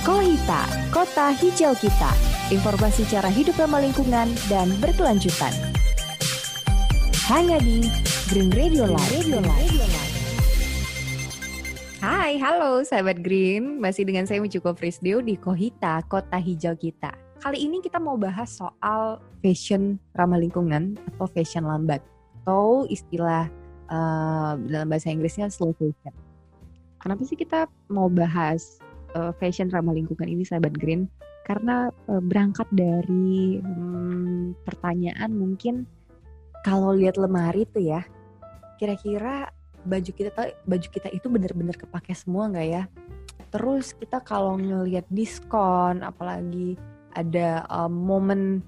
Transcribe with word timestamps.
Kohita, 0.00 0.64
kota 0.96 1.28
hijau 1.36 1.76
kita. 1.76 2.08
Informasi 2.48 3.04
cara 3.04 3.28
hidup 3.28 3.60
ramah 3.60 3.84
lingkungan 3.84 4.32
dan 4.48 4.72
berkelanjutan. 4.80 5.52
Hanya 7.28 7.60
di 7.60 7.84
Green 8.32 8.48
Radio 8.56 8.88
Live. 8.88 9.12
Radio 9.12 9.44
Live. 9.44 9.76
Hai, 12.00 12.40
halo 12.40 12.80
sahabat 12.80 13.20
Green. 13.20 13.76
Masih 13.76 14.08
dengan 14.08 14.24
saya 14.24 14.40
Michuko 14.40 14.72
Frisdio 14.72 15.20
di 15.20 15.36
Kohita, 15.36 16.00
kota 16.08 16.40
hijau 16.40 16.72
kita. 16.80 17.12
Kali 17.44 17.68
ini 17.68 17.84
kita 17.84 18.00
mau 18.00 18.16
bahas 18.16 18.56
soal 18.56 19.20
fashion 19.44 20.00
ramah 20.16 20.40
lingkungan 20.40 20.96
atau 21.12 21.28
fashion 21.28 21.68
lambat. 21.68 22.00
Atau 22.40 22.88
istilah 22.88 23.52
uh, 23.92 24.56
dalam 24.64 24.88
bahasa 24.88 25.12
Inggrisnya 25.12 25.52
slow 25.52 25.76
fashion. 25.76 26.16
Kenapa 27.04 27.20
sih 27.28 27.36
kita 27.36 27.68
mau 27.92 28.08
bahas 28.08 28.80
uh, 29.14 29.32
fashion 29.38 29.70
ramah 29.70 29.94
lingkungan 29.94 30.26
ini 30.26 30.44
sahabat 30.46 30.74
Green? 30.76 31.10
Karena 31.46 31.90
uh, 32.10 32.22
berangkat 32.22 32.68
dari 32.70 33.58
hmm, 33.58 34.62
pertanyaan 34.62 35.30
mungkin 35.34 35.88
kalau 36.62 36.92
lihat 36.92 37.16
lemari 37.16 37.64
tuh 37.68 37.80
ya, 37.82 38.04
kira-kira 38.76 39.48
baju 39.80 40.10
kita 40.12 40.52
baju 40.68 40.88
kita 40.92 41.08
itu 41.08 41.26
benar-benar 41.32 41.76
kepake 41.76 42.12
semua 42.12 42.52
nggak 42.52 42.68
ya? 42.68 42.82
Terus 43.50 43.96
kita 43.96 44.22
kalau 44.22 44.60
ngelihat 44.60 45.08
diskon, 45.10 46.06
apalagi 46.06 46.78
ada 47.18 47.66
um, 47.66 47.90
momen 47.90 48.62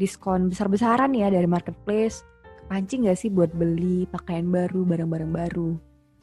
diskon 0.00 0.48
besar-besaran 0.48 1.12
ya 1.12 1.28
dari 1.28 1.44
marketplace, 1.44 2.24
kepancing 2.64 3.04
nggak 3.04 3.18
sih 3.20 3.28
buat 3.28 3.52
beli 3.52 4.08
pakaian 4.08 4.48
baru, 4.48 4.86
barang-barang 4.88 5.32
baru? 5.34 5.70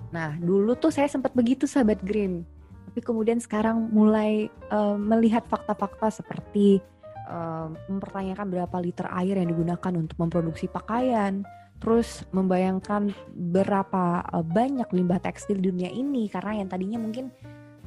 Nah, 0.10 0.36
dulu 0.42 0.76
tuh 0.76 0.92
saya 0.92 1.08
sempat 1.08 1.32
begitu 1.38 1.70
sahabat 1.70 2.02
Green. 2.02 2.44
Tapi 2.92 3.00
kemudian 3.08 3.40
sekarang 3.40 3.88
mulai 3.88 4.52
uh, 4.68 5.00
melihat 5.00 5.48
fakta-fakta 5.48 6.12
seperti 6.12 6.84
uh, 7.32 7.72
mempertanyakan 7.88 8.52
berapa 8.52 8.78
liter 8.84 9.08
air 9.16 9.40
yang 9.40 9.48
digunakan 9.48 9.94
untuk 9.96 10.20
memproduksi 10.20 10.68
pakaian, 10.68 11.48
terus 11.80 12.28
membayangkan 12.36 13.16
berapa 13.32 14.28
uh, 14.28 14.44
banyak 14.44 14.92
limbah 14.92 15.24
tekstil 15.24 15.64
di 15.64 15.72
dunia 15.72 15.88
ini 15.88 16.28
karena 16.28 16.60
yang 16.60 16.68
tadinya 16.68 17.00
mungkin 17.00 17.32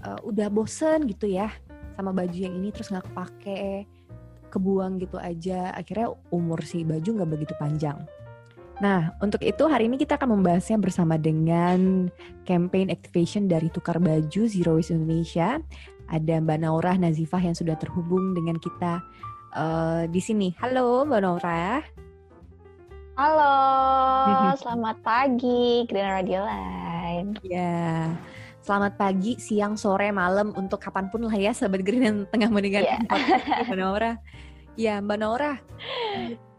uh, 0.09 0.25
udah 0.25 0.48
bosen 0.48 1.05
gitu 1.05 1.29
ya 1.29 1.53
sama 1.95 2.11
baju 2.11 2.34
yang 2.34 2.57
ini 2.57 2.73
terus 2.73 2.89
nggak 2.89 3.07
kepake 3.12 3.86
kebuang 4.51 4.98
gitu 5.05 5.20
aja 5.20 5.70
akhirnya 5.77 6.17
umur 6.33 6.64
si 6.64 6.83
baju 6.83 7.07
nggak 7.07 7.31
begitu 7.31 7.55
panjang 7.61 8.01
Nah, 8.83 9.14
untuk 9.22 9.39
itu 9.47 9.70
hari 9.70 9.86
ini 9.86 9.94
kita 9.94 10.19
akan 10.19 10.41
membahasnya 10.41 10.83
bersama 10.83 11.14
dengan 11.14 12.11
campaign 12.42 12.91
activation 12.91 13.47
dari 13.47 13.70
Tukar 13.70 14.03
Baju 14.03 14.50
Zero 14.50 14.75
Waste 14.75 14.98
Indonesia. 14.98 15.62
Ada 16.11 16.42
Mbak 16.42 16.58
Naura 16.58 16.98
Nazifah 16.98 17.39
yang 17.39 17.55
sudah 17.55 17.78
terhubung 17.78 18.34
dengan 18.34 18.58
kita 18.58 18.98
uh, 19.55 20.11
di 20.11 20.19
sini. 20.19 20.58
Halo 20.58 21.06
Mbak 21.06 21.20
Naura. 21.22 21.86
Halo, 23.14 23.55
selamat 24.62 24.98
pagi 25.06 25.86
Green 25.86 26.11
Radio 26.11 26.42
Line. 26.42 27.39
Ya, 27.47 28.11
selamat 28.67 28.98
pagi, 28.98 29.39
siang, 29.39 29.78
sore, 29.78 30.11
malam 30.11 30.50
untuk 30.58 30.83
kapan 30.83 31.06
pun 31.14 31.22
lah 31.22 31.34
ya 31.39 31.55
sahabat 31.55 31.86
Green 31.86 32.02
yang 32.02 32.19
tengah 32.27 32.50
mendengarkan 32.50 33.06
yeah. 33.06 33.62
Mbak 33.70 33.78
Naura. 33.78 34.12
Ya, 34.75 34.95
Mbak 34.98 35.19
Naura. 35.22 35.62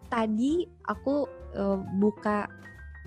Tadi 0.08 0.64
aku 0.88 1.35
uh, 1.56 1.80
buka 1.98 2.52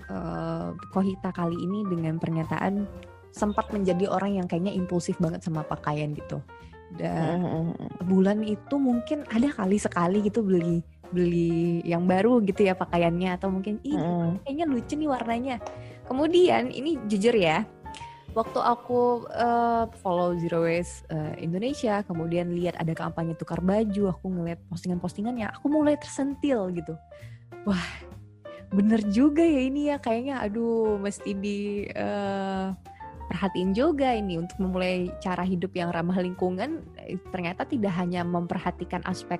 uh, 0.09 0.73
Kohita 0.91 1.31
kali 1.31 1.55
ini 1.55 1.85
dengan 1.87 2.17
pernyataan 2.17 2.85
sempat 3.29 3.69
menjadi 3.69 4.09
orang 4.09 4.41
yang 4.41 4.47
kayaknya 4.49 4.73
impulsif 4.73 5.15
banget 5.21 5.45
sama 5.45 5.61
pakaian 5.61 6.11
gitu. 6.17 6.41
Dan 6.97 7.45
mm-hmm. 7.45 8.09
bulan 8.09 8.41
itu 8.41 8.75
mungkin 8.81 9.21
ada 9.29 9.53
kali 9.53 9.77
sekali 9.77 10.25
gitu 10.25 10.41
beli 10.41 10.81
beli 11.09 11.81
yang 11.85 12.05
baru 12.05 12.41
gitu 12.45 12.65
ya 12.65 12.77
pakaiannya 12.77 13.33
atau 13.33 13.49
mungkin 13.49 13.81
ih 13.81 13.97
mm. 13.97 14.45
kayaknya 14.45 14.65
lucu 14.65 14.93
nih 14.97 15.09
warnanya. 15.09 15.55
Kemudian 16.09 16.73
ini 16.73 16.97
jujur 17.05 17.33
ya, 17.37 17.65
waktu 18.33 18.59
aku 18.61 19.29
uh, 19.29 19.85
follow 20.01 20.33
Zero 20.37 20.65
Waste 20.65 21.05
uh, 21.13 21.33
Indonesia, 21.37 22.01
kemudian 22.05 22.53
lihat 22.53 22.77
ada 22.77 22.93
kampanye 22.93 23.33
tukar 23.37 23.61
baju, 23.61 24.13
aku 24.13 24.25
ngeliat 24.29 24.57
postingan-postingannya, 24.69 25.49
aku 25.49 25.69
mulai 25.69 25.97
tersentil 25.97 26.69
gitu. 26.73 26.97
Wah, 27.65 27.85
bener 28.69 29.01
juga 29.09 29.41
ya 29.41 29.61
ini 29.65 29.89
ya 29.89 29.97
kayaknya 29.97 30.45
aduh 30.45 31.01
mesti 31.01 31.33
di 31.33 31.89
uh, 31.97 32.69
perhatiin 33.29 33.77
juga 33.77 34.09
ini 34.09 34.41
untuk 34.41 34.57
memulai 34.57 35.13
cara 35.21 35.45
hidup 35.45 35.69
yang 35.77 35.93
ramah 35.93 36.17
lingkungan. 36.17 36.81
Eh, 36.97 37.21
ternyata 37.29 37.65
tidak 37.65 37.93
hanya 37.93 38.25
memperhatikan 38.25 39.05
aspek 39.05 39.37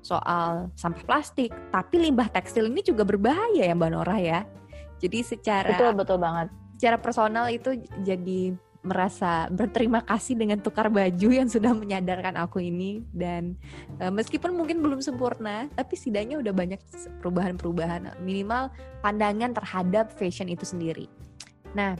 soal 0.00 0.72
sampah 0.80 1.04
plastik 1.04 1.52
tapi 1.72 2.00
limbah 2.00 2.28
tekstil 2.32 2.72
ini 2.72 2.80
juga 2.80 3.04
berbahaya 3.04 3.68
ya 3.68 3.74
Mbak 3.76 3.90
Nora 3.92 4.16
ya. 4.20 4.40
Jadi 5.00 5.24
secara 5.24 5.72
betul 5.72 5.92
betul 5.96 6.18
banget. 6.20 6.48
secara 6.76 6.96
personal 7.00 7.48
itu 7.48 7.76
jadi 8.04 8.56
merasa 8.80 9.44
berterima 9.52 10.00
kasih 10.00 10.40
dengan 10.40 10.56
tukar 10.56 10.88
baju 10.88 11.28
yang 11.28 11.44
sudah 11.52 11.76
menyadarkan 11.76 12.40
aku 12.40 12.64
ini 12.64 13.04
dan 13.12 13.52
uh, 14.00 14.08
meskipun 14.08 14.56
mungkin 14.56 14.80
belum 14.80 15.04
sempurna 15.04 15.68
tapi 15.76 16.00
setidaknya 16.00 16.40
udah 16.40 16.52
banyak 16.56 16.80
perubahan-perubahan 17.20 18.16
minimal 18.24 18.72
pandangan 19.04 19.52
terhadap 19.52 20.08
fashion 20.16 20.48
itu 20.48 20.64
sendiri. 20.64 21.12
Nah, 21.76 21.94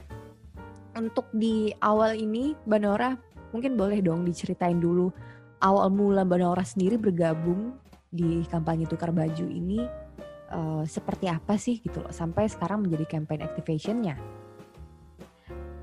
untuk 0.97 1.29
di 1.37 1.71
awal 1.85 2.17
ini 2.17 2.57
Mbak 2.65 3.53
mungkin 3.53 3.77
boleh 3.77 4.01
dong 4.01 4.25
diceritain 4.25 4.81
dulu 4.81 5.13
awal 5.61 5.93
mula 5.93 6.25
Mbak 6.25 6.65
sendiri 6.65 6.97
bergabung 6.97 7.77
di 8.11 8.43
kampanye 8.49 8.89
tukar 8.89 9.15
baju 9.15 9.47
ini 9.47 9.85
uh, 10.51 10.83
seperti 10.83 11.31
apa 11.31 11.55
sih 11.55 11.79
gitu 11.79 12.03
loh 12.03 12.11
sampai 12.11 12.51
sekarang 12.51 12.83
menjadi 12.83 13.21
campaign 13.21 13.45
activationnya. 13.45 14.40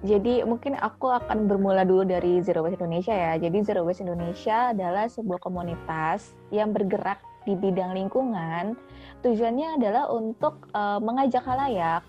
Jadi 0.06 0.46
mungkin 0.46 0.78
aku 0.78 1.10
akan 1.10 1.50
bermula 1.50 1.82
dulu 1.82 2.06
dari 2.06 2.38
Zero 2.46 2.62
Waste 2.62 2.78
Indonesia 2.78 3.18
ya. 3.18 3.34
Jadi 3.42 3.58
Zero 3.66 3.82
Waste 3.82 4.06
Indonesia 4.06 4.70
adalah 4.70 5.10
sebuah 5.10 5.42
komunitas 5.42 6.38
yang 6.54 6.70
bergerak 6.70 7.18
di 7.50 7.58
bidang 7.58 7.98
lingkungan. 7.98 8.78
Tujuannya 9.26 9.82
adalah 9.82 10.12
untuk 10.14 10.70
uh, 10.76 11.02
mengajak 11.02 11.42
halayak 11.48 12.04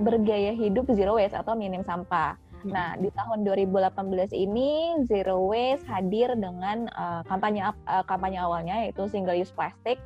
bergaya 0.00 0.56
hidup 0.56 0.88
zero 0.96 1.20
waste 1.20 1.36
atau 1.36 1.52
minim 1.52 1.84
sampah. 1.84 2.40
Hmm. 2.64 2.72
Nah, 2.72 2.90
di 2.96 3.08
tahun 3.12 3.44
2018 3.44 4.36
ini 4.36 5.00
Zero 5.08 5.48
Waste 5.48 5.84
hadir 5.88 6.36
dengan 6.36 6.88
uh, 6.92 7.24
kampanye 7.24 7.64
uh, 7.64 8.04
kampanye 8.04 8.36
awalnya 8.36 8.84
yaitu 8.84 9.08
single 9.08 9.36
use 9.36 9.52
plastic 9.52 9.96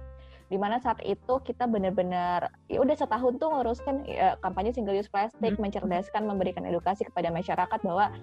di 0.55 0.59
mana 0.63 0.79
saat 0.79 1.03
itu 1.03 1.43
kita 1.43 1.67
benar-benar 1.67 2.47
ya 2.71 2.79
udah 2.79 2.95
setahun 2.95 3.43
tuh 3.43 3.51
nguruskan 3.51 4.07
ya, 4.07 4.39
kampanye 4.39 4.71
single 4.71 4.95
use 4.95 5.11
plastic, 5.11 5.59
hmm. 5.59 5.59
mencerdaskan, 5.59 6.23
memberikan 6.31 6.63
edukasi 6.63 7.03
kepada 7.03 7.35
masyarakat 7.35 7.83
bahwa 7.83 8.15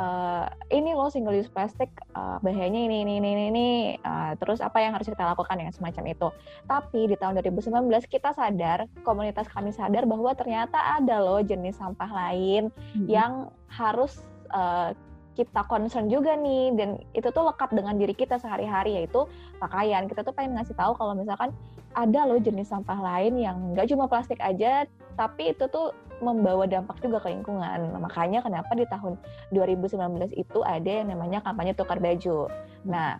uh, 0.00 0.48
ini 0.72 0.96
loh 0.96 1.12
single 1.12 1.36
use 1.36 1.52
plastic 1.52 1.92
uh, 2.16 2.40
bahayanya 2.40 2.88
ini 2.88 3.04
ini 3.04 3.20
ini 3.20 3.44
ini 3.52 3.68
uh, 4.00 4.32
terus 4.40 4.64
apa 4.64 4.80
yang 4.80 4.96
harus 4.96 5.12
kita 5.12 5.28
lakukan 5.28 5.60
ya 5.60 5.68
semacam 5.76 6.04
itu. 6.08 6.28
Tapi 6.64 7.00
di 7.12 7.16
tahun 7.20 7.36
2019 7.44 7.84
kita 8.08 8.32
sadar, 8.32 8.88
komunitas 9.04 9.44
kami 9.52 9.68
sadar 9.68 10.08
bahwa 10.08 10.32
ternyata 10.32 10.80
ada 10.96 11.20
loh 11.20 11.44
jenis 11.44 11.76
sampah 11.76 12.08
lain 12.08 12.72
hmm. 12.96 13.12
yang 13.12 13.52
harus 13.68 14.24
uh, 14.56 14.96
kita 15.34 15.66
concern 15.66 16.06
juga 16.06 16.38
nih 16.38 16.78
dan 16.78 16.90
itu 17.10 17.26
tuh 17.34 17.42
lekat 17.50 17.74
dengan 17.74 17.98
diri 17.98 18.14
kita 18.14 18.38
sehari-hari 18.38 19.02
yaitu 19.02 19.26
pakaian 19.58 20.06
kita 20.06 20.22
tuh 20.22 20.30
pengen 20.30 20.54
ngasih 20.54 20.78
tahu 20.78 20.94
kalau 20.94 21.12
misalkan 21.18 21.50
ada 21.94 22.20
loh 22.26 22.38
jenis 22.42 22.70
sampah 22.70 22.98
lain 22.98 23.38
yang 23.38 23.56
nggak 23.72 23.86
cuma 23.90 24.10
plastik 24.10 24.38
aja 24.42 24.86
tapi 25.14 25.54
itu 25.54 25.64
tuh 25.70 25.94
membawa 26.22 26.66
dampak 26.66 26.98
juga 27.02 27.22
ke 27.22 27.30
lingkungan. 27.34 27.90
Makanya 27.98 28.42
kenapa 28.42 28.70
di 28.78 28.86
tahun 28.86 29.18
2019 29.50 30.34
itu 30.34 30.58
ada 30.62 30.90
yang 31.02 31.10
namanya 31.10 31.42
kampanye 31.42 31.74
tukar 31.74 31.98
baju. 31.98 32.50
Nah 32.86 33.18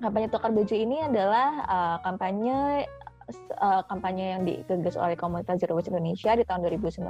kampanye 0.00 0.28
tukar 0.32 0.50
baju 0.50 0.74
ini 0.74 1.02
adalah 1.04 1.48
uh, 1.68 1.96
kampanye 2.02 2.88
uh, 3.60 3.82
kampanye 3.86 4.26
yang 4.34 4.42
digagas 4.42 4.96
oleh 4.98 5.14
komunitas 5.14 5.60
Zero 5.60 5.76
Waste 5.76 5.92
Indonesia 5.92 6.34
di 6.34 6.44
tahun 6.46 6.66
2019 6.66 7.04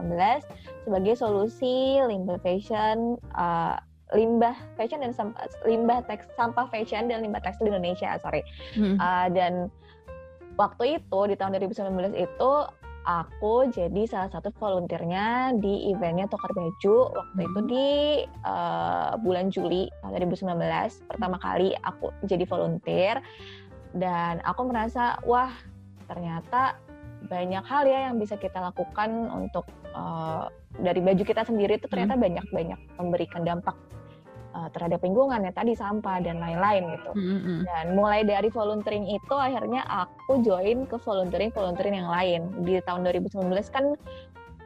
sebagai 0.84 1.14
solusi 1.16 2.02
limbah 2.02 2.40
fashion 2.42 3.16
uh, 3.38 3.78
limbah 4.10 4.58
fashion 4.74 5.06
dan 5.06 5.14
sampah, 5.14 5.46
limbah 5.62 6.02
teks 6.10 6.26
sampah 6.34 6.66
fashion 6.68 7.06
dan 7.06 7.22
limbah 7.22 7.38
tekstil 7.40 7.70
di 7.70 7.72
Indonesia 7.72 8.18
sorry. 8.20 8.42
Hmm. 8.74 8.98
uh, 8.98 9.30
dan 9.30 9.70
waktu 10.60 11.00
itu 11.00 11.20
di 11.32 11.34
tahun 11.40 11.56
2019 11.56 12.12
itu 12.20 12.52
aku 13.08 13.72
jadi 13.72 14.02
salah 14.04 14.28
satu 14.28 14.52
volunteernya 14.60 15.56
di 15.56 15.88
eventnya 15.88 16.28
Tukar 16.28 16.52
Baju 16.52 16.96
waktu 17.16 17.40
hmm. 17.40 17.48
itu 17.48 17.60
di 17.64 17.88
uh, 18.44 19.16
bulan 19.24 19.48
Juli 19.48 19.88
tahun 20.04 20.20
2019 20.28 21.08
pertama 21.08 21.40
kali 21.40 21.72
aku 21.80 22.12
jadi 22.28 22.44
volunteer 22.44 23.24
dan 23.96 24.44
aku 24.44 24.68
merasa 24.68 25.16
wah 25.24 25.50
ternyata 26.04 26.76
banyak 27.26 27.64
hal 27.64 27.84
ya 27.88 28.12
yang 28.12 28.20
bisa 28.20 28.36
kita 28.36 28.60
lakukan 28.60 29.08
untuk 29.32 29.64
uh, 29.96 30.52
dari 30.76 31.00
baju 31.00 31.24
kita 31.24 31.44
sendiri 31.44 31.80
itu 31.80 31.88
ternyata 31.88 32.20
banyak-banyak 32.20 32.76
hmm. 32.76 32.96
memberikan 33.00 33.48
dampak 33.48 33.76
uh, 34.54 34.68
terhadap 34.74 35.00
lingkungan 35.02 35.42
ya 35.42 35.52
tadi 35.54 35.72
sampah 35.74 36.22
dan 36.22 36.38
lain-lain 36.38 36.96
gitu. 36.98 37.12
Mm-hmm. 37.14 37.58
Dan 37.66 37.84
mulai 37.94 38.22
dari 38.22 38.48
volunteering 38.50 39.06
itu 39.10 39.34
akhirnya 39.34 39.82
aku 39.86 40.42
join 40.42 40.86
ke 40.86 40.96
volunteering 41.00 41.50
volunteering 41.54 41.96
yang 42.00 42.10
lain. 42.10 42.40
Di 42.66 42.78
tahun 42.84 43.06
2019 43.08 43.50
kan 43.72 43.84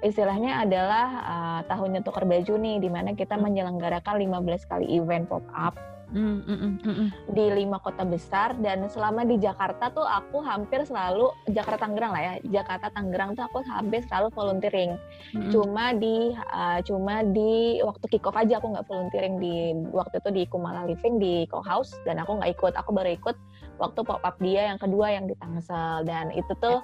istilahnya 0.05 0.61
adalah 0.65 1.07
uh, 1.25 1.61
tahunnya 1.65 2.05
tukar 2.05 2.29
baju 2.29 2.55
nih 2.61 2.77
di 2.83 2.91
mana 2.93 3.17
kita 3.17 3.41
mm. 3.41 3.43
menyelenggarakan 3.49 4.21
15 4.21 4.71
kali 4.71 4.87
event 5.01 5.25
pop 5.31 5.45
up 5.57 5.94
Mm, 6.15 6.47
mm, 6.47 6.59
mm, 6.79 6.79
mm, 6.87 7.09
di 7.35 7.45
lima 7.51 7.83
kota 7.83 8.07
besar 8.07 8.55
dan 8.63 8.87
selama 8.87 9.27
di 9.27 9.35
Jakarta 9.35 9.91
tuh 9.91 10.07
aku 10.07 10.47
hampir 10.47 10.87
selalu 10.87 11.35
Jakarta 11.51 11.91
Tangerang 11.91 12.15
lah 12.15 12.23
ya 12.23 12.35
Jakarta 12.63 12.87
Tangerang 12.95 13.35
tuh 13.35 13.43
aku 13.51 13.67
hampir 13.67 14.07
selalu 14.07 14.31
volunteering. 14.31 14.95
Mm, 15.35 15.51
cuma 15.51 15.91
di 15.91 16.31
uh, 16.55 16.79
cuma 16.87 17.27
di 17.27 17.83
waktu 17.83 18.07
kick 18.15 18.31
off 18.31 18.39
aja 18.39 18.63
aku 18.63 18.79
nggak 18.79 18.87
volunteering 18.87 19.43
di 19.43 19.75
waktu 19.91 20.23
itu 20.23 20.31
di 20.31 20.43
Kumala 20.47 20.87
Living 20.87 21.19
di 21.19 21.51
Co 21.51 21.59
House 21.67 21.91
dan 22.07 22.23
aku 22.23 22.39
nggak 22.39 22.63
ikut. 22.63 22.73
Aku 22.79 22.95
baru 22.95 23.11
ikut 23.11 23.35
waktu 23.83 24.01
pop 24.07 24.23
up 24.23 24.39
dia 24.39 24.71
yang 24.71 24.79
kedua 24.79 25.19
yang 25.19 25.27
di 25.27 25.35
Tangsel. 25.35 26.07
Dan 26.07 26.31
itu 26.31 26.55
tuh 26.63 26.79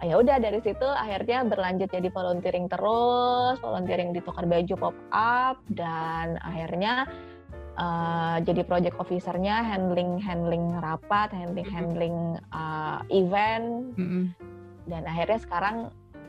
ya 0.00 0.16
udah 0.16 0.40
dari 0.40 0.60
situ 0.64 0.84
akhirnya 0.84 1.44
berlanjut 1.44 1.92
jadi 1.92 2.08
volunteering 2.08 2.72
terus 2.72 3.60
volunteering 3.60 4.16
di 4.16 4.20
tukar 4.24 4.48
baju 4.48 4.74
pop 4.80 4.96
up 5.12 5.60
dan 5.68 6.40
akhirnya 6.40 7.04
uh, 7.80 8.36
jadi 8.44 8.62
project 8.68 8.96
officernya 9.00 9.64
handling 9.64 10.20
handling 10.20 10.76
rapat 10.78 11.32
handling 11.32 11.66
handling 11.66 12.16
uh, 12.52 13.00
event 13.08 13.96
mm-hmm. 13.96 14.24
dan 14.86 15.02
akhirnya 15.08 15.40
sekarang 15.40 15.76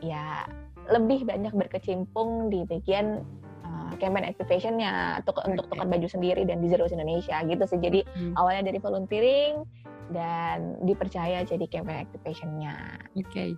ya 0.00 0.48
lebih 0.90 1.22
banyak 1.28 1.54
berkecimpung 1.54 2.50
di 2.50 2.66
bagian 2.66 3.22
uh, 3.62 3.92
campaign 4.02 4.26
activationnya 4.26 5.22
untuk 5.22 5.38
okay. 5.38 5.52
untuk 5.52 5.64
tukar 5.70 5.86
baju 5.86 6.08
sendiri 6.08 6.42
dan 6.42 6.58
di 6.58 6.72
Zero 6.72 6.88
Indonesia 6.90 7.38
gitu 7.46 7.62
sih 7.68 7.78
jadi 7.78 8.00
mm. 8.02 8.34
awalnya 8.34 8.72
dari 8.72 8.82
volunteering 8.82 9.62
dan 10.10 10.76
dipercaya 10.82 11.46
jadi 11.46 11.64
campaign 11.70 12.04
activationnya. 12.04 12.74
Oke, 13.16 13.24
okay. 13.30 13.50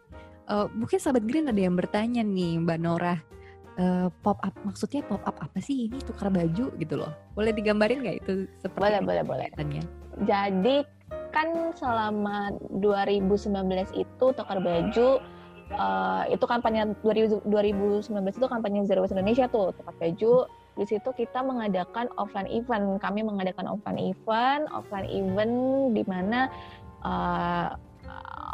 uh, 0.46 0.68
mungkin 0.70 1.00
sahabat 1.00 1.24
Green 1.24 1.48
ada 1.48 1.58
yang 1.58 1.74
bertanya 1.74 2.22
nih 2.22 2.60
Mbak 2.62 2.78
Nora 2.78 3.16
uh, 3.78 4.08
pop 4.22 4.38
up 4.42 4.54
maksudnya 4.62 5.02
pop 5.06 5.22
up 5.26 5.36
apa 5.38 5.58
sih? 5.58 5.90
Ini 5.90 5.98
tukar 6.02 6.30
baju 6.30 6.74
gitu 6.74 6.94
loh. 6.94 7.12
Boleh 7.34 7.52
digambarin 7.54 8.02
nggak 8.02 8.16
itu 8.26 8.32
seperti 8.62 8.80
boleh 8.80 9.00
boleh 9.02 9.22
boleh. 9.24 9.48
jadi 10.22 10.86
kan 11.34 11.74
selama 11.74 12.54
2019 12.78 13.50
itu 13.98 14.26
tukar 14.38 14.62
baju 14.62 15.18
uh, 15.74 16.22
itu 16.30 16.44
kampanye 16.46 16.94
2019 17.02 17.42
itu 18.38 18.46
kampanye 18.46 18.86
Zero 18.86 19.02
Waste 19.02 19.18
Indonesia 19.18 19.50
tuh 19.50 19.74
tukar 19.74 19.94
baju. 19.98 20.46
Di 20.74 20.84
situ 20.90 21.06
kita 21.14 21.38
mengadakan 21.46 22.10
offline 22.18 22.50
event. 22.50 22.98
Kami 22.98 23.22
mengadakan 23.22 23.70
offline 23.70 24.10
event 24.10 24.66
offline 24.74 25.06
event 25.06 25.54
di 25.94 26.02
mana 26.06 26.50
uh, 27.06 27.78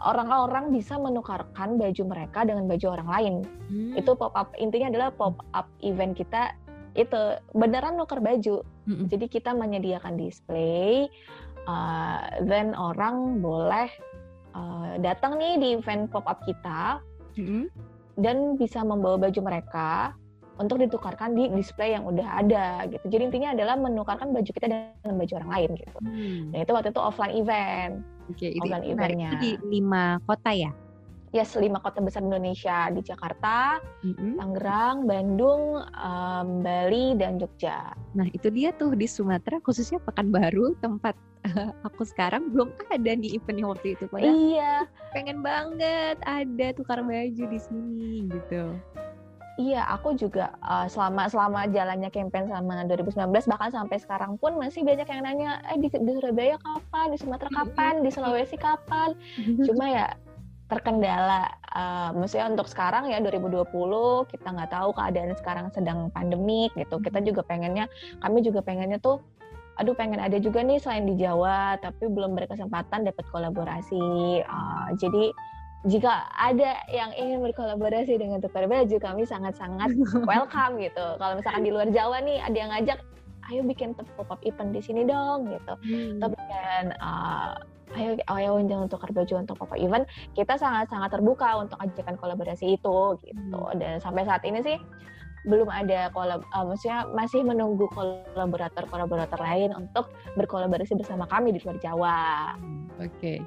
orang-orang 0.00 0.73
bisa 0.73 0.97
menukarkan 0.97 1.76
baju 1.76 2.02
mereka 2.08 2.44
dengan 2.49 2.64
baju 2.64 2.87
orang 2.97 3.08
lain. 3.08 3.35
Hmm. 3.69 3.93
Itu 4.00 4.17
pop 4.17 4.32
up 4.32 4.52
intinya 4.56 4.88
adalah 4.88 5.08
pop 5.12 5.41
up 5.52 5.69
event 5.85 6.17
kita 6.17 6.56
itu 6.99 7.38
beneran 7.55 8.00
nukar 8.00 8.19
baju. 8.19 8.64
Hmm. 8.88 9.06
Jadi 9.06 9.31
kita 9.31 9.55
menyediakan 9.55 10.19
display, 10.19 11.06
uh, 11.69 12.41
then 12.49 12.75
orang 12.75 13.38
boleh 13.44 13.88
uh, 14.56 14.99
datang 14.99 15.38
nih 15.38 15.55
di 15.61 15.69
event 15.79 16.11
pop 16.11 16.26
up 16.26 16.43
kita 16.43 16.99
hmm. 17.38 17.70
dan 18.19 18.58
bisa 18.58 18.82
membawa 18.82 19.29
baju 19.29 19.41
mereka 19.44 20.17
untuk 20.61 20.77
ditukarkan 20.77 21.33
di 21.33 21.49
display 21.57 21.97
yang 21.97 22.05
udah 22.05 22.45
ada 22.45 22.85
gitu. 22.93 23.05
Jadi 23.09 23.23
intinya 23.33 23.57
adalah 23.57 23.81
menukarkan 23.81 24.31
baju 24.37 24.51
kita 24.53 24.69
dengan 24.69 25.17
baju 25.17 25.33
orang 25.41 25.51
lain 25.57 25.71
gitu. 25.81 25.97
Hmm. 26.05 26.41
Nah 26.53 26.59
itu 26.61 26.73
waktu 26.77 26.89
itu 26.93 27.01
offline 27.01 27.35
event. 27.35 27.93
Oke, 28.29 28.47
okay, 28.47 28.51
offline 28.61 28.85
itu, 28.85 28.93
eventnya. 28.95 29.31
Itu 29.33 29.37
di 29.41 29.53
lima 29.81 30.21
kota 30.29 30.53
ya? 30.53 30.71
Yes, 31.31 31.55
lima 31.55 31.79
kota 31.79 32.03
besar 32.03 32.27
Indonesia 32.27 32.91
di 32.91 33.07
Jakarta, 33.07 33.79
mm-hmm. 34.03 34.43
Tangerang, 34.43 34.97
Bandung, 35.07 35.79
um, 35.79 36.49
Bali, 36.59 37.15
dan 37.15 37.39
Jogja. 37.39 37.95
Nah 38.19 38.27
itu 38.35 38.51
dia 38.51 38.75
tuh 38.75 38.99
di 38.99 39.07
Sumatera, 39.07 39.62
khususnya 39.62 40.03
Pekanbaru, 40.03 40.75
tempat 40.83 41.15
uh, 41.47 41.71
aku 41.87 42.03
sekarang 42.03 42.51
belum 42.51 42.75
ada 42.91 43.15
nih 43.15 43.39
eventnya 43.39 43.71
waktu 43.71 43.95
itu. 43.95 44.11
Padahal 44.11 44.35
iya. 44.35 44.75
Pengen 45.15 45.39
banget 45.39 46.19
ada 46.27 46.67
tukar 46.75 46.99
baju 46.99 47.45
di 47.47 47.59
sini 47.62 48.27
gitu. 48.27 48.75
Iya, 49.61 49.85
aku 49.93 50.17
juga 50.17 50.57
uh, 50.65 50.89
selama 50.89 51.29
selama 51.29 51.69
jalannya 51.69 52.09
campaign 52.09 52.49
sama 52.49 52.81
2019 52.89 53.29
bahkan 53.45 53.69
sampai 53.69 54.01
sekarang 54.01 54.41
pun 54.41 54.57
masih 54.57 54.81
banyak 54.89 55.05
yang 55.05 55.21
nanya, 55.21 55.61
eh 55.69 55.77
di, 55.77 55.93
di 55.93 56.12
Surabaya 56.17 56.57
kapan, 56.57 57.12
di 57.12 57.19
Sumatera 57.21 57.51
kapan, 57.53 58.01
di 58.01 58.09
Sulawesi 58.09 58.57
kapan. 58.57 59.12
Cuma 59.69 59.85
ya 59.93 60.07
terkendala, 60.73 61.53
uh, 61.77 62.09
maksudnya 62.17 62.49
untuk 62.49 62.73
sekarang 62.73 63.12
ya 63.12 63.21
2020 63.21 63.69
kita 64.33 64.49
nggak 64.49 64.71
tahu 64.73 64.97
keadaan 64.97 65.37
sekarang 65.37 65.67
sedang 65.77 66.09
pandemik 66.09 66.73
gitu. 66.73 66.97
Kita 66.97 67.21
juga 67.21 67.45
pengennya, 67.45 67.85
kami 68.25 68.41
juga 68.41 68.65
pengennya 68.65 68.97
tuh 68.97 69.21
aduh 69.81 69.97
pengen 69.97 70.21
ada 70.21 70.37
juga 70.37 70.61
nih 70.61 70.77
selain 70.77 71.09
di 71.09 71.17
Jawa 71.17 71.81
tapi 71.81 72.05
belum 72.09 72.33
berkesempatan 72.33 73.05
dapat 73.05 73.25
kolaborasi. 73.29 74.41
Uh, 74.41 74.89
jadi 74.97 75.37
jika 75.88 76.29
ada 76.37 76.77
yang 76.93 77.09
ingin 77.17 77.41
berkolaborasi 77.41 78.21
dengan 78.21 78.44
tukar 78.44 78.69
baju, 78.69 78.97
kami 79.00 79.25
sangat-sangat 79.25 79.88
welcome 80.29 80.77
gitu. 80.77 81.06
Kalau 81.17 81.35
misalkan 81.41 81.65
di 81.65 81.73
luar 81.73 81.88
Jawa 81.88 82.21
nih 82.21 82.37
ada 82.44 82.56
yang 82.56 82.71
ngajak, 82.73 82.99
ayo 83.49 83.61
bikin 83.65 83.97
pop-up 83.97 84.37
event 84.44 84.77
di 84.77 84.85
sini 84.85 85.09
dong 85.09 85.49
gitu. 85.49 85.75
Hmm. 85.81 86.21
Tapi 86.21 86.37
kan 86.37 86.85
uh, 87.00 87.53
ayo 87.97 88.21
ayo 88.29 88.61
jangan 88.69 88.93
tukar 88.93 89.09
baju 89.09 89.35
untuk 89.41 89.56
pop-up 89.56 89.81
event, 89.81 90.05
kita 90.37 90.61
sangat-sangat 90.61 91.17
terbuka 91.17 91.65
untuk 91.65 91.81
ajakan 91.81 92.21
kolaborasi 92.21 92.76
itu 92.76 93.17
gitu. 93.25 93.61
Hmm. 93.65 93.81
Dan 93.81 94.05
sampai 94.05 94.29
saat 94.29 94.44
ini 94.44 94.61
sih 94.61 94.76
belum 95.49 95.73
ada 95.73 96.12
kolab, 96.12 96.44
uh, 96.53 96.69
maksudnya 96.69 97.09
masih 97.17 97.41
menunggu 97.41 97.88
kolaborator-kolaborator 97.97 99.41
lain 99.41 99.73
untuk 99.73 100.12
berkolaborasi 100.37 100.93
bersama 101.00 101.25
kami 101.25 101.56
di 101.56 101.65
luar 101.65 101.81
Jawa. 101.81 102.53
Hmm, 102.61 102.85
oke. 103.00 103.09
Okay 103.17 103.41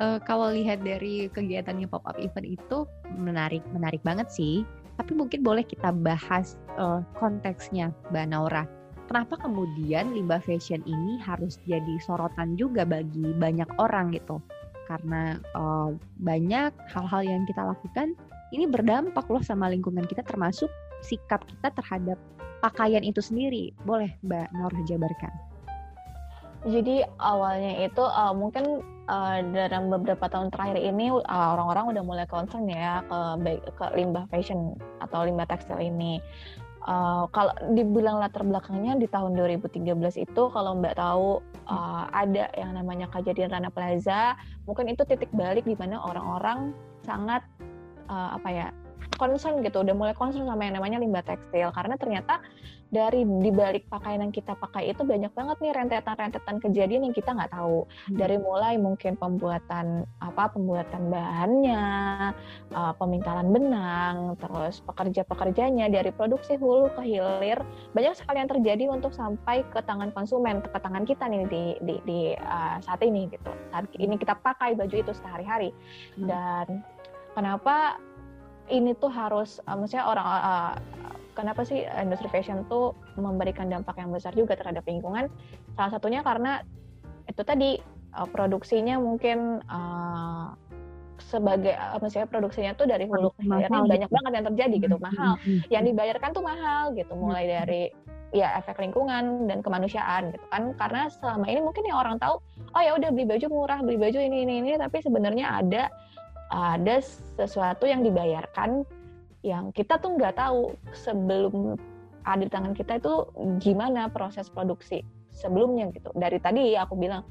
uh, 0.00 0.18
kalau 0.24 0.52
lihat 0.52 0.84
dari 0.84 1.28
kegiatannya 1.32 1.88
pop 1.88 2.04
up 2.04 2.16
event 2.20 2.46
itu 2.46 2.84
menarik 3.16 3.64
menarik 3.72 4.00
banget 4.04 4.28
sih. 4.32 4.62
Tapi 4.96 5.12
mungkin 5.12 5.44
boleh 5.44 5.60
kita 5.60 5.92
bahas 5.92 6.56
uh, 6.80 7.04
konteksnya, 7.20 7.92
Mbak 8.08 8.26
Naura. 8.32 8.64
Kenapa 9.06 9.38
kemudian 9.38 10.16
limbah 10.16 10.40
fashion 10.40 10.80
ini 10.88 11.20
harus 11.20 11.60
jadi 11.68 12.00
sorotan 12.02 12.56
juga 12.56 12.82
bagi 12.88 13.36
banyak 13.36 13.68
orang 13.76 14.16
gitu? 14.16 14.40
Karena 14.88 15.36
uh, 15.52 15.92
banyak 16.18 16.72
hal-hal 16.90 17.22
yang 17.22 17.44
kita 17.44 17.60
lakukan 17.60 18.16
ini 18.56 18.64
berdampak 18.64 19.28
loh 19.28 19.44
sama 19.44 19.68
lingkungan 19.68 20.06
kita 20.08 20.24
termasuk 20.24 20.72
sikap 21.04 21.44
kita 21.44 21.70
terhadap 21.76 22.18
pakaian 22.64 23.04
itu 23.04 23.20
sendiri. 23.20 23.76
Boleh 23.84 24.16
Mbak 24.24 24.48
Naura 24.56 24.80
jabarkan? 24.88 25.55
Jadi 26.66 27.06
awalnya 27.22 27.86
itu 27.86 28.02
uh, 28.02 28.34
mungkin 28.34 28.82
uh, 29.06 29.38
dalam 29.54 29.86
beberapa 29.86 30.26
tahun 30.26 30.50
terakhir 30.50 30.82
ini 30.82 31.14
uh, 31.14 31.48
orang-orang 31.54 31.94
udah 31.94 32.02
mulai 32.02 32.26
concern 32.26 32.66
ya 32.66 33.06
ke 33.06 33.18
ke 33.70 33.84
limbah 33.94 34.26
fashion 34.34 34.74
atau 34.98 35.22
limbah 35.22 35.46
tekstil 35.46 35.78
ini. 35.78 36.18
Uh, 36.86 37.26
kalau 37.34 37.50
dibilang 37.74 38.22
latar 38.22 38.46
belakangnya 38.46 38.94
di 38.94 39.10
tahun 39.10 39.34
2013 39.34 39.82
itu 40.22 40.42
kalau 40.54 40.78
Mbak 40.78 40.94
tahu 40.94 41.42
uh, 41.66 42.06
ada 42.14 42.46
yang 42.54 42.78
namanya 42.78 43.10
kejadian 43.10 43.50
Rana 43.50 43.74
Plaza, 43.74 44.38
mungkin 44.70 44.94
itu 44.94 45.02
titik 45.02 45.30
balik 45.34 45.66
di 45.66 45.74
mana 45.74 45.98
orang-orang 45.98 46.70
sangat 47.02 47.42
uh, 48.06 48.38
apa 48.38 48.48
ya 48.54 48.66
concern 49.14 49.62
gitu, 49.62 49.86
udah 49.86 49.94
mulai 49.94 50.14
concern 50.18 50.44
sama 50.44 50.66
yang 50.66 50.74
namanya 50.78 50.98
limbah 50.98 51.22
tekstil. 51.22 51.70
Karena 51.70 51.94
ternyata 51.94 52.42
dari 52.86 53.26
dibalik 53.26 53.90
pakaian 53.90 54.22
yang 54.22 54.30
kita 54.30 54.54
pakai 54.54 54.94
itu 54.94 55.02
banyak 55.02 55.32
banget 55.34 55.56
nih 55.58 55.72
rentetan-rentetan 55.74 56.56
kejadian 56.62 57.10
yang 57.10 57.14
kita 57.14 57.34
nggak 57.34 57.50
tahu. 57.50 57.86
Hmm. 57.86 58.16
dari 58.18 58.36
mulai 58.38 58.78
mungkin 58.78 59.18
pembuatan 59.18 60.06
apa 60.22 60.54
pembuatan 60.54 61.10
bahannya 61.10 61.84
uh, 62.72 62.94
pemintalan 62.94 63.50
benang 63.50 64.16
terus 64.38 64.80
pekerja-pekerjanya 64.86 65.90
dari 65.90 66.14
produksi 66.14 66.54
hulu 66.54 66.94
ke 66.94 67.02
hilir. 67.02 67.58
Banyak 67.92 68.14
sekali 68.14 68.38
yang 68.38 68.50
terjadi 68.50 68.84
untuk 68.90 69.10
sampai 69.10 69.66
ke 69.74 69.82
tangan 69.82 70.14
konsumen 70.14 70.62
ke 70.62 70.78
tangan 70.78 71.02
kita 71.02 71.26
nih 71.26 71.42
di 71.50 71.64
di, 71.82 71.94
di 72.06 72.20
uh, 72.38 72.78
saat 72.80 73.02
ini 73.02 73.26
gitu. 73.28 73.50
Saat 73.74 73.90
ini 73.98 74.14
kita 74.14 74.38
pakai 74.38 74.78
baju 74.78 74.94
itu 74.94 75.12
sehari-hari. 75.12 75.70
Hmm. 76.16 76.28
dan 76.28 76.66
kenapa 77.34 77.98
ini 78.68 78.92
tuh 78.98 79.10
harus 79.10 79.62
uh, 79.66 79.76
maksudnya 79.78 80.06
orang 80.06 80.26
uh, 80.26 80.74
kenapa 81.36 81.62
sih 81.62 81.84
industri 82.00 82.26
fashion 82.32 82.64
tuh 82.66 82.96
memberikan 83.20 83.68
dampak 83.68 84.00
yang 84.00 84.10
besar 84.10 84.32
juga 84.32 84.56
terhadap 84.56 84.82
lingkungan? 84.88 85.28
Salah 85.76 85.92
satunya 85.96 86.24
karena 86.24 86.64
itu 87.28 87.42
tadi 87.44 87.78
uh, 88.16 88.28
produksinya 88.28 88.96
mungkin 88.98 89.60
uh, 89.66 90.56
sebagai 91.16 91.74
apa 91.74 92.06
sih 92.12 92.22
produksinya 92.28 92.76
tuh 92.76 92.86
dari 92.86 93.08
hulu 93.08 93.32
ke 93.34 93.48
hilir 93.48 93.72
banyak 93.72 94.10
banget 94.12 94.32
yang 94.36 94.46
terjadi 94.52 94.76
gitu 94.88 94.96
mahal. 95.00 95.32
Yang 95.72 95.82
dibayarkan 95.92 96.30
tuh 96.32 96.44
mahal 96.44 96.82
gitu 96.94 97.12
mulai 97.16 97.44
dari 97.48 97.82
ya 98.34 98.58
efek 98.58 98.82
lingkungan 98.82 99.46
dan 99.46 99.62
kemanusiaan 99.62 100.34
gitu 100.34 100.44
kan 100.50 100.74
karena 100.76 101.06
selama 101.08 101.46
ini 101.46 101.62
mungkin 101.62 101.86
yang 101.86 101.98
orang 102.02 102.18
tahu 102.18 102.42
oh 102.74 102.82
ya 102.82 102.92
udah 102.98 103.14
beli 103.14 103.24
baju 103.24 103.46
murah 103.48 103.78
beli 103.80 103.96
baju 103.96 104.18
ini 104.18 104.42
ini 104.42 104.54
ini 104.60 104.70
tapi 104.76 104.98
sebenarnya 104.98 105.62
ada 105.62 105.88
ada 106.50 107.02
sesuatu 107.38 107.84
yang 107.86 108.06
dibayarkan 108.06 108.86
yang 109.46 109.70
kita 109.70 109.98
tuh 110.02 110.18
nggak 110.18 110.38
tahu 110.38 110.74
sebelum 110.90 111.78
ada 112.26 112.42
di 112.42 112.50
tangan 112.50 112.74
kita 112.74 112.98
itu 112.98 113.30
gimana 113.62 114.10
proses 114.10 114.50
produksi 114.50 115.06
sebelumnya 115.30 115.86
gitu. 115.94 116.10
Dari 116.18 116.42
tadi 116.42 116.74
aku 116.74 116.98
bilang 116.98 117.22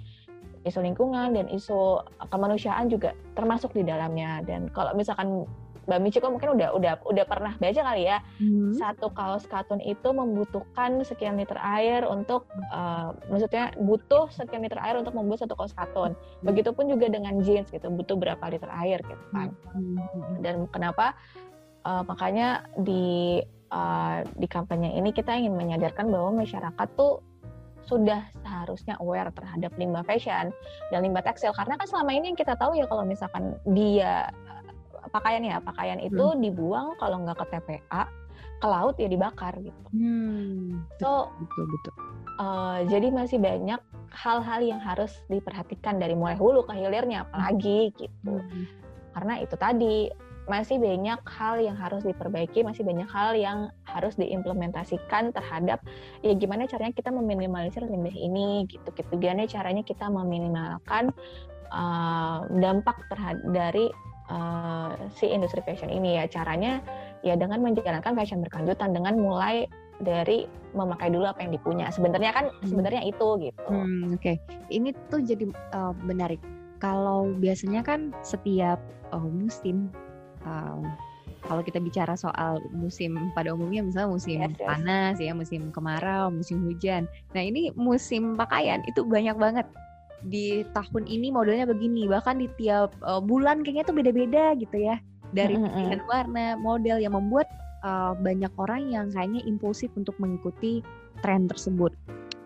isu 0.64 0.80
lingkungan 0.80 1.36
dan 1.36 1.46
isu 1.52 2.00
kemanusiaan 2.32 2.88
juga 2.88 3.12
termasuk 3.36 3.76
di 3.76 3.84
dalamnya. 3.84 4.40
Dan 4.48 4.72
kalau 4.72 4.96
misalkan 4.96 5.44
Mbak 5.86 6.00
Michiko 6.02 6.28
mungkin 6.34 6.58
udah 6.58 6.74
udah 6.74 6.94
udah 7.06 7.26
pernah 7.30 7.54
baca 7.58 7.82
kali 7.94 8.10
ya 8.10 8.18
hmm. 8.42 8.74
satu 8.78 9.14
kaos 9.14 9.46
katun 9.46 9.82
itu 9.82 10.10
membutuhkan 10.10 10.98
sekian 11.06 11.38
liter 11.38 11.58
air 11.62 12.06
untuk 12.10 12.50
uh, 12.74 13.14
maksudnya 13.30 13.74
butuh 13.78 14.30
sekian 14.34 14.66
liter 14.66 14.82
air 14.82 14.98
untuk 14.98 15.14
membuat 15.14 15.46
satu 15.46 15.54
kaos 15.54 15.78
katun 15.78 16.18
hmm. 16.18 16.46
begitupun 16.46 16.90
juga 16.90 17.10
dengan 17.10 17.38
jeans 17.46 17.70
gitu 17.70 17.88
butuh 17.94 18.18
berapa 18.18 18.44
liter 18.50 18.70
air 18.82 19.00
gitu 19.06 19.24
kan 19.30 19.54
hmm. 19.78 20.42
dan 20.42 20.66
kenapa 20.74 21.14
uh, 21.86 22.02
makanya 22.02 22.66
di 22.82 23.46
uh, 23.70 24.26
di 24.36 24.48
kampanye 24.50 24.98
ini 24.98 25.14
kita 25.14 25.38
ingin 25.38 25.54
menyadarkan 25.54 26.10
bahwa 26.10 26.42
masyarakat 26.42 26.88
tuh 26.98 27.22
sudah 27.86 28.26
seharusnya 28.42 28.98
aware 28.98 29.30
terhadap 29.30 29.70
limbah 29.78 30.02
fashion 30.10 30.50
dan 30.90 31.00
limbah 31.06 31.22
tekstil 31.22 31.54
karena 31.54 31.78
kan 31.78 31.86
selama 31.86 32.12
ini 32.18 32.34
yang 32.34 32.40
kita 32.40 32.58
tahu 32.58 32.74
ya 32.74 32.90
kalau 32.90 33.06
misalkan 33.06 33.54
dia 33.78 34.34
pakaian 35.12 35.44
ya 35.44 35.58
pakaian 35.62 36.00
itu 36.02 36.26
hmm. 36.26 36.42
dibuang 36.42 36.96
kalau 36.98 37.22
nggak 37.22 37.38
ke 37.42 37.46
TPA 37.58 38.04
ke 38.56 38.68
laut 38.68 38.96
ya 38.96 39.08
dibakar 39.12 39.54
gitu. 39.60 39.88
Hmm, 39.92 40.82
so 40.98 41.30
betul 41.44 41.66
betul. 41.70 41.94
Uh, 42.36 42.80
jadi 42.92 43.08
masih 43.12 43.40
banyak 43.40 43.80
hal-hal 44.12 44.60
yang 44.64 44.80
harus 44.80 45.12
diperhatikan 45.28 46.00
dari 46.00 46.16
mulai 46.16 46.40
hulu 46.40 46.64
ke 46.64 46.74
hilirnya 46.76 47.28
apalagi 47.28 47.92
gitu. 48.00 48.40
Hmm. 48.40 48.66
Karena 49.16 49.44
itu 49.44 49.56
tadi 49.60 50.12
masih 50.46 50.78
banyak 50.78 51.20
hal 51.26 51.58
yang 51.58 51.74
harus 51.74 52.06
diperbaiki, 52.06 52.62
masih 52.62 52.86
banyak 52.86 53.10
hal 53.10 53.34
yang 53.34 53.74
harus 53.90 54.14
diimplementasikan 54.14 55.34
terhadap 55.34 55.82
ya 56.22 56.38
gimana 56.38 56.70
caranya 56.70 56.94
kita 56.94 57.10
meminimalisir 57.10 57.82
limbah 57.82 58.14
ini 58.14 58.70
gitu. 58.70 58.88
gitu. 58.94 59.14
Gimana 59.18 59.50
caranya 59.50 59.82
kita 59.82 60.06
meminimalkan 60.08 61.10
uh, 61.74 62.46
dampak 62.62 62.98
terhadap 63.10 63.42
dari 63.50 63.90
uh, 64.30 64.94
si 65.14 65.30
industri 65.30 65.62
fashion 65.66 65.90
ini 65.90 66.22
ya 66.22 66.26
caranya 66.30 66.82
ya 67.26 67.34
dengan 67.38 67.62
menjalankan 67.62 68.14
fashion 68.14 68.42
berkelanjutan 68.46 68.94
dengan 68.94 69.18
mulai 69.18 69.66
dari 70.04 70.44
memakai 70.76 71.08
dulu 71.08 71.24
apa 71.24 71.40
yang 71.48 71.56
dipunya 71.56 71.88
sebenarnya 71.88 72.32
kan 72.36 72.46
hmm. 72.52 72.68
sebenarnya 72.68 73.02
itu 73.08 73.28
gitu. 73.40 73.64
Hmm, 73.72 74.12
Oke, 74.12 74.36
okay. 74.36 74.36
ini 74.68 74.92
tuh 75.08 75.24
jadi 75.24 75.48
uh, 75.72 75.96
menarik. 76.04 76.42
Kalau 76.84 77.32
biasanya 77.40 77.80
kan 77.82 78.12
setiap 78.20 78.78
uh, 79.16 79.24
musim, 79.24 79.88
uh, 80.44 80.84
kalau 81.48 81.64
kita 81.64 81.80
bicara 81.80 82.20
soal 82.20 82.60
musim 82.76 83.32
pada 83.32 83.56
umumnya 83.56 83.88
misalnya 83.88 84.12
musim 84.12 84.44
yes, 84.44 84.52
yes. 84.60 84.68
panas 84.68 85.16
ya, 85.16 85.32
musim 85.32 85.72
kemarau, 85.72 86.28
musim 86.28 86.60
hujan. 86.68 87.08
Nah 87.32 87.44
ini 87.48 87.72
musim 87.80 88.36
pakaian 88.36 88.84
itu 88.92 89.08
banyak 89.08 89.40
banget 89.40 89.66
di 90.26 90.66
tahun 90.74 91.06
ini 91.06 91.30
modelnya 91.30 91.70
begini 91.70 92.10
bahkan 92.10 92.42
di 92.42 92.50
tiap 92.58 92.94
uh, 93.06 93.22
bulan 93.22 93.62
kayaknya 93.62 93.86
tuh 93.86 93.96
beda-beda 93.96 94.58
gitu 94.58 94.78
ya. 94.78 94.98
Dari 95.36 95.58
pilihan 95.58 96.02
warna 96.08 96.56
model 96.56 97.02
yang 97.02 97.14
membuat 97.18 97.50
uh, 97.84 98.16
banyak 98.16 98.50
orang 98.56 98.88
yang 98.90 99.06
kayaknya 99.12 99.44
impulsif 99.44 99.92
untuk 100.00 100.16
mengikuti 100.18 100.80
tren 101.20 101.50
tersebut. 101.50 101.92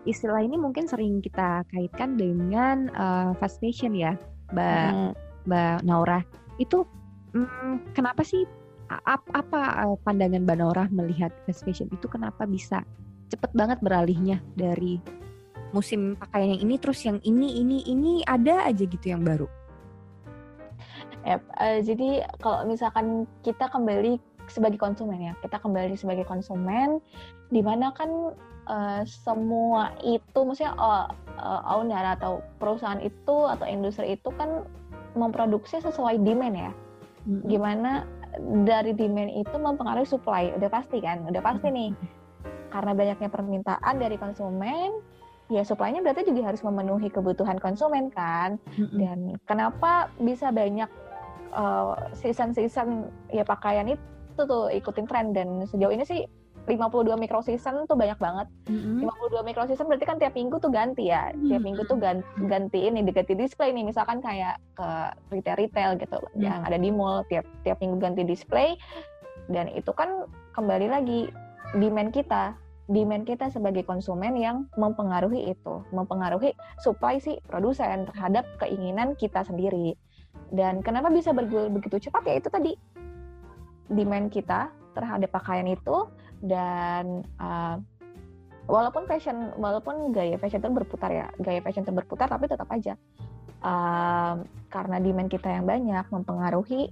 Istilah 0.08 0.40
ini 0.42 0.56
mungkin 0.56 0.88
sering 0.88 1.20
kita 1.20 1.62
kaitkan 1.70 2.16
dengan 2.16 2.88
uh, 2.96 3.30
fast 3.36 3.60
fashion 3.60 3.92
ya 3.94 4.16
mbak 4.50 5.14
mbak 5.46 5.86
Naura. 5.86 6.24
Itu 6.58 6.88
um, 7.36 7.78
kenapa 7.94 8.24
sih 8.26 8.42
ap, 8.90 9.22
apa 9.32 9.86
pandangan 10.02 10.42
mbak 10.42 10.56
Naura 10.58 10.84
melihat 10.90 11.30
fast 11.46 11.62
fashion 11.62 11.86
itu 11.94 12.06
kenapa 12.10 12.48
bisa 12.48 12.82
cepet 13.30 13.50
banget 13.54 13.78
beralihnya 13.78 14.42
dari 14.58 14.98
musim 15.70 16.18
pakaian 16.18 16.56
yang 16.56 16.62
ini 16.66 16.74
terus 16.78 17.00
yang 17.06 17.18
ini 17.22 17.62
ini 17.62 17.78
ini 17.86 18.12
ada 18.26 18.66
aja 18.66 18.84
gitu 18.84 19.06
yang 19.06 19.22
baru. 19.22 19.46
Yep, 21.20 21.42
uh, 21.60 21.78
jadi 21.84 22.08
kalau 22.40 22.64
misalkan 22.64 23.28
kita 23.44 23.68
kembali 23.68 24.16
sebagai 24.48 24.80
konsumen 24.80 25.20
ya, 25.20 25.32
kita 25.44 25.60
kembali 25.62 25.94
sebagai 25.94 26.26
konsumen, 26.26 26.98
di 27.52 27.60
mana 27.62 27.92
kan 27.94 28.34
uh, 28.66 29.02
semua 29.06 29.94
itu, 30.02 30.38
maksudnya 30.42 30.74
uh, 30.80 31.06
uh, 31.38 31.62
owner 31.76 32.16
atau 32.18 32.42
perusahaan 32.58 32.98
itu 32.98 33.36
atau 33.46 33.68
industri 33.68 34.18
itu 34.18 34.32
kan 34.34 34.64
memproduksi 35.14 35.78
sesuai 35.78 36.18
demand 36.24 36.56
ya. 36.56 36.72
Mm-hmm. 37.28 37.42
Gimana 37.46 37.90
dari 38.64 38.96
demand 38.96 39.30
itu 39.30 39.54
mempengaruhi 39.54 40.08
supply, 40.08 40.56
udah 40.56 40.70
pasti 40.72 40.98
kan, 41.04 41.22
udah 41.28 41.42
pasti 41.44 41.68
nih. 41.70 41.90
Karena 42.70 42.94
banyaknya 42.94 43.28
permintaan 43.28 43.94
dari 43.98 44.16
konsumen, 44.16 45.02
ya 45.50 45.66
supply-nya 45.66 46.00
berarti 46.00 46.30
juga 46.30 46.54
harus 46.54 46.62
memenuhi 46.62 47.10
kebutuhan 47.10 47.58
konsumen 47.58 48.08
kan. 48.14 48.56
Mm-hmm. 48.78 48.98
Dan 49.02 49.18
kenapa 49.44 50.08
bisa 50.22 50.54
banyak 50.54 50.88
uh, 51.52 51.98
season-season 52.14 53.10
ya 53.34 53.42
pakaian 53.42 53.90
itu 53.90 54.40
tuh 54.40 54.70
ikutin 54.70 55.06
tren 55.10 55.34
dan 55.34 55.66
sejauh 55.66 55.90
ini 55.90 56.06
sih 56.06 56.24
52 56.68 57.18
micro 57.18 57.42
season 57.42 57.84
tuh 57.90 57.98
banyak 57.98 58.16
banget. 58.22 58.46
Mm-hmm. 58.70 59.02
52 59.34 59.48
micro 59.48 59.64
season 59.66 59.90
berarti 59.90 60.06
kan 60.06 60.16
tiap 60.22 60.38
minggu 60.38 60.56
tuh 60.62 60.70
ganti 60.70 61.10
ya. 61.10 61.34
Mm-hmm. 61.34 61.48
Tiap 61.50 61.62
minggu 61.66 61.82
tuh 61.90 61.98
ganti, 61.98 62.30
ganti 62.46 62.80
ini 62.86 63.02
diganti 63.02 63.34
display 63.34 63.74
nih 63.74 63.90
misalkan 63.90 64.22
kayak 64.22 64.62
ke 64.78 64.88
retail-retail 65.34 65.98
gitu 65.98 66.18
mm-hmm. 66.22 66.46
yang 66.46 66.62
ada 66.62 66.78
di 66.78 66.94
mall 66.94 67.26
tiap 67.26 67.44
tiap 67.66 67.82
minggu 67.82 67.98
ganti 67.98 68.22
display 68.22 68.78
dan 69.50 69.66
itu 69.66 69.90
kan 69.90 70.30
kembali 70.54 70.86
lagi 70.86 71.26
demand 71.74 72.14
kita 72.14 72.54
demand 72.90 73.22
kita 73.22 73.54
sebagai 73.54 73.86
konsumen 73.86 74.34
yang 74.34 74.66
mempengaruhi 74.74 75.54
itu, 75.54 75.86
mempengaruhi 75.94 76.58
supply 76.82 77.22
si 77.22 77.38
produsen 77.46 78.10
terhadap 78.10 78.42
keinginan 78.58 79.14
kita 79.14 79.46
sendiri. 79.46 79.94
Dan 80.50 80.82
kenapa 80.82 81.06
bisa 81.14 81.30
bergulir 81.30 81.70
begitu 81.70 82.10
cepat 82.10 82.26
ya 82.26 82.34
itu 82.42 82.50
tadi 82.50 82.74
demand 83.90 84.34
kita 84.34 84.74
terhadap 84.94 85.30
pakaian 85.30 85.70
itu 85.70 86.10
dan 86.42 87.22
uh, 87.38 87.78
walaupun 88.66 89.06
fashion 89.06 89.54
walaupun 89.58 90.10
gaya 90.10 90.38
fashion 90.38 90.62
itu 90.62 90.70
berputar 90.70 91.10
ya 91.10 91.26
gaya 91.42 91.62
fashion 91.62 91.82
itu 91.82 91.94
berputar 91.94 92.30
tapi 92.30 92.46
tetap 92.46 92.70
aja 92.70 92.94
uh, 93.66 94.38
karena 94.70 94.96
demand 95.02 95.30
kita 95.30 95.50
yang 95.50 95.66
banyak 95.66 96.06
mempengaruhi 96.10 96.90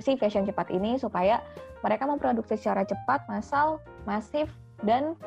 si 0.00 0.10
fashion 0.16 0.48
cepat 0.48 0.72
ini 0.72 0.96
supaya 0.96 1.44
mereka 1.84 2.08
memproduksi 2.08 2.56
secara 2.56 2.84
cepat 2.88 3.28
massal 3.28 3.78
masif 4.08 4.48
dan 4.82 5.18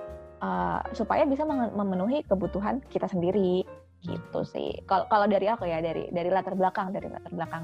uh, 0.44 0.80
supaya 0.96 1.24
bisa 1.28 1.44
memenuhi 1.48 2.24
kebutuhan 2.28 2.80
kita 2.92 3.08
sendiri 3.08 3.64
gitu 4.02 4.42
sih. 4.46 4.82
Kalau 4.90 5.06
kalau 5.08 5.30
dari 5.30 5.46
aku 5.46 5.70
ya 5.70 5.80
dari 5.80 6.10
dari 6.10 6.30
latar 6.34 6.58
belakang 6.58 6.90
dari 6.92 7.08
latar 7.08 7.32
belakang. 7.32 7.64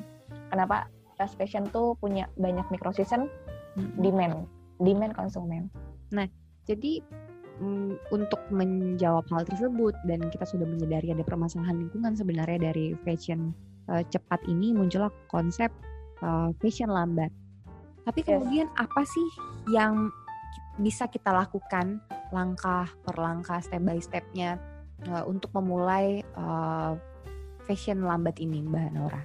Kenapa 0.53 0.87
fast 1.17 1.35
fashion 1.35 1.65
tuh 1.73 1.97
punya 1.97 2.29
banyak 2.37 2.63
micro 2.69 2.93
season 2.93 3.25
hmm. 3.75 3.97
demand 3.99 4.45
demand 4.77 5.13
konsumen. 5.17 5.67
Nah, 6.13 6.29
jadi 6.69 7.01
um, 7.59 7.97
untuk 8.13 8.39
menjawab 8.53 9.25
hal 9.33 9.43
tersebut 9.49 9.97
dan 10.05 10.21
kita 10.29 10.45
sudah 10.45 10.69
menyadari 10.69 11.11
ada 11.11 11.25
permasalahan 11.25 11.81
lingkungan 11.81 12.13
sebenarnya 12.13 12.71
dari 12.71 12.93
fashion 13.01 13.51
uh, 13.89 14.05
cepat 14.07 14.39
ini 14.45 14.71
muncullah 14.77 15.11
konsep 15.33 15.73
uh, 16.21 16.53
fashion 16.61 16.93
lambat. 16.93 17.33
Tapi 18.07 18.23
kemudian 18.23 18.71
yes. 18.71 18.79
apa 18.79 19.01
sih 19.03 19.27
yang 19.73 20.07
bisa 20.77 21.09
kita 21.09 21.33
lakukan 21.33 22.01
langkah 22.29 22.85
per 23.03 23.15
langkah 23.17 23.59
step 23.61 23.81
by 23.81 23.97
stepnya 23.97 24.61
uh, 25.09 25.25
untuk 25.25 25.49
memulai 25.57 26.21
uh, 26.37 26.93
fashion 27.65 28.05
lambat 28.05 28.37
ini 28.37 28.63
Mbak 28.63 28.89
Nora? 28.93 29.21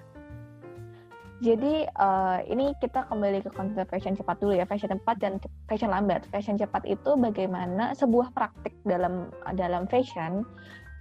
Jadi 1.42 1.82
uh, 1.98 2.38
ini 2.46 2.70
kita 2.78 3.02
kembali 3.10 3.42
ke 3.42 3.50
konsep 3.50 3.90
fashion 3.90 4.14
cepat 4.14 4.38
dulu 4.38 4.54
ya, 4.54 4.62
fashion 4.62 4.94
cepat 4.94 5.18
dan 5.18 5.42
fashion 5.66 5.90
lambat. 5.90 6.22
Fashion 6.30 6.54
cepat 6.54 6.86
itu 6.86 7.18
bagaimana 7.18 7.98
sebuah 7.98 8.30
praktik 8.30 8.70
dalam 8.86 9.26
dalam 9.58 9.90
fashion 9.90 10.46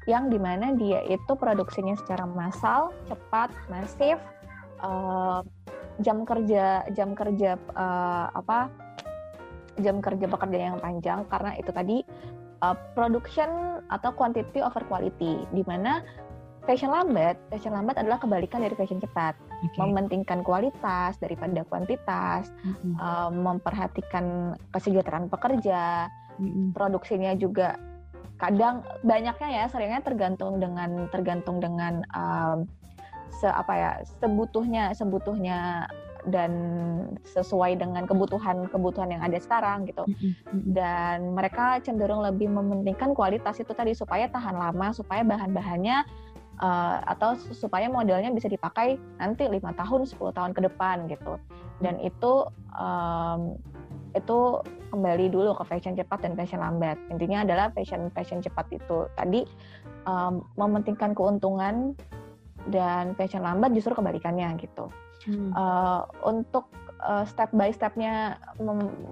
yang 0.10 0.34
di 0.34 0.42
mana 0.42 0.74
dia 0.74 1.06
itu 1.06 1.38
produksinya 1.38 1.94
secara 1.94 2.26
massal, 2.26 2.90
cepat, 3.06 3.54
masif, 3.70 4.18
uh, 4.82 5.46
jam 6.02 6.26
kerja 6.26 6.90
jam 6.98 7.14
kerja 7.14 7.62
uh, 7.78 8.34
apa 8.34 8.74
jam 9.82 10.00
kerja 10.00 10.30
pekerja 10.30 10.60
yang 10.74 10.78
panjang 10.80 11.26
karena 11.28 11.52
itu 11.58 11.72
tadi 11.74 11.98
uh, 12.62 12.78
production 12.94 13.82
atau 13.90 14.14
quantity 14.14 14.62
over 14.62 14.86
quality 14.88 15.44
di 15.52 15.64
mana 15.66 16.06
fashion 16.70 16.94
lambat 16.94 17.36
fashion 17.50 17.74
lambat 17.74 17.98
adalah 17.98 18.22
kebalikan 18.22 18.62
dari 18.62 18.78
fashion 18.78 19.02
cepat 19.02 19.34
okay. 19.66 19.82
mementingkan 19.82 20.46
kualitas 20.46 21.18
daripada 21.18 21.66
kuantitas 21.66 22.54
mm-hmm. 22.62 22.94
uh, 23.02 23.34
memperhatikan 23.34 24.56
kesejahteraan 24.70 25.28
pekerja 25.28 26.08
Mm-mm. 26.38 26.74
produksinya 26.78 27.34
juga 27.36 27.78
kadang 28.42 28.82
banyaknya 29.06 29.50
ya 29.54 29.66
seringnya 29.70 30.02
tergantung 30.02 30.58
dengan 30.58 31.06
tergantung 31.14 31.62
dengan 31.62 32.02
um, 32.14 32.66
se 33.30 33.46
apa 33.46 33.74
ya 33.74 33.92
sebutuhnya 34.22 34.98
sebutuhnya 34.98 35.86
dan 36.30 36.52
sesuai 37.26 37.82
dengan 37.82 38.06
kebutuhan-kebutuhan 38.06 39.18
yang 39.18 39.22
ada 39.26 39.38
sekarang 39.42 39.90
gitu. 39.90 40.06
Dan 40.52 41.34
mereka 41.34 41.82
cenderung 41.82 42.22
lebih 42.22 42.50
mementingkan 42.52 43.18
kualitas 43.18 43.58
itu 43.58 43.74
tadi 43.74 43.98
supaya 43.98 44.30
tahan 44.30 44.54
lama, 44.54 44.94
supaya 44.94 45.26
bahan-bahannya 45.26 46.06
uh, 46.62 46.98
atau 47.10 47.34
su- 47.36 47.58
supaya 47.58 47.90
modelnya 47.90 48.30
bisa 48.30 48.46
dipakai 48.46 49.02
nanti 49.18 49.50
lima 49.50 49.74
tahun, 49.74 50.06
10 50.06 50.18
tahun 50.38 50.52
ke 50.54 50.62
depan 50.70 51.10
gitu. 51.10 51.42
Dan 51.82 51.98
itu 52.06 52.46
um, 52.78 53.58
itu 54.12 54.62
kembali 54.92 55.32
dulu 55.32 55.56
ke 55.56 55.64
fashion 55.66 55.96
cepat 55.96 56.28
dan 56.28 56.36
fashion 56.36 56.60
lambat. 56.60 57.00
Intinya 57.10 57.48
adalah 57.48 57.72
fashion 57.72 58.12
fashion 58.12 58.44
cepat 58.44 58.68
itu 58.76 59.08
tadi 59.16 59.48
um, 60.06 60.44
mementingkan 60.60 61.16
keuntungan 61.16 61.96
dan 62.70 63.18
fashion 63.18 63.42
lambat 63.42 63.74
justru 63.74 63.96
kebalikannya 63.98 64.54
gitu. 64.62 64.92
Mm. 65.30 65.54
Uh, 65.54 66.02
untuk 66.26 66.66
uh, 67.06 67.26
step 67.26 67.50
by 67.54 67.74
stepnya 67.74 68.38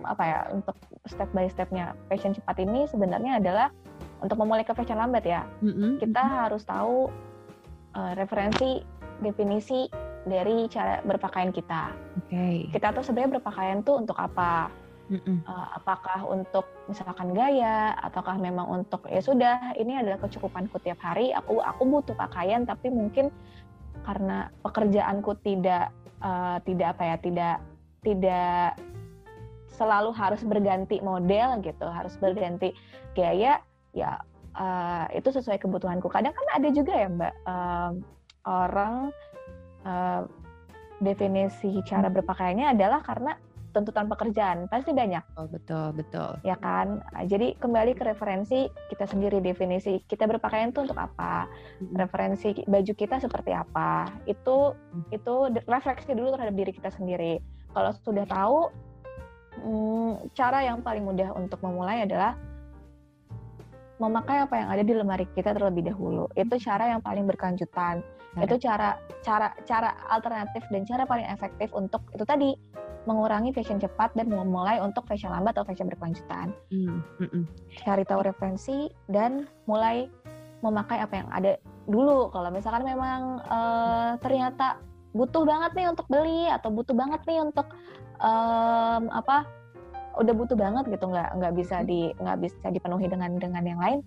apa 0.06 0.24
ya 0.24 0.40
untuk 0.54 0.78
step 1.10 1.30
by 1.34 1.50
stepnya 1.50 1.98
fashion 2.08 2.34
cepat 2.34 2.62
ini 2.62 2.86
sebenarnya 2.90 3.42
adalah 3.42 3.68
untuk 4.22 4.38
memulai 4.40 4.66
ke 4.66 4.74
fashion 4.76 5.00
lambat 5.00 5.26
ya 5.26 5.42
Mm-mm. 5.66 5.98
kita 5.98 6.22
harus 6.22 6.64
tahu 6.64 7.10
uh, 7.98 8.12
referensi 8.16 8.84
definisi 9.20 9.90
dari 10.28 10.68
cara 10.70 11.02
berpakaian 11.04 11.50
kita 11.50 11.92
Oke. 12.26 12.70
kita 12.72 12.94
tuh 12.94 13.04
sebenarnya 13.04 13.40
berpakaian 13.40 13.82
tuh 13.82 14.00
untuk 14.00 14.16
apa 14.20 14.70
Mm-mm. 15.10 15.42
Uh, 15.42 15.68
apakah 15.74 16.22
untuk 16.30 16.70
misalkan 16.86 17.34
gaya 17.34 17.98
ataukah 17.98 18.38
memang 18.38 18.70
untuk 18.70 19.10
ya 19.10 19.18
sudah 19.18 19.74
ini 19.74 19.98
adalah 19.98 20.22
kecukupanku 20.22 20.78
tiap 20.86 21.02
hari 21.02 21.34
aku 21.34 21.58
aku 21.66 21.82
butuh 21.82 22.14
pakaian 22.14 22.62
tapi 22.62 22.94
mungkin 22.94 23.34
karena 24.06 24.54
pekerjaanku 24.62 25.34
tidak 25.42 25.90
uh, 26.24 26.58
tidak 26.64 26.98
apa 26.98 27.04
ya 27.04 27.16
tidak 27.20 27.56
tidak 28.04 28.70
selalu 29.76 30.12
harus 30.12 30.44
berganti 30.44 31.00
model 31.00 31.64
gitu 31.64 31.88
harus 31.88 32.16
berganti 32.20 32.76
gaya 33.16 33.64
ya 33.96 34.20
uh, 34.56 35.06
itu 35.16 35.30
sesuai 35.32 35.62
kebutuhanku. 35.62 36.12
Kadang 36.12 36.36
kan 36.36 36.48
ada 36.56 36.70
juga 36.70 36.94
ya 36.96 37.08
mbak 37.08 37.34
um, 37.48 37.94
orang 38.48 38.94
uh, 39.88 40.28
definisi 41.00 41.80
cara 41.88 42.12
berpakaiannya 42.12 42.76
adalah 42.76 43.00
karena 43.00 43.40
tuntutan 43.72 44.10
pekerjaan 44.10 44.66
pasti 44.68 44.92
banyak. 44.92 45.22
Oh, 45.38 45.46
betul, 45.46 45.94
betul. 45.94 46.38
ya 46.42 46.58
kan? 46.58 47.02
Jadi 47.30 47.56
kembali 47.62 47.94
ke 47.94 48.04
referensi 48.06 48.70
kita 48.90 49.06
sendiri 49.06 49.40
definisi 49.40 50.02
kita 50.10 50.26
berpakaian 50.26 50.74
itu 50.74 50.86
untuk 50.86 50.98
apa? 50.98 51.46
Referensi 51.94 52.66
baju 52.66 52.94
kita 52.94 53.22
seperti 53.22 53.54
apa? 53.54 54.10
Itu 54.26 54.74
itu 55.14 55.36
refleksi 55.70 56.14
dulu 56.14 56.34
terhadap 56.34 56.56
diri 56.58 56.72
kita 56.74 56.90
sendiri. 56.94 57.40
Kalau 57.70 57.92
sudah 58.02 58.26
tahu 58.26 58.74
hmm, 59.62 60.34
cara 60.34 60.66
yang 60.66 60.82
paling 60.82 61.06
mudah 61.06 61.34
untuk 61.38 61.62
memulai 61.62 62.04
adalah 62.06 62.34
memakai 64.00 64.48
apa 64.48 64.56
yang 64.56 64.70
ada 64.72 64.84
di 64.84 64.94
lemari 64.96 65.26
kita 65.36 65.54
terlebih 65.54 65.92
dahulu. 65.92 66.32
Itu 66.34 66.56
cara 66.58 66.90
yang 66.90 67.04
paling 67.04 67.28
berkelanjutan 67.28 68.02
Cara. 68.30 68.46
itu 68.46 68.56
cara 68.62 68.90
cara 69.26 69.48
cara 69.66 69.90
alternatif 70.14 70.62
dan 70.70 70.86
cara 70.86 71.04
paling 71.10 71.26
efektif 71.26 71.74
untuk 71.74 72.06
itu 72.14 72.22
tadi 72.30 72.54
mengurangi 73.10 73.50
fashion 73.50 73.82
cepat 73.82 74.14
dan 74.14 74.30
memulai 74.30 74.78
untuk 74.78 75.02
fashion 75.10 75.34
lambat 75.34 75.58
atau 75.58 75.66
fashion 75.66 75.90
berkelanjutan 75.90 76.54
Mm, 76.70 77.02
mm-mm. 77.26 77.44
cari 77.82 78.06
tahu 78.06 78.22
referensi 78.22 78.94
dan 79.10 79.50
mulai 79.66 80.06
memakai 80.62 81.02
apa 81.02 81.14
yang 81.26 81.30
ada 81.34 81.58
dulu 81.90 82.30
kalau 82.30 82.54
misalkan 82.54 82.86
memang 82.86 83.42
eh, 83.50 84.12
ternyata 84.22 84.78
butuh 85.18 85.42
banget 85.42 85.74
nih 85.74 85.88
untuk 85.90 86.06
beli 86.06 86.46
atau 86.54 86.70
butuh 86.70 86.94
banget 86.94 87.26
nih 87.26 87.42
untuk 87.42 87.66
em, 88.22 89.04
apa 89.10 89.48
udah 90.22 90.34
butuh 90.38 90.54
banget 90.54 90.86
gitu 90.92 91.10
nggak 91.10 91.30
nggak 91.34 91.54
bisa 91.58 91.82
di 91.82 92.14
nggak 92.20 92.38
bisa 92.46 92.66
dipenuhi 92.70 93.10
dengan 93.10 93.40
dengan 93.42 93.64
yang 93.66 93.82
lain 93.82 94.00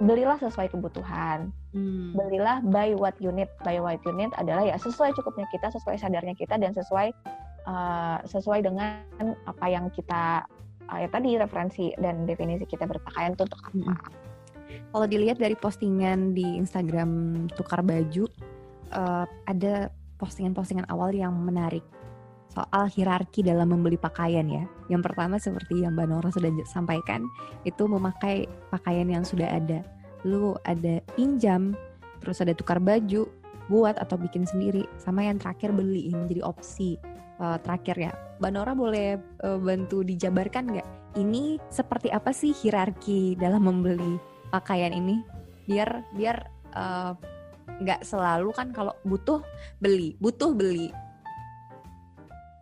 belilah 0.00 0.40
sesuai 0.40 0.72
kebutuhan 0.72 1.52
Mm. 1.70 2.18
belilah 2.18 2.58
buy 2.66 2.98
what 2.98 3.14
you 3.22 3.30
need 3.30 3.46
buy 3.62 3.78
what 3.78 4.02
you 4.02 4.10
need 4.10 4.26
adalah 4.34 4.66
ya 4.66 4.74
sesuai 4.74 5.14
cukupnya 5.14 5.46
kita 5.54 5.70
sesuai 5.70 6.02
sadarnya 6.02 6.34
kita 6.34 6.58
dan 6.58 6.74
sesuai 6.74 7.14
uh, 7.62 8.18
sesuai 8.26 8.66
dengan 8.66 9.06
apa 9.46 9.66
yang 9.70 9.86
kita 9.94 10.42
uh, 10.90 10.98
ya 10.98 11.06
tadi 11.06 11.38
referensi 11.38 11.94
dan 11.94 12.26
definisi 12.26 12.66
kita 12.66 12.90
berpakaian 12.90 13.38
itu 13.38 13.46
untuk 13.46 13.62
apa 13.62 13.70
Mm-mm. 13.70 14.18
Kalau 14.90 15.06
dilihat 15.06 15.38
dari 15.38 15.54
postingan 15.54 16.34
di 16.34 16.58
Instagram 16.58 17.46
tukar 17.54 17.82
baju, 17.82 18.26
eh, 18.90 19.24
ada 19.46 19.90
postingan-postingan 20.18 20.90
awal 20.90 21.14
yang 21.14 21.32
menarik 21.32 21.82
soal 22.50 22.90
hierarki 22.90 23.46
dalam 23.46 23.70
membeli 23.70 23.94
pakaian 23.94 24.46
ya. 24.50 24.66
Yang 24.90 25.02
pertama 25.10 25.38
seperti 25.38 25.86
yang 25.86 25.94
Mbak 25.94 26.06
Nora 26.10 26.28
sudah 26.34 26.50
sampaikan, 26.66 27.24
itu 27.62 27.86
memakai 27.86 28.50
pakaian 28.74 29.06
yang 29.06 29.22
sudah 29.22 29.46
ada. 29.46 29.86
Lalu 30.26 30.58
ada 30.66 30.94
pinjam, 31.14 31.78
terus 32.20 32.42
ada 32.42 32.52
tukar 32.52 32.82
baju, 32.82 33.30
buat 33.70 33.96
atau 34.02 34.18
bikin 34.18 34.44
sendiri, 34.44 34.84
sama 34.98 35.22
yang 35.22 35.38
terakhir 35.38 35.70
beli 35.70 36.10
ini 36.10 36.26
jadi 36.26 36.42
opsi 36.42 36.98
eh, 37.38 37.58
terakhir 37.62 37.96
ya. 37.96 38.12
Mbak 38.42 38.50
Nora 38.50 38.72
boleh 38.74 39.16
eh, 39.16 39.58
bantu 39.62 40.02
dijabarkan 40.02 40.74
nggak? 40.74 40.88
Ini 41.18 41.58
seperti 41.70 42.10
apa 42.10 42.30
sih 42.34 42.54
hierarki 42.54 43.34
dalam 43.38 43.66
membeli 43.66 44.18
pakaian 44.50 44.90
ini 44.90 45.22
biar 45.70 46.02
biar 46.18 46.36
eh, 46.74 47.12
nggak 47.80 48.02
selalu 48.02 48.50
kan 48.50 48.74
kalau 48.74 48.92
butuh 49.06 49.40
beli 49.78 50.18
butuh 50.18 50.52
beli 50.52 50.90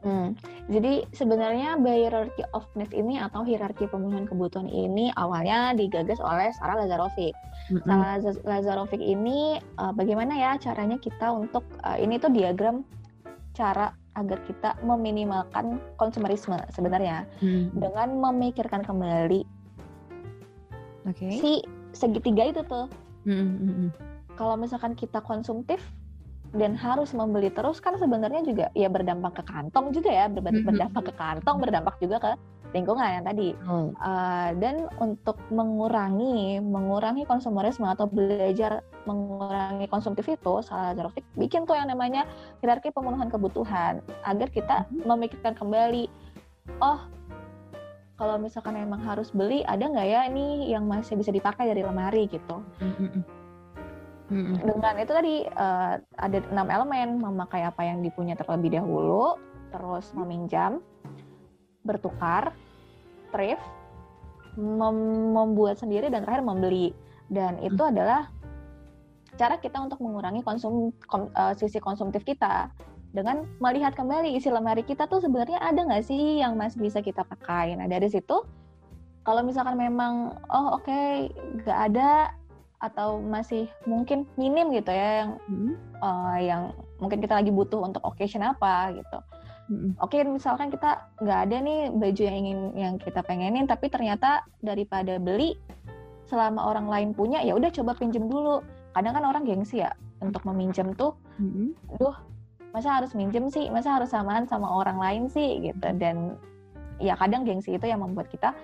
Hmm, 0.09 0.33
Jadi 0.73 1.05
sebenarnya 1.12 1.77
hierarchy 1.77 2.40
of 2.57 2.64
need 2.73 2.88
ini 2.97 3.21
atau 3.21 3.44
hierarki 3.44 3.85
pemenuhan 3.85 4.25
kebutuhan 4.25 4.64
ini 4.64 5.12
awalnya 5.21 5.77
digagas 5.77 6.16
oleh 6.16 6.49
Sarah 6.57 6.81
Lazarovic. 6.81 7.37
Mm-mm. 7.68 7.85
Sarah 7.85 8.16
Laz- 8.16 8.40
Lazarovic 8.49 9.05
ini 9.05 9.61
uh, 9.77 9.92
bagaimana 9.92 10.33
ya 10.33 10.57
caranya 10.57 10.97
kita 10.97 11.29
untuk 11.29 11.61
uh, 11.85 12.01
ini 12.01 12.16
tuh 12.16 12.33
diagram 12.33 12.88
cara 13.53 13.92
agar 14.16 14.40
kita 14.49 14.81
meminimalkan 14.81 15.77
konsumerisme 16.01 16.57
sebenarnya 16.73 17.29
Mm. 17.44 17.77
dengan 17.77 18.09
memikirkan 18.16 18.81
kembali 18.81 19.44
Oke. 21.05 21.29
si 21.37 21.53
segitiga 21.92 22.49
itu 22.49 22.64
tuh. 22.64 22.88
Mm, 23.29 23.37
mm, 23.37 23.73
mm. 23.85 23.90
Kalau 24.40 24.55
misalkan 24.57 24.94
kita 24.94 25.21
konsumtif 25.21 25.83
dan 26.57 26.73
harus 26.79 27.13
membeli 27.13 27.53
terus 27.53 27.81
kan 27.83 27.97
sebenarnya 28.01 28.41
juga 28.41 28.67
ya 28.73 28.89
berdampak 28.89 29.41
ke 29.41 29.43
kantong 29.45 29.93
juga 29.93 30.09
ya 30.09 30.25
ber- 30.33 30.65
berdampak 30.65 31.13
ke 31.13 31.15
kantong 31.17 31.57
berdampak 31.61 31.95
juga 32.01 32.17
ke 32.21 32.31
lingkungan 32.77 33.21
yang 33.21 33.25
tadi. 33.25 33.57
Oh. 33.65 33.93
Uh, 33.97 34.53
dan 34.61 34.89
untuk 35.01 35.41
mengurangi 35.49 36.61
mengurangi 36.61 37.25
konsumerisme 37.25 37.89
atau 37.89 38.05
belajar 38.05 38.85
mengurangi 39.09 39.89
konsumtif 39.89 40.29
itu 40.29 40.61
salah 40.61 40.93
Lazarovic 40.93 41.25
bikin 41.41 41.65
tuh 41.65 41.81
yang 41.81 41.89
namanya 41.89 42.29
hierarki 42.61 42.93
pemenuhan 42.93 43.33
kebutuhan 43.33 44.05
agar 44.25 44.49
kita 44.53 44.85
memikirkan 44.93 45.57
kembali 45.57 46.13
oh 46.85 47.09
kalau 48.19 48.35
misalkan 48.37 48.75
emang 48.75 49.01
harus 49.01 49.31
beli 49.31 49.63
ada 49.63 49.87
nggak 49.87 50.09
ya 50.11 50.21
ini 50.27 50.75
yang 50.75 50.85
masih 50.91 51.15
bisa 51.15 51.31
dipakai 51.31 51.71
dari 51.71 51.87
lemari 51.87 52.27
gitu. 52.27 52.61
Mm, 52.83 53.23
mm. 54.29 54.35
Mm, 54.35 54.45
mm. 54.45 54.57
dengan 54.64 54.95
itu 55.01 55.12
tadi 55.12 55.35
uh, 55.49 55.95
ada 56.21 56.38
enam 56.53 56.69
elemen 56.69 57.09
memakai 57.21 57.64
apa 57.64 57.83
yang 57.85 58.05
dipunya 58.05 58.37
terlebih 58.37 58.79
dahulu 58.79 59.41
terus 59.73 60.12
meminjam 60.17 60.81
bertukar 61.85 62.53
thrift 63.33 63.64
mem- 64.57 65.33
membuat 65.33 65.81
sendiri 65.81 66.09
dan 66.09 66.25
terakhir 66.25 66.45
membeli 66.45 66.93
dan 67.29 67.61
itu 67.61 67.81
adalah 67.81 68.33
cara 69.38 69.61
kita 69.61 69.79
untuk 69.79 70.03
mengurangi 70.03 70.43
konsum 70.43 70.91
kom- 71.07 71.31
uh, 71.37 71.55
sisi 71.55 71.79
konsumtif 71.79 72.25
kita 72.25 72.73
dengan 73.12 73.49
melihat 73.62 73.97
kembali 73.97 74.37
isi 74.37 74.53
lemari 74.53 74.85
kita 74.85 75.09
tuh 75.09 75.25
sebenarnya 75.25 75.57
ada 75.64 75.81
nggak 75.81 76.05
sih 76.05 76.45
yang 76.45 76.61
masih 76.61 76.85
bisa 76.85 77.01
kita 77.01 77.25
pakai 77.25 77.73
nah 77.79 77.88
dari 77.88 78.09
situ 78.11 78.45
kalau 79.25 79.41
misalkan 79.45 79.77
memang 79.77 80.37
oh 80.53 80.77
oke 80.77 81.01
nggak 81.64 81.79
ada 81.93 82.33
atau 82.79 83.19
masih 83.19 83.67
mungkin 83.91 84.23
minim 84.38 84.71
gitu 84.71 84.91
ya 84.95 85.27
yang 85.27 85.31
Mm, 85.51 85.75
eh, 85.99 86.38
yang 86.47 86.62
mungkin 87.03 87.19
kita 87.19 87.35
lagi 87.43 87.51
butuh 87.51 87.83
untuk 87.83 88.03
occasion 88.07 88.43
apa 88.47 88.95
gitu. 88.95 89.19
mm, 89.69 89.75
mm. 89.75 89.93
Oke, 89.99 90.23
misalkan 90.23 90.71
kita 90.71 91.11
nggak 91.19 91.41
ada 91.51 91.57
nih 91.59 91.81
baju 91.91 92.23
yang 92.23 92.37
ingin 92.38 92.61
yang 92.79 92.95
kita 93.03 93.21
pengenin, 93.27 93.67
tapi 93.67 93.91
ternyata 93.91 94.47
daripada 94.62 95.19
beli 95.19 95.59
selama 96.31 96.71
orang 96.71 96.87
lain 96.87 97.11
punya, 97.17 97.43
ya 97.43 97.57
udah 97.59 97.73
coba 97.73 97.99
pinjem 97.99 98.31
dulu. 98.31 98.62
Kadang 98.95 99.14
kan 99.17 99.25
orang 99.27 99.43
gengsi 99.43 99.83
ya 99.83 99.91
untuk 100.23 100.43
meminjam 100.47 100.95
tuh, 100.95 101.19
Mm, 101.43 101.75
mm. 101.75 102.14
masa 102.71 103.01
harus 103.01 103.11
minjem 103.19 103.51
sih, 103.51 103.67
masa 103.75 103.99
harus 103.99 104.11
samaan 104.14 104.47
sama 104.47 104.71
orang 104.71 104.99
lain 105.03 105.23
sih 105.27 105.59
gitu. 105.67 105.88
Dan 105.99 106.38
ya 107.03 107.19
kadang 107.19 107.43
gengsi 107.43 107.75
itu 107.75 107.87
yang 107.91 108.03
membuat 108.03 108.31
kita 108.31 108.55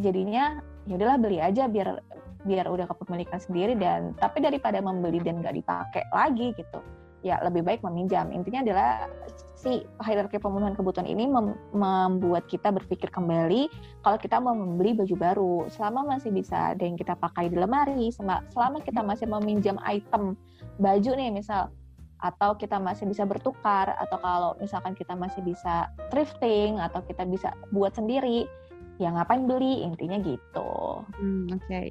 jadinya 0.00 0.58
ya 0.88 0.98
udahlah 0.98 1.16
beli 1.20 1.38
aja 1.38 1.70
biar 1.70 2.02
biar 2.44 2.68
udah 2.68 2.84
kepemilikan 2.88 3.40
sendiri 3.40 3.74
dan 3.76 4.12
tapi 4.20 4.44
daripada 4.44 4.78
membeli 4.80 5.20
dan 5.20 5.40
nggak 5.40 5.56
dipakai 5.56 6.04
lagi 6.12 6.52
gitu 6.56 6.80
ya 7.24 7.40
lebih 7.40 7.64
baik 7.64 7.80
meminjam 7.80 8.28
intinya 8.28 8.60
adalah 8.60 9.08
si 9.56 9.80
hierarki 10.04 10.36
pemenuhan 10.36 10.76
kebutuhan 10.76 11.08
ini 11.08 11.24
mem 11.24 11.56
membuat 11.72 12.44
kita 12.52 12.68
berpikir 12.68 13.08
kembali 13.08 13.72
kalau 14.04 14.20
kita 14.20 14.36
mau 14.36 14.52
membeli 14.52 14.92
baju 14.92 15.16
baru 15.16 15.56
selama 15.72 16.04
masih 16.16 16.36
bisa 16.36 16.76
ada 16.76 16.84
yang 16.84 17.00
kita 17.00 17.16
pakai 17.16 17.48
di 17.48 17.56
lemari 17.56 18.12
selama 18.12 18.84
kita 18.84 19.00
masih 19.00 19.24
meminjam 19.24 19.80
item 19.88 20.36
baju 20.76 21.10
nih 21.16 21.32
misal 21.32 21.72
atau 22.20 22.56
kita 22.56 22.76
masih 22.76 23.08
bisa 23.08 23.24
bertukar 23.24 23.96
atau 24.00 24.16
kalau 24.20 24.50
misalkan 24.60 24.92
kita 24.92 25.16
masih 25.16 25.40
bisa 25.44 25.88
thrifting 26.12 26.76
atau 26.80 27.00
kita 27.04 27.24
bisa 27.24 27.56
buat 27.72 27.96
sendiri 27.96 28.48
ya 28.96 29.10
ngapain 29.10 29.44
beli 29.44 29.82
intinya 29.84 30.16
gitu. 30.22 31.04
Hmm, 31.18 31.52
Oke. 31.52 31.66
Okay. 31.68 31.86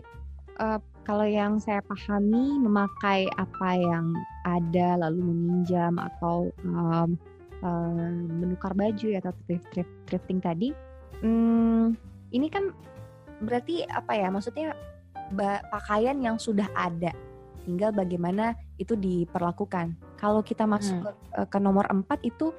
Uh, 0.62 0.78
kalau 1.04 1.28
yang 1.28 1.60
saya 1.60 1.84
pahami 1.84 2.62
memakai 2.62 3.28
apa 3.36 3.70
yang 3.76 4.14
ada 4.48 4.96
lalu 4.96 5.20
meminjam 5.34 6.00
atau 6.00 6.48
um, 6.64 7.20
uh, 7.66 8.12
menukar 8.40 8.72
baju 8.72 9.08
ya, 9.12 9.20
atau 9.20 9.34
thrift, 9.44 9.68
thrift, 9.74 9.92
thrifting 10.08 10.40
tadi, 10.40 10.72
um, 11.26 11.98
ini 12.32 12.48
kan 12.48 12.72
berarti 13.44 13.84
apa 13.90 14.16
ya? 14.16 14.32
Maksudnya 14.32 14.78
pakaian 15.72 16.18
yang 16.22 16.38
sudah 16.38 16.70
ada, 16.78 17.12
tinggal 17.66 17.96
bagaimana 17.96 18.54
itu 18.78 18.94
diperlakukan. 18.94 19.96
Kalau 20.20 20.44
kita 20.44 20.68
masuk 20.68 21.00
hmm. 21.00 21.04
ke, 21.04 21.12
eh, 21.42 21.48
ke 21.50 21.58
nomor 21.60 21.88
4 21.90 22.06
itu 22.24 22.52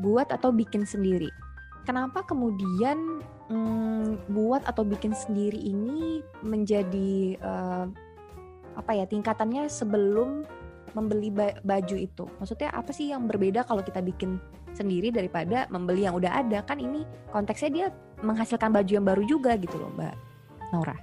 buat 0.00 0.30
atau 0.32 0.52
bikin 0.54 0.86
sendiri. 0.86 1.28
Kenapa 1.88 2.22
kemudian 2.22 3.24
hmm, 3.48 4.30
buat 4.30 4.62
atau 4.68 4.84
bikin 4.84 5.16
sendiri 5.16 5.56
ini 5.56 6.20
menjadi 6.44 7.40
uh, 7.40 7.86
apa 8.76 8.92
ya 8.94 9.04
tingkatannya 9.08 9.66
sebelum 9.66 10.44
membeli 10.92 11.32
baju 11.64 11.96
itu? 11.96 12.24
Maksudnya 12.38 12.70
apa 12.74 12.90
sih 12.92 13.10
yang 13.10 13.24
berbeda 13.26 13.64
kalau 13.64 13.80
kita 13.80 14.04
bikin 14.04 14.36
sendiri 14.76 15.10
daripada 15.10 15.66
membeli 15.72 16.04
yang 16.04 16.14
udah 16.14 16.44
ada? 16.44 16.62
Kan 16.62 16.78
ini 16.78 17.02
konteksnya 17.32 17.70
dia 17.70 17.86
menghasilkan 18.20 18.70
baju 18.70 18.92
yang 18.92 19.06
baru 19.06 19.22
juga 19.24 19.56
gitu 19.56 19.80
loh, 19.80 19.90
Mbak 19.96 20.14
Nora. 20.76 20.96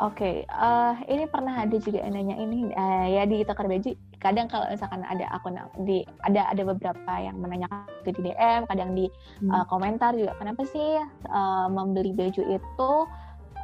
Oke, 0.00 0.16
okay, 0.16 0.36
uh, 0.48 0.96
eh, 1.04 1.12
ini 1.12 1.28
pernah 1.28 1.60
ada 1.60 1.76
juga 1.76 2.00
yang 2.00 2.16
nanya 2.16 2.40
ini 2.40 2.72
uh, 2.72 3.04
ya 3.04 3.28
di 3.28 3.44
Tokar 3.44 3.68
Baju. 3.68 3.92
Kadang 4.20 4.52
kalau 4.52 4.68
misalkan 4.68 5.00
ada 5.02 5.26
akun 5.32 5.56
di 5.88 6.04
ada 6.28 6.52
ada 6.52 6.62
beberapa 6.62 7.12
yang 7.16 7.40
menanyakan 7.40 7.88
di 8.04 8.12
DM, 8.20 8.60
kadang 8.68 8.90
di 8.92 9.08
hmm. 9.40 9.48
uh, 9.48 9.64
komentar 9.66 10.12
juga 10.12 10.36
kenapa 10.36 10.62
sih 10.68 11.00
uh, 11.32 11.66
membeli 11.72 12.12
baju 12.12 12.42
itu 12.44 12.92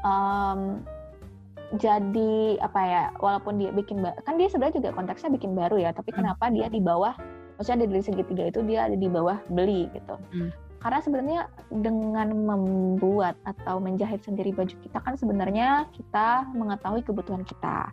um, 0.01 0.81
jadi 1.77 2.57
apa 2.65 2.81
ya? 2.81 3.03
Walaupun 3.21 3.61
dia 3.61 3.71
bikin 3.77 4.01
kan 4.25 4.41
dia 4.41 4.49
sebenarnya 4.49 4.81
juga 4.81 4.97
konteksnya 4.97 5.31
bikin 5.37 5.53
baru 5.53 5.77
ya, 5.77 5.91
tapi 5.93 6.11
hmm. 6.11 6.19
kenapa 6.25 6.49
dia 6.49 6.67
di 6.73 6.81
bawah? 6.81 7.13
Maksudnya 7.61 7.89
dari 7.89 8.05
segitiga 8.05 8.45
itu 8.49 8.61
dia 8.65 8.89
ada 8.89 8.97
di 8.97 9.09
bawah 9.09 9.37
beli 9.53 9.89
gitu. 9.93 10.17
Hmm 10.33 10.53
karena 10.87 11.03
sebenarnya 11.03 11.41
dengan 11.83 12.31
membuat 12.47 13.35
atau 13.43 13.83
menjahit 13.83 14.23
sendiri 14.23 14.55
baju 14.55 14.71
kita 14.71 15.03
kan 15.03 15.19
sebenarnya 15.19 15.91
kita 15.91 16.47
mengetahui 16.55 17.03
kebutuhan 17.03 17.43
kita. 17.43 17.91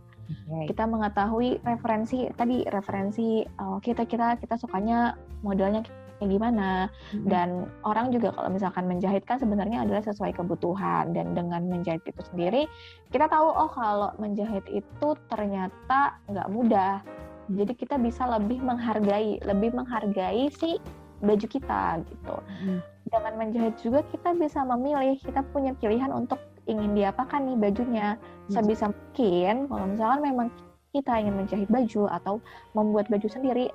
Okay. 0.50 0.74
Kita 0.74 0.84
mengetahui 0.86 1.62
referensi 1.64 2.28
tadi 2.34 2.66
referensi 2.68 3.42
oh, 3.62 3.78
kita 3.80 4.06
kita 4.06 4.38
kita 4.38 4.56
sukanya 4.60 5.18
modelnya 5.46 5.86
kayak 6.20 6.30
gimana 6.40 6.88
mm-hmm. 6.88 7.28
dan 7.28 7.68
orang 7.84 8.14
juga 8.14 8.32
kalau 8.32 8.50
misalkan 8.54 8.86
menjahit 8.88 9.28
kan 9.28 9.42
sebenarnya 9.42 9.84
adalah 9.84 10.06
sesuai 10.06 10.32
kebutuhan 10.38 11.12
dan 11.12 11.36
dengan 11.36 11.68
menjahit 11.68 12.06
itu 12.08 12.22
sendiri 12.32 12.64
kita 13.12 13.28
tahu 13.28 13.50
oh 13.50 13.68
kalau 13.68 14.14
menjahit 14.22 14.64
itu 14.72 15.10
ternyata 15.28 16.18
nggak 16.32 16.50
mudah. 16.54 17.04
Jadi 17.52 17.76
kita 17.76 18.00
bisa 18.00 18.24
lebih 18.24 18.64
menghargai, 18.64 19.44
lebih 19.44 19.76
menghargai 19.76 20.48
si 20.48 20.80
baju 21.20 21.48
kita 21.48 22.00
gitu. 22.08 22.36
Hmm. 22.40 22.80
Dengan 23.08 23.34
menjahit 23.36 23.76
juga 23.84 24.00
kita 24.08 24.32
bisa 24.36 24.64
memilih, 24.64 25.20
kita 25.20 25.44
punya 25.52 25.76
pilihan 25.76 26.12
untuk 26.16 26.40
ingin 26.70 26.96
diapakan 26.96 27.44
nih 27.48 27.58
bajunya. 27.60 28.08
Hmm. 28.16 28.52
Sebisa 28.52 28.92
mungkin 28.92 29.68
kalau 29.68 29.86
misalkan 29.88 30.20
memang 30.24 30.48
kita 30.94 31.14
ingin 31.20 31.36
menjahit 31.36 31.70
baju 31.70 32.04
atau 32.12 32.34
membuat 32.78 33.10
baju 33.10 33.26
sendiri, 33.26 33.74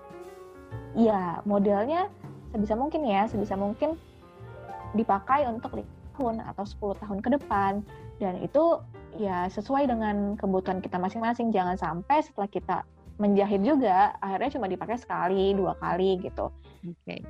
ya 0.94 1.42
modelnya 1.42 2.06
sebisa 2.54 2.78
mungkin 2.78 3.02
ya, 3.04 3.26
sebisa 3.26 3.58
mungkin 3.58 3.98
dipakai 4.96 5.44
untuk 5.50 5.82
tahun 6.18 6.42
atau 6.42 6.66
10 6.66 6.98
tahun 6.98 7.18
ke 7.22 7.28
depan 7.38 7.72
dan 8.18 8.42
itu 8.42 8.82
ya 9.22 9.46
sesuai 9.46 9.86
dengan 9.86 10.34
kebutuhan 10.34 10.82
kita 10.82 10.98
masing-masing 10.98 11.54
jangan 11.54 11.78
sampai 11.78 12.18
setelah 12.26 12.50
kita 12.50 12.76
menjahit 13.22 13.62
juga 13.62 14.18
akhirnya 14.18 14.58
cuma 14.58 14.66
dipakai 14.66 14.98
sekali 14.98 15.54
dua 15.54 15.78
kali 15.78 16.18
gitu. 16.22 16.50
Oke. 16.82 16.98
Okay. 17.06 17.20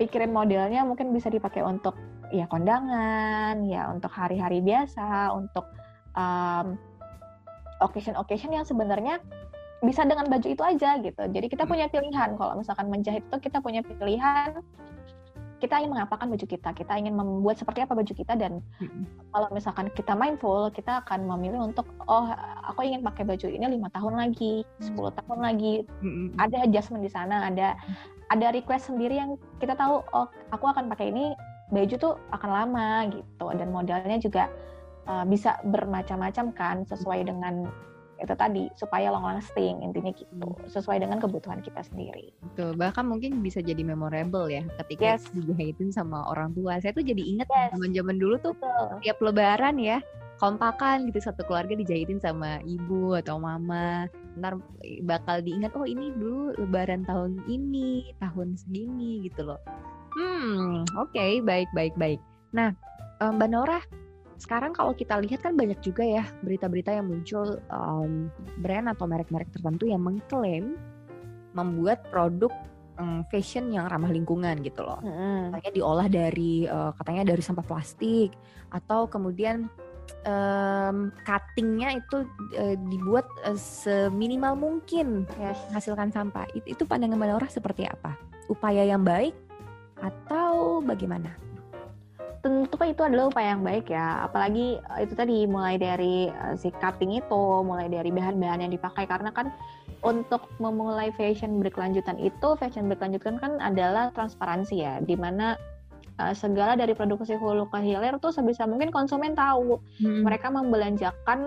Pikirin 0.00 0.32
modelnya 0.32 0.82
mungkin 0.88 1.12
bisa 1.12 1.28
dipakai 1.28 1.60
untuk 1.60 1.92
ya 2.32 2.48
kondangan, 2.48 3.62
ya 3.68 3.92
untuk 3.92 4.08
hari-hari 4.08 4.64
biasa, 4.64 5.36
untuk 5.36 5.68
um, 6.16 6.80
occasion-occasion 7.84 8.50
yang 8.56 8.64
sebenarnya 8.64 9.20
bisa 9.82 10.06
dengan 10.06 10.30
baju 10.30 10.48
itu 10.48 10.62
aja 10.62 10.96
gitu. 11.02 11.22
Jadi 11.28 11.46
kita 11.50 11.68
punya 11.68 11.90
pilihan 11.92 12.38
kalau 12.38 12.54
misalkan 12.56 12.88
menjahit 12.88 13.26
itu 13.26 13.36
kita 13.42 13.60
punya 13.60 13.84
pilihan 13.84 14.62
kita 15.62 15.78
ingin 15.78 15.94
mengapakan 15.94 16.26
baju 16.26 16.42
kita, 16.42 16.74
kita 16.74 16.92
ingin 16.98 17.14
membuat 17.14 17.54
seperti 17.54 17.86
apa 17.86 17.94
baju 17.94 18.10
kita 18.10 18.34
dan 18.34 18.58
hmm. 18.82 19.30
kalau 19.30 19.46
misalkan 19.54 19.86
kita 19.94 20.10
mindful, 20.18 20.66
kita 20.74 21.06
akan 21.06 21.22
memilih 21.22 21.62
untuk 21.62 21.86
oh 22.10 22.26
aku 22.66 22.82
ingin 22.82 23.06
pakai 23.06 23.22
baju 23.22 23.46
ini 23.46 23.78
lima 23.78 23.86
tahun 23.94 24.18
lagi, 24.18 24.66
10 24.82 24.98
tahun 24.98 25.38
lagi, 25.38 25.86
hmm. 26.02 26.34
ada 26.42 26.66
adjustment 26.66 27.06
di 27.06 27.10
sana, 27.14 27.46
ada 27.46 27.78
ada 28.34 28.50
request 28.50 28.90
sendiri 28.90 29.22
yang 29.22 29.38
kita 29.62 29.78
tahu 29.78 30.02
oh 30.02 30.26
aku 30.50 30.66
akan 30.66 30.90
pakai 30.90 31.14
ini 31.14 31.30
baju 31.72 31.94
tuh 31.96 32.14
akan 32.36 32.50
lama 32.52 32.88
gitu 33.08 33.46
dan 33.56 33.68
modelnya 33.72 34.18
juga 34.20 34.52
uh, 35.08 35.24
bisa 35.24 35.56
bermacam-macam 35.64 36.52
kan 36.52 36.76
sesuai 36.84 37.26
dengan 37.26 37.66
itu 38.22 38.34
tadi 38.38 38.70
supaya 38.78 39.10
long 39.10 39.26
lasting 39.26 39.82
intinya 39.82 40.14
gitu 40.14 40.30
hmm. 40.46 40.70
sesuai 40.70 41.02
dengan 41.02 41.18
kebutuhan 41.18 41.58
kita 41.58 41.82
sendiri. 41.82 42.30
Betul. 42.38 42.78
Bahkan 42.78 43.02
mungkin 43.02 43.42
bisa 43.42 43.58
jadi 43.58 43.82
memorable 43.82 44.46
ya 44.46 44.62
ketika 44.84 45.18
yes. 45.18 45.26
dijahitin 45.34 45.90
sama 45.90 46.22
orang 46.30 46.54
tua. 46.54 46.78
Saya 46.78 46.94
tuh 46.94 47.02
jadi 47.02 47.18
ingat 47.18 47.50
yes. 47.50 47.74
zaman-zaman 47.74 48.16
dulu 48.22 48.34
tuh 48.38 48.54
Betul. 48.54 49.02
tiap 49.02 49.18
lebaran 49.18 49.76
ya 49.82 49.98
kompakan 50.38 51.06
gitu 51.06 51.22
satu 51.22 51.46
keluarga 51.46 51.78
dijahitin 51.78 52.22
sama 52.22 52.62
ibu 52.62 53.18
atau 53.18 53.42
mama. 53.42 54.06
Ntar 54.38 54.58
bakal 55.02 55.42
diingat 55.42 55.74
oh 55.74 55.86
ini 55.86 56.14
dulu 56.14 56.54
lebaran 56.62 57.02
tahun 57.02 57.42
ini, 57.50 58.14
tahun 58.22 58.54
segini 58.54 59.26
gitu 59.26 59.50
loh. 59.50 59.60
Hmm, 60.18 60.84
oke, 60.98 61.12
okay, 61.12 61.40
baik 61.40 61.68
baik 61.72 61.94
baik. 61.96 62.20
Nah, 62.52 62.76
Mbak 63.22 63.48
Nora, 63.48 63.80
sekarang 64.42 64.74
kalau 64.74 64.90
kita 64.90 65.22
lihat 65.22 65.46
kan 65.46 65.54
banyak 65.54 65.78
juga 65.78 66.02
ya 66.02 66.26
berita-berita 66.42 66.90
yang 66.90 67.06
muncul 67.06 67.62
um, 67.70 68.26
brand 68.58 68.90
atau 68.90 69.06
merek-merek 69.06 69.54
tertentu 69.54 69.86
yang 69.86 70.02
mengklaim 70.02 70.74
membuat 71.54 72.02
produk 72.10 72.50
um, 72.98 73.22
fashion 73.30 73.70
yang 73.70 73.86
ramah 73.86 74.10
lingkungan 74.10 74.58
gitu 74.66 74.82
loh. 74.82 74.98
Mm. 74.98 75.54
Katanya 75.54 75.72
diolah 75.72 76.08
dari 76.10 76.66
uh, 76.66 76.90
katanya 76.98 77.22
dari 77.30 77.42
sampah 77.44 77.62
plastik 77.62 78.34
atau 78.74 79.06
kemudian 79.06 79.70
um, 80.26 81.14
cuttingnya 81.22 82.02
itu 82.02 82.26
uh, 82.58 82.76
dibuat 82.90 83.28
uh, 83.46 83.54
seminimal 83.54 84.58
mungkin 84.58 85.22
yes. 85.38 85.60
menghasilkan 85.70 86.10
sampah. 86.10 86.50
Itu, 86.56 86.74
itu 86.74 86.82
pandangan 86.82 87.14
Mbak 87.14 87.28
Laura 87.30 87.48
seperti 87.48 87.86
apa? 87.86 88.18
Upaya 88.50 88.82
yang 88.82 89.06
baik 89.06 89.38
atau 90.02 90.82
bagaimana? 90.82 91.30
tentu 92.42 92.74
kan 92.74 92.90
itu 92.90 93.02
adalah 93.06 93.30
upaya 93.30 93.54
yang 93.54 93.62
baik 93.62 93.86
ya 93.86 94.26
apalagi 94.26 94.82
eh, 94.82 95.00
itu 95.06 95.14
tadi 95.14 95.46
mulai 95.46 95.78
dari 95.78 96.26
uh, 96.28 96.58
si 96.58 96.74
cutting 96.82 97.14
itu 97.14 97.42
mulai 97.62 97.86
dari 97.86 98.10
bahan-bahan 98.10 98.66
yang 98.66 98.72
dipakai 98.74 99.06
karena 99.06 99.30
kan 99.30 99.54
untuk 100.02 100.50
memulai 100.58 101.14
fashion 101.14 101.62
berkelanjutan 101.62 102.18
itu 102.18 102.58
fashion 102.58 102.90
berkelanjutan 102.90 103.38
kan 103.38 103.62
adalah 103.62 104.10
transparansi 104.18 104.82
ya 104.82 104.98
di 104.98 105.14
mana 105.14 105.54
uh, 106.18 106.34
segala 106.34 106.74
dari 106.74 106.98
produksi 106.98 107.38
hulu 107.38 107.70
ke 107.70 107.78
hilir 107.78 108.18
tuh 108.18 108.34
sebisa 108.34 108.66
mungkin 108.66 108.90
konsumen 108.90 109.38
tahu 109.38 109.78
hmm. 110.02 110.26
mereka 110.26 110.50
membelanjakan 110.50 111.40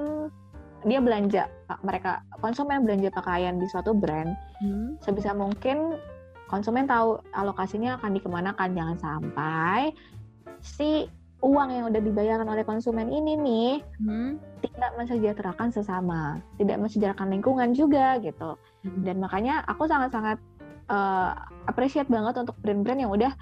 dia 0.88 1.04
belanja 1.04 1.44
mereka 1.84 2.24
konsumen 2.40 2.88
belanja 2.88 3.12
pakaian 3.12 3.60
di 3.60 3.68
suatu 3.68 3.92
brand 3.92 4.32
hmm. 4.64 5.04
sebisa 5.04 5.36
mungkin 5.36 6.00
konsumen 6.48 6.86
tahu 6.86 7.22
alokasinya 7.34 7.98
akan 8.02 8.12
dikemanakan 8.18 8.70
jangan 8.78 8.98
sampai 9.02 9.94
si 10.62 11.10
uang 11.46 11.70
yang 11.70 11.86
udah 11.94 12.02
dibayarkan 12.02 12.48
oleh 12.50 12.66
konsumen 12.66 13.14
ini 13.14 13.38
nih 13.38 13.72
hmm. 14.02 14.42
tidak 14.66 14.92
mensejahterakan 14.98 15.70
sesama, 15.70 16.42
tidak 16.58 16.82
mensejahterakan 16.82 17.30
lingkungan 17.30 17.70
juga 17.78 18.18
gitu. 18.24 18.58
Hmm. 18.82 19.02
Dan 19.06 19.22
makanya 19.22 19.62
aku 19.70 19.86
sangat-sangat 19.86 20.42
uh, 20.90 21.38
appreciate 21.70 22.10
banget 22.10 22.42
untuk 22.42 22.58
brand-brand 22.66 22.98
yang 22.98 23.14
udah 23.14 23.34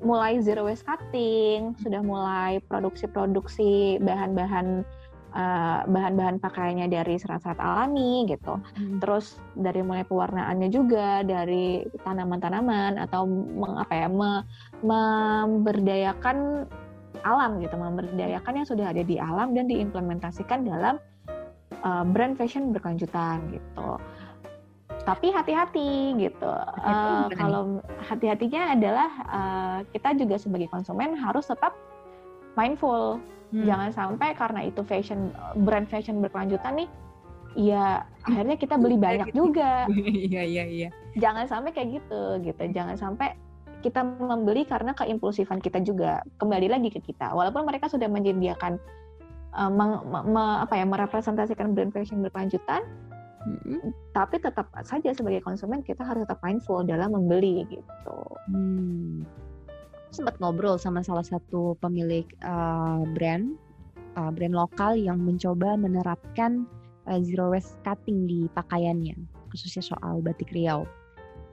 mulai 0.00 0.40
zero 0.40 0.66
waste 0.66 0.88
cutting, 0.88 1.76
sudah 1.78 2.00
mulai 2.00 2.58
produksi-produksi 2.66 4.00
bahan-bahan 4.00 4.82
uh, 5.34 5.86
bahan-bahan 5.86 6.38
pakaiannya 6.42 6.90
dari 6.90 7.18
serat-serat 7.18 7.58
alami 7.58 8.26
gitu. 8.30 8.58
Hmm. 8.58 8.98
Terus 9.02 9.38
dari 9.58 9.80
mulai 9.82 10.04
pewarnaannya 10.06 10.68
juga 10.70 11.22
dari 11.22 11.84
tanaman-tanaman 12.02 12.98
atau 12.98 13.26
meng, 13.26 13.74
apa 13.78 13.94
ya 13.94 14.08
me, 14.10 14.44
memberdayakan 14.82 16.66
alam 17.20 17.60
gitu, 17.60 17.74
memberdayakan 17.76 18.52
yang 18.62 18.66
sudah 18.68 18.86
ada 18.90 19.02
di 19.04 19.20
alam 19.20 19.52
dan 19.52 19.68
diimplementasikan 19.68 20.64
dalam 20.64 20.96
uh, 21.84 22.04
brand 22.06 22.36
fashion 22.36 22.72
berkelanjutan 22.72 23.40
gitu. 23.52 23.90
Tapi 25.00 25.32
hati-hati 25.32 26.12
gitu. 26.20 26.44
uh, 26.84 27.26
kalau 27.32 27.80
hati-hatinya 28.04 28.76
adalah 28.76 29.10
uh, 29.26 29.78
kita 29.96 30.12
juga 30.12 30.36
sebagai 30.36 30.68
konsumen 30.68 31.16
harus 31.16 31.48
tetap 31.48 31.72
mindful 32.54 33.16
Hmm. 33.50 33.66
Jangan 33.66 33.90
sampai 33.90 34.28
karena 34.38 34.60
itu 34.66 34.80
fashion 34.86 35.34
brand 35.66 35.90
fashion 35.90 36.22
berkelanjutan 36.22 36.86
nih, 36.86 36.88
ya 37.58 38.06
akhirnya 38.22 38.56
kita 38.56 38.78
beli 38.78 38.96
banyak 39.06 39.34
juga. 39.34 39.90
Iya 39.90 40.42
iya 40.46 40.64
iya. 40.66 40.88
Jangan 41.18 41.50
sampai 41.50 41.70
kayak 41.74 42.00
gitu 42.00 42.22
gitu. 42.46 42.62
Jangan 42.70 42.94
sampai 42.94 43.34
kita 43.82 44.04
membeli 44.04 44.68
karena 44.68 44.94
keimpulsifan 44.94 45.58
kita 45.58 45.82
juga 45.82 46.22
kembali 46.38 46.70
lagi 46.70 46.88
ke 46.94 47.00
kita. 47.02 47.34
Walaupun 47.34 47.66
mereka 47.66 47.90
sudah 47.90 48.06
menyediakan 48.06 48.78
uh, 49.56 49.70
meng, 49.72 49.98
me, 50.06 50.44
apa 50.62 50.78
ya 50.78 50.86
merepresentasikan 50.86 51.74
brand 51.74 51.90
fashion 51.90 52.22
berkelanjutan, 52.22 52.86
hmm. 53.42 53.90
tapi 54.14 54.38
tetap 54.38 54.70
saja 54.86 55.10
sebagai 55.10 55.42
konsumen 55.42 55.82
kita 55.82 56.06
harus 56.06 56.22
tetap 56.22 56.38
mindful 56.46 56.86
dalam 56.86 57.10
membeli 57.10 57.66
gitu. 57.66 58.18
Hmm 58.46 59.26
sempat 60.10 60.36
ngobrol 60.42 60.76
sama 60.76 61.02
salah 61.02 61.24
satu 61.24 61.78
pemilik 61.78 62.26
uh, 62.42 63.02
brand 63.14 63.54
uh, 64.18 64.30
brand 64.34 64.54
lokal 64.54 64.98
yang 64.98 65.22
mencoba 65.22 65.78
menerapkan 65.78 66.66
uh, 67.06 67.20
zero 67.22 67.54
waste 67.54 67.78
cutting 67.86 68.26
di 68.26 68.50
pakaiannya 68.52 69.14
khususnya 69.50 69.82
soal 69.82 70.22
batik 70.22 70.54
Riau. 70.54 70.86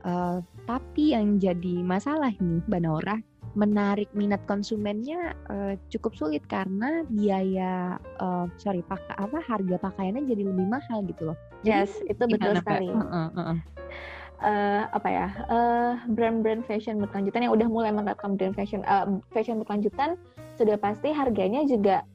Uh, 0.05 0.39
tapi 0.69 1.17
yang 1.17 1.41
jadi 1.41 1.81
masalah 1.81 2.31
nih 2.37 2.61
Mbak 2.69 2.81
Nora 2.85 3.17
menarik 3.57 4.05
minat 4.13 4.37
konsumennya 4.45 5.33
uh, 5.49 5.73
cukup 5.89 6.13
sulit 6.13 6.45
karena 6.45 7.01
biaya 7.09 7.97
uh, 8.21 8.45
sorry 8.61 8.85
pak 8.85 9.01
apa 9.17 9.41
harga 9.41 9.81
pakaiannya 9.81 10.29
jadi 10.29 10.45
lebih 10.45 10.69
mahal 10.69 11.01
gitu 11.09 11.33
loh. 11.33 11.37
Yes, 11.65 11.89
itu 12.05 12.21
betul 12.29 12.53
sekali. 12.61 12.93
Uh, 12.93 13.01
uh, 13.01 13.29
uh, 13.33 13.57
uh 14.37 14.85
apa 14.93 15.09
ya 15.09 15.27
uh, 15.49 15.93
brand-brand 16.13 16.61
fashion 16.69 17.01
berkelanjutan 17.01 17.49
yang 17.49 17.53
udah 17.53 17.67
mulai 17.69 17.89
menerapkan 17.89 18.37
brand 18.37 18.53
fashion 18.53 18.85
uh, 18.85 19.09
fashion 19.33 19.57
berkelanjutan 19.57 20.13
sudah 20.57 20.77
pasti 20.77 21.09
harganya 21.09 21.65
juga 21.65 22.05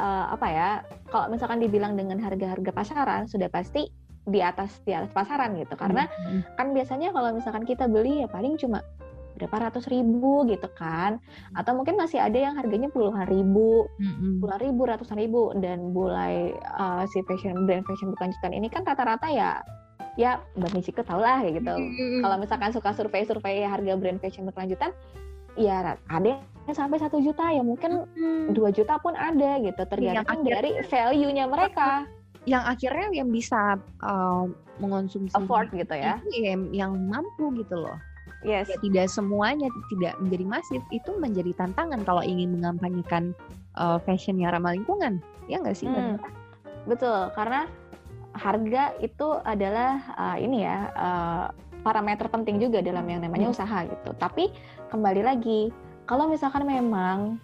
uh, 0.00 0.34
apa 0.34 0.46
ya 0.50 0.70
kalau 1.12 1.30
misalkan 1.30 1.60
dibilang 1.62 1.94
dengan 1.94 2.18
harga-harga 2.18 2.70
pasaran 2.72 3.22
sudah 3.30 3.46
pasti 3.52 3.92
di 4.28 4.40
atas 4.40 4.80
di 4.84 4.92
atas 4.92 5.10
pasaran 5.12 5.56
gitu 5.56 5.74
karena 5.76 6.06
mm-hmm. 6.06 6.56
kan 6.56 6.76
biasanya 6.76 7.08
kalau 7.10 7.32
misalkan 7.34 7.64
kita 7.64 7.88
beli 7.88 8.24
ya 8.24 8.28
paling 8.28 8.56
cuma 8.60 8.84
berapa 9.40 9.72
ratus 9.72 9.88
ribu 9.88 10.44
gitu 10.52 10.68
kan 10.76 11.16
atau 11.56 11.72
mungkin 11.72 11.96
masih 11.96 12.20
ada 12.20 12.36
yang 12.36 12.54
harganya 12.60 12.92
puluhan 12.92 13.24
ribu 13.24 13.88
mm-hmm. 13.96 14.44
puluhan 14.44 14.60
ribu 14.60 14.82
ratusan 14.84 15.16
ribu 15.16 15.56
dan 15.64 15.96
mulai 15.96 16.52
uh, 16.76 17.08
si 17.08 17.24
fashion 17.24 17.64
brand 17.64 17.88
fashion 17.88 18.12
berkelanjutan 18.12 18.52
ini 18.52 18.68
kan 18.68 18.84
rata-rata 18.84 19.32
ya 19.32 19.64
ya 20.18 20.42
Mbak 20.58 20.70
Michiko 20.74 21.02
tau 21.06 21.20
lah 21.22 21.42
kayak 21.44 21.62
gitu. 21.62 21.74
Hmm. 21.74 22.20
Kalau 22.24 22.36
misalkan 22.40 22.70
suka 22.74 22.90
survei-survei 22.94 23.62
harga 23.62 23.92
brand 23.98 24.18
fashion 24.18 24.46
berkelanjutan, 24.48 24.90
ya 25.54 25.98
ada 26.10 26.40
yang 26.68 26.76
sampai 26.76 26.98
satu 27.02 27.18
juta 27.18 27.50
ya 27.50 27.62
mungkin 27.62 28.06
dua 28.54 28.70
hmm. 28.70 28.76
juta 28.76 28.98
pun 29.02 29.14
ada 29.18 29.58
gitu 29.62 29.82
tergantung 29.86 30.42
dari 30.46 30.82
value-nya 30.86 31.44
mereka. 31.50 32.06
Yang 32.48 32.62
akhirnya 32.72 33.06
yang 33.12 33.28
bisa 33.28 33.76
uh, 34.00 34.48
mengonsumsi 34.80 35.36
afford 35.36 35.68
gitu 35.76 35.92
ya. 35.92 36.16
Yang, 36.32 36.72
yang 36.72 36.92
mampu 36.96 37.52
gitu 37.60 37.76
loh. 37.76 37.98
Yes. 38.40 38.72
Ya, 38.72 38.80
tidak 38.80 39.12
semuanya 39.12 39.68
tidak 39.92 40.16
menjadi 40.16 40.44
masif 40.48 40.80
itu 40.88 41.12
menjadi 41.20 41.52
tantangan 41.60 42.00
kalau 42.08 42.24
ingin 42.24 42.56
mengampanyekan 42.56 43.36
uh, 43.76 44.00
fashion 44.00 44.40
yang 44.40 44.56
ramah 44.56 44.72
lingkungan. 44.72 45.20
Ya 45.44 45.60
nggak 45.60 45.76
sih? 45.76 45.84
Hmm. 45.84 46.16
Betul, 46.88 47.28
karena 47.36 47.68
harga 48.40 48.96
itu 49.04 49.28
adalah 49.44 50.00
uh, 50.16 50.36
ini 50.40 50.64
ya 50.64 50.88
uh, 50.96 51.46
parameter 51.84 52.28
penting 52.32 52.56
juga 52.56 52.80
dalam 52.80 53.04
yang 53.04 53.20
namanya 53.20 53.52
hmm. 53.52 53.54
usaha 53.56 53.78
gitu. 53.84 54.10
Tapi 54.16 54.48
kembali 54.88 55.20
lagi, 55.24 55.68
kalau 56.08 56.28
misalkan 56.28 56.64
memang 56.64 57.36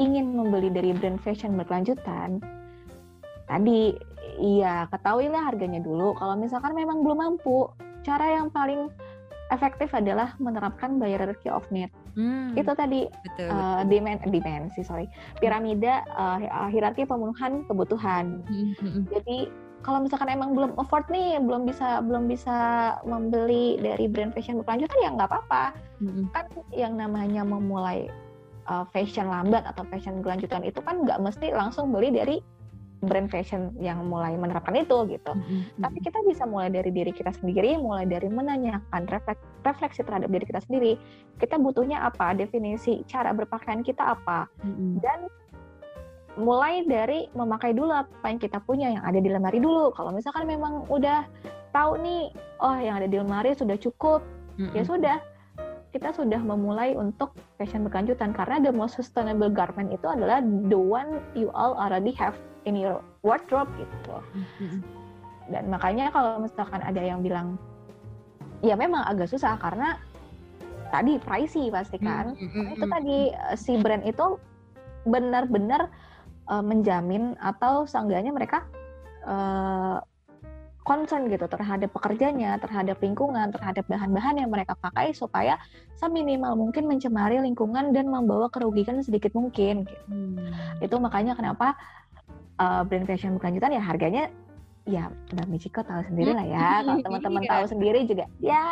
ingin 0.00 0.32
membeli 0.32 0.72
dari 0.72 0.96
brand 0.96 1.20
fashion 1.20 1.60
berkelanjutan, 1.60 2.40
tadi 3.44 3.92
iya 4.40 4.88
ketahuilah 4.88 5.52
harganya 5.52 5.84
dulu. 5.84 6.16
Kalau 6.16 6.40
misalkan 6.40 6.72
memang 6.72 7.04
belum 7.04 7.20
mampu, 7.20 7.68
cara 8.00 8.40
yang 8.40 8.48
paling 8.48 8.88
efektif 9.52 9.92
adalah 9.92 10.32
menerapkan 10.40 10.96
hierarchy 11.02 11.52
of 11.52 11.66
need. 11.68 11.92
Hmm, 12.18 12.58
itu 12.58 12.72
tadi 12.74 13.06
betul, 13.06 13.48
uh, 13.54 13.86
betul. 13.86 13.86
demand 13.86 14.20
dimensi 14.34 14.82
sorry 14.82 15.06
piramida 15.38 16.02
uh, 16.10 16.66
hierarki 16.72 17.06
pemenuhan 17.06 17.62
kebutuhan. 17.70 18.42
Hmm, 18.50 18.74
hmm. 18.82 19.02
Jadi 19.14 19.38
kalau 19.80 20.04
misalkan 20.04 20.28
emang 20.28 20.52
belum 20.52 20.76
afford 20.76 21.08
nih, 21.08 21.40
belum 21.40 21.64
bisa 21.64 22.04
belum 22.04 22.28
bisa 22.28 22.56
membeli 23.08 23.80
dari 23.80 24.04
brand 24.12 24.32
fashion 24.36 24.60
berkelanjutan 24.60 24.98
ya 25.00 25.10
nggak 25.16 25.28
apa-apa. 25.28 25.64
Mm-hmm. 26.04 26.24
Kan 26.36 26.44
yang 26.76 26.94
namanya 27.00 27.42
memulai 27.44 28.12
uh, 28.68 28.84
fashion 28.92 29.28
lambat 29.28 29.64
atau 29.64 29.84
fashion 29.88 30.20
berkelanjutan 30.20 30.68
itu 30.68 30.80
kan 30.84 31.00
nggak 31.00 31.18
mesti 31.24 31.56
langsung 31.56 31.88
beli 31.88 32.12
dari 32.12 32.36
brand 33.00 33.32
fashion 33.32 33.72
yang 33.80 34.04
mulai 34.04 34.36
menerapkan 34.36 34.76
itu 34.76 35.08
gitu. 35.08 35.32
Mm-hmm. 35.32 35.80
Tapi 35.80 35.98
kita 36.04 36.18
bisa 36.28 36.44
mulai 36.44 36.68
dari 36.68 36.92
diri 36.92 37.16
kita 37.16 37.32
sendiri, 37.32 37.80
mulai 37.80 38.04
dari 38.04 38.28
menanyakan 38.28 39.08
refleks, 39.08 39.40
refleksi 39.64 40.04
terhadap 40.04 40.28
diri 40.28 40.44
kita 40.44 40.60
sendiri. 40.60 41.00
Kita 41.40 41.56
butuhnya 41.56 42.04
apa? 42.04 42.36
Definisi 42.36 43.00
cara 43.08 43.32
berpakaian 43.32 43.80
kita 43.80 44.12
apa? 44.12 44.44
Mm-hmm. 44.60 44.92
Dan 45.00 45.18
mulai 46.40 46.82
dari 46.88 47.28
memakai 47.36 47.76
dulu 47.76 47.92
apa 47.92 48.26
yang 48.26 48.40
kita 48.40 48.58
punya 48.64 48.88
yang 48.90 49.04
ada 49.04 49.20
di 49.20 49.28
lemari 49.28 49.60
dulu. 49.60 49.92
Kalau 49.92 50.10
misalkan 50.10 50.48
memang 50.48 50.88
udah 50.88 51.28
tahu 51.70 52.00
nih, 52.00 52.32
oh 52.64 52.76
yang 52.80 52.98
ada 52.98 53.08
di 53.08 53.16
lemari 53.20 53.54
sudah 53.54 53.76
cukup, 53.76 54.24
mm-hmm. 54.56 54.74
ya 54.74 54.82
sudah 54.82 55.16
kita 55.90 56.14
sudah 56.14 56.38
memulai 56.38 56.94
untuk 56.94 57.34
fashion 57.58 57.82
berkelanjutan 57.82 58.30
karena 58.30 58.62
the 58.62 58.70
most 58.70 58.94
sustainable 58.94 59.50
garment 59.50 59.90
itu 59.90 60.06
adalah 60.06 60.38
the 60.70 60.78
one 60.78 61.18
you 61.34 61.50
all 61.50 61.74
already 61.74 62.14
have 62.14 62.38
in 62.64 62.78
your 62.78 63.02
wardrobe 63.26 63.70
gitu. 63.76 64.16
Mm-hmm. 64.34 64.80
Dan 65.50 65.66
makanya 65.66 66.14
kalau 66.14 66.38
misalkan 66.38 66.78
ada 66.80 67.02
yang 67.02 67.20
bilang 67.20 67.58
ya 68.62 68.78
memang 68.78 69.02
agak 69.02 69.26
susah 69.26 69.58
karena 69.58 69.98
tadi 70.94 71.18
pricey 71.22 71.70
pasti 71.70 71.98
kan. 71.98 72.38
Mm-hmm. 72.38 72.74
Itu 72.78 72.84
tadi 72.86 73.18
eh, 73.34 73.56
si 73.58 73.78
brand 73.78 74.06
itu 74.06 74.38
benar-benar 75.08 75.88
uh, 76.50 76.60
menjamin 76.60 77.38
atau 77.38 77.86
seenggaknya 77.86 78.34
mereka 78.34 78.66
uh, 79.24 80.02
concern 80.82 81.30
gitu 81.30 81.46
terhadap 81.46 81.92
pekerjanya, 81.94 82.58
terhadap 82.58 82.98
lingkungan, 82.98 83.54
terhadap 83.54 83.86
bahan-bahan 83.86 84.42
yang 84.42 84.50
mereka 84.50 84.74
pakai 84.74 85.14
supaya 85.14 85.54
seminimal 85.94 86.58
mungkin 86.58 86.90
mencemari 86.90 87.38
lingkungan 87.38 87.94
dan 87.94 88.10
membawa 88.10 88.50
kerugian 88.50 88.98
sedikit 89.04 89.30
mungkin. 89.36 89.86
Gitu. 89.86 90.04
Hmm. 90.10 90.50
Itu 90.82 90.98
makanya 90.98 91.38
kenapa 91.38 91.78
uh, 92.58 92.82
brand 92.82 93.06
fashion 93.06 93.38
berkelanjutan 93.38 93.76
ya 93.76 93.82
harganya 93.84 94.24
ya 94.88 95.12
Mbak 95.32 95.46
Michiko 95.50 95.80
tahu 95.84 96.02
sendiri 96.08 96.32
lah 96.32 96.46
ya. 96.46 96.68
Kalau 96.80 96.96
iya. 96.96 97.04
teman-teman 97.04 97.42
tahu 97.44 97.64
sendiri 97.68 98.00
juga 98.08 98.24
ya 98.40 98.64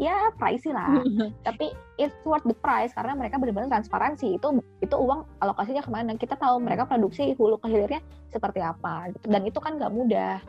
ya 0.00 0.32
pricey 0.36 0.72
lah. 0.72 1.02
Tapi 1.46 1.72
it's 2.00 2.16
worth 2.24 2.44
the 2.48 2.56
price 2.56 2.92
karena 2.96 3.12
mereka 3.16 3.36
benar-benar 3.36 3.68
transparansi. 3.68 4.40
Itu 4.40 4.64
itu 4.80 4.94
uang 4.96 5.28
alokasinya 5.44 5.82
ke 5.84 5.90
mana? 5.92 6.16
Kita 6.16 6.34
tahu 6.40 6.62
mereka 6.62 6.88
produksi 6.88 7.36
hulu 7.36 7.60
ke 7.60 7.68
hilirnya 7.68 8.00
seperti 8.32 8.64
apa 8.64 9.12
gitu. 9.12 9.28
dan 9.28 9.44
itu 9.44 9.60
kan 9.60 9.76
nggak 9.76 9.92
mudah 9.92 10.40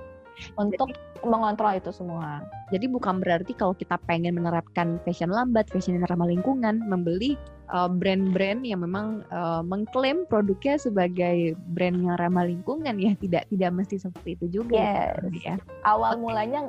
untuk 0.58 0.92
Jadi, 0.92 1.28
mengontrol 1.28 1.80
itu 1.80 1.92
semua. 1.96 2.44
Jadi 2.70 2.86
bukan 2.90 3.24
berarti 3.24 3.56
kalau 3.56 3.74
kita 3.78 3.96
pengen 4.10 4.36
menerapkan 4.36 5.00
fashion 5.08 5.32
lambat, 5.32 5.70
fashion 5.72 5.98
yang 5.98 6.06
ramah 6.10 6.28
lingkungan, 6.28 6.84
membeli 6.86 7.40
uh, 7.72 7.88
brand-brand 7.88 8.66
yang 8.68 8.84
memang 8.84 9.24
uh, 9.32 9.64
mengklaim 9.64 10.28
produknya 10.28 10.76
sebagai 10.78 11.56
brand 11.74 12.04
yang 12.04 12.18
ramah 12.20 12.46
lingkungan 12.46 12.96
ya 13.00 13.16
tidak 13.18 13.48
tidak 13.50 13.72
mesti 13.72 13.96
seperti 14.02 14.36
itu 14.40 14.62
juga 14.62 14.78
yes. 14.78 15.34
ya. 15.44 15.56
Awal 15.88 16.18
okay. 16.18 16.22
mulanya 16.22 16.60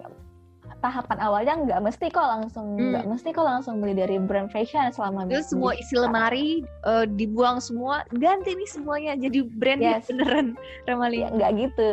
tahapan 0.85 1.19
awalnya 1.25 1.55
nggak 1.57 1.81
mesti 1.81 2.13
kok 2.13 2.29
langsung 2.29 2.77
hmm. 2.77 2.93
nggak 2.93 3.05
hmm. 3.09 3.13
mesti 3.17 3.29
kok 3.33 3.47
langsung 3.49 3.81
beli 3.81 3.97
dari 3.97 4.21
brand 4.21 4.53
fashion 4.53 4.93
selama 4.93 5.25
itu 5.25 5.41
semua 5.41 5.73
isi 5.73 5.97
lemari 5.97 6.61
uh, 6.85 7.09
dibuang 7.09 7.57
semua 7.65 8.05
ganti 8.21 8.53
nih 8.53 8.69
semuanya 8.69 9.17
jadi 9.17 9.39
brand 9.57 9.81
yes. 9.81 10.13
beneran 10.13 10.53
ramah 10.85 11.09
ya, 11.09 11.33
nggak 11.33 11.51
gitu 11.65 11.89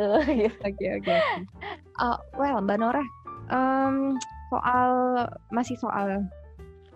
oke 0.68 0.86
oke 1.00 1.16
uh, 2.04 2.20
well 2.36 2.60
mbak 2.60 2.84
Nora 2.84 3.04
um, 3.48 4.20
soal 4.52 4.92
masih 5.56 5.80
soal 5.80 6.28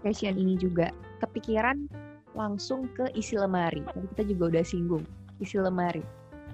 fashion 0.04 0.36
ini 0.36 0.60
juga 0.60 0.92
kepikiran 1.24 1.88
langsung 2.36 2.92
ke 2.94 3.08
isi 3.16 3.40
lemari. 3.40 3.82
Tadi 3.82 4.06
kita 4.12 4.24
juga 4.36 4.44
udah 4.54 4.64
singgung 4.68 5.04
isi 5.40 5.56
lemari. 5.58 6.04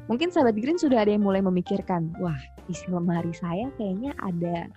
Mungkin 0.07 0.29
sahabat 0.29 0.57
Green 0.57 0.77
sudah 0.77 1.01
ada 1.01 1.11
yang 1.13 1.25
mulai 1.25 1.41
memikirkan, 1.41 2.13
wah 2.21 2.37
isi 2.69 2.85
lemari 2.89 3.33
saya 3.33 3.67
kayaknya 3.75 4.13
ada 4.21 4.69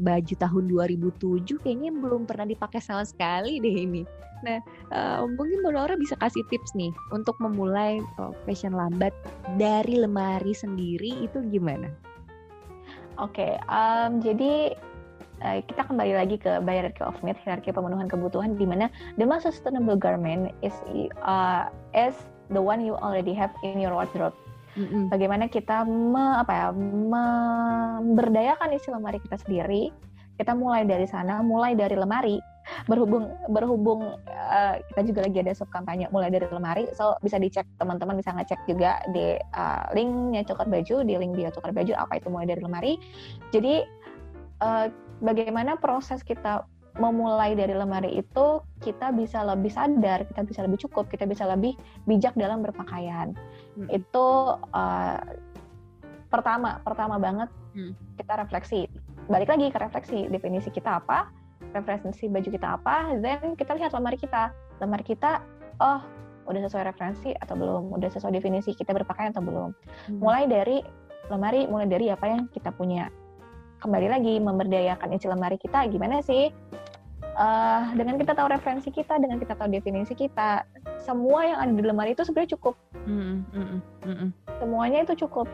baju 0.00 0.34
tahun 0.40 0.64
2007 0.72 1.60
kayaknya 1.60 1.92
belum 1.92 2.24
pernah 2.24 2.48
dipakai 2.48 2.80
sama 2.80 3.04
sekali 3.04 3.60
deh 3.60 3.76
ini. 3.84 4.02
Nah, 4.40 4.58
uh, 4.92 5.28
mungkin 5.28 5.60
Mbak 5.60 5.72
Laura 5.76 5.94
bisa 6.00 6.16
kasih 6.16 6.40
tips 6.48 6.72
nih 6.72 6.88
untuk 7.12 7.36
memulai 7.38 8.00
uh, 8.16 8.32
fashion 8.48 8.72
lambat 8.72 9.12
dari 9.60 10.00
lemari 10.00 10.56
sendiri 10.56 11.12
itu 11.20 11.44
gimana? 11.52 11.92
Oke, 13.20 13.44
okay, 13.44 13.52
um, 13.68 14.24
jadi 14.24 14.72
uh, 15.44 15.60
kita 15.60 15.84
kembali 15.84 16.16
lagi 16.16 16.40
ke 16.40 16.56
hierarchy 16.64 17.04
of 17.04 17.20
need, 17.20 17.36
hierarki 17.44 17.68
pemenuhan 17.68 18.08
kebutuhan, 18.08 18.56
di 18.56 18.64
mana 18.64 18.88
the 19.20 19.28
most 19.28 19.44
sustainable 19.44 20.00
garment 20.00 20.56
is 20.64 20.72
uh, 21.20 21.68
is 21.92 22.16
the 22.48 22.62
one 22.62 22.80
you 22.80 22.96
already 22.96 23.36
have 23.36 23.52
in 23.60 23.76
your 23.76 23.92
wardrobe. 23.92 24.32
Mm-hmm. 24.78 25.10
Bagaimana 25.10 25.50
kita 25.50 25.82
me, 25.88 26.38
apa 26.38 26.52
ya, 26.52 26.68
memberdayakan 26.76 28.70
isi 28.76 28.90
lemari 28.94 29.18
kita 29.18 29.36
sendiri. 29.42 29.90
Kita 30.38 30.56
mulai 30.56 30.88
dari 30.88 31.04
sana, 31.04 31.42
mulai 31.44 31.74
dari 31.76 31.98
lemari. 31.98 32.38
Berhubung 32.86 33.26
berhubung 33.50 34.14
uh, 34.30 34.74
kita 34.92 35.00
juga 35.02 35.20
lagi 35.26 35.38
ada 35.42 35.52
sub 35.58 35.66
kampanye 35.74 36.06
mulai 36.14 36.30
dari 36.30 36.46
lemari, 36.46 36.86
so 36.94 37.18
bisa 37.18 37.40
dicek 37.40 37.66
teman-teman 37.82 38.14
bisa 38.14 38.30
ngecek 38.36 38.62
juga 38.68 39.02
di 39.10 39.34
uh, 39.58 39.90
linknya 39.90 40.46
coklat 40.46 40.70
baju, 40.70 41.02
di 41.02 41.18
link 41.18 41.34
bio 41.34 41.50
coklat 41.50 41.74
baju 41.74 41.92
apa 41.98 42.22
itu 42.22 42.30
mulai 42.30 42.46
dari 42.46 42.62
lemari. 42.62 42.94
Jadi 43.50 43.82
uh, 44.62 44.86
bagaimana 45.18 45.76
proses 45.82 46.22
kita 46.22 46.62
memulai 47.00 47.56
dari 47.56 47.72
lemari 47.72 48.20
itu 48.20 48.60
kita 48.84 49.10
bisa 49.16 49.40
lebih 49.40 49.72
sadar, 49.72 50.28
kita 50.28 50.44
bisa 50.44 50.60
lebih 50.68 50.78
cukup, 50.86 51.08
kita 51.08 51.24
bisa 51.24 51.48
lebih 51.48 51.72
bijak 52.04 52.36
dalam 52.36 52.60
berpakaian. 52.60 53.32
Hmm. 53.80 53.88
Itu 53.88 54.60
uh, 54.60 55.18
pertama, 56.28 56.78
pertama 56.84 57.16
banget 57.16 57.48
hmm. 57.72 57.96
kita 58.20 58.36
refleksi. 58.36 58.84
Balik 59.32 59.48
lagi 59.48 59.72
ke 59.72 59.78
refleksi, 59.80 60.28
definisi 60.28 60.68
kita 60.68 61.00
apa, 61.00 61.32
referensi 61.72 62.28
baju 62.28 62.48
kita 62.52 62.68
apa, 62.76 63.16
then 63.24 63.56
kita 63.56 63.72
lihat 63.80 63.96
lemari 63.96 64.20
kita. 64.20 64.52
Lemari 64.84 65.04
kita, 65.04 65.40
oh 65.80 66.04
udah 66.44 66.60
sesuai 66.68 66.84
referensi 66.92 67.32
atau 67.32 67.56
belum, 67.56 67.96
udah 67.96 68.10
sesuai 68.12 68.36
definisi 68.36 68.76
kita 68.76 68.92
berpakaian 68.92 69.32
atau 69.32 69.40
belum. 69.40 69.70
Hmm. 69.72 70.18
Mulai 70.20 70.44
dari 70.52 70.84
lemari, 71.32 71.64
mulai 71.64 71.88
dari 71.88 72.12
apa 72.12 72.28
yang 72.28 72.44
kita 72.52 72.74
punya 72.76 73.08
kembali 73.80 74.08
lagi 74.12 74.34
memberdayakan 74.38 75.16
isi 75.16 75.26
lemari 75.26 75.56
kita 75.56 75.88
gimana 75.88 76.20
sih 76.20 76.52
uh, 77.36 77.82
dengan 77.94 78.16
kita 78.18 78.32
tahu 78.34 78.48
referensi 78.50 78.90
kita 78.90 79.18
dengan 79.18 79.38
kita 79.38 79.54
tahu 79.54 79.68
definisi 79.70 80.14
kita 80.14 80.64
semua 81.02 81.46
yang 81.46 81.58
ada 81.58 81.72
di 81.72 81.82
lemari 81.82 82.12
itu 82.14 82.22
sebenarnya 82.26 82.56
cukup. 82.58 82.74
Mm, 83.06 83.44
mm, 83.50 83.78
mm, 84.06 84.28
semuanya 84.58 84.98
itu 85.04 85.26
cukup. 85.26 85.46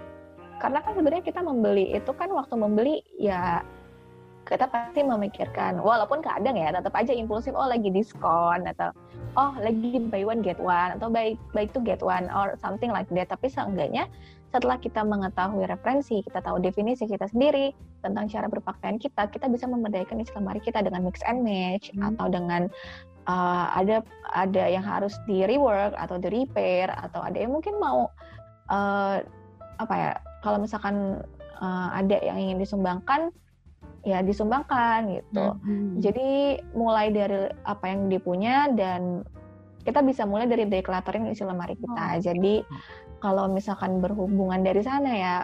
Karena 0.56 0.80
kan 0.80 0.96
sebenarnya 0.96 1.24
kita 1.24 1.40
membeli 1.44 1.92
itu 1.92 2.10
kan 2.16 2.32
waktu 2.32 2.54
membeli 2.56 3.04
ya 3.20 3.60
kita 4.46 4.70
pasti 4.70 5.02
memikirkan 5.02 5.82
walaupun 5.82 6.22
kadang 6.22 6.54
ya 6.54 6.70
tetap 6.70 6.94
aja 6.94 7.10
impulsif 7.10 7.50
oh 7.50 7.66
lagi 7.66 7.90
diskon 7.90 8.62
atau 8.62 8.94
oh 9.34 9.52
lagi 9.58 9.98
buy 10.06 10.22
one 10.22 10.38
get 10.38 10.56
one 10.62 10.94
atau 10.94 11.10
buy 11.10 11.34
buy 11.50 11.66
two 11.66 11.82
get 11.82 11.98
one 11.98 12.30
or 12.30 12.54
something 12.62 12.94
like 12.94 13.10
that. 13.10 13.26
Tapi 13.26 13.50
seenggaknya 13.50 14.06
setelah 14.54 14.78
kita 14.78 15.02
mengetahui 15.02 15.66
referensi 15.66 16.22
kita 16.22 16.40
tahu 16.40 16.62
definisi 16.62 17.04
kita 17.04 17.26
sendiri 17.28 17.74
tentang 18.00 18.30
cara 18.30 18.46
berpakaian 18.46 18.96
kita 18.96 19.26
kita 19.28 19.50
bisa 19.50 19.66
memberdayakan 19.66 20.22
lemari 20.22 20.60
kita 20.62 20.80
dengan 20.80 21.02
mix 21.02 21.20
and 21.26 21.42
match 21.42 21.90
hmm. 21.92 22.14
atau 22.14 22.26
dengan 22.30 22.70
uh, 23.26 23.66
ada 23.74 24.00
ada 24.32 24.64
yang 24.70 24.86
harus 24.86 25.18
di 25.26 25.44
rework 25.44 25.92
atau 25.98 26.16
di 26.16 26.28
repair 26.30 26.88
atau 26.94 27.20
ada 27.20 27.36
yang 27.36 27.52
mungkin 27.52 27.76
mau 27.76 28.08
uh, 28.70 29.18
apa 29.76 29.94
ya 29.94 30.12
kalau 30.40 30.62
misalkan 30.62 31.20
uh, 31.60 31.88
ada 31.92 32.16
yang 32.22 32.38
ingin 32.38 32.58
disumbangkan 32.62 33.34
ya 34.06 34.22
disumbangkan 34.22 35.18
gitu. 35.18 35.58
Hmm. 35.58 35.98
Jadi 35.98 36.62
mulai 36.78 37.10
dari 37.10 37.50
apa 37.66 37.90
yang 37.90 38.06
dipunya 38.06 38.70
dan 38.70 39.26
kita 39.82 40.02
bisa 40.02 40.22
mulai 40.26 40.46
dari 40.46 40.66
decluttering 40.66 41.30
isi 41.30 41.42
lemari 41.42 41.74
kita. 41.74 42.06
Oh. 42.14 42.22
Jadi 42.22 42.54
kalau 43.20 43.48
misalkan 43.50 43.98
berhubungan 43.98 44.60
dari 44.62 44.82
sana 44.84 45.10
ya 45.10 45.36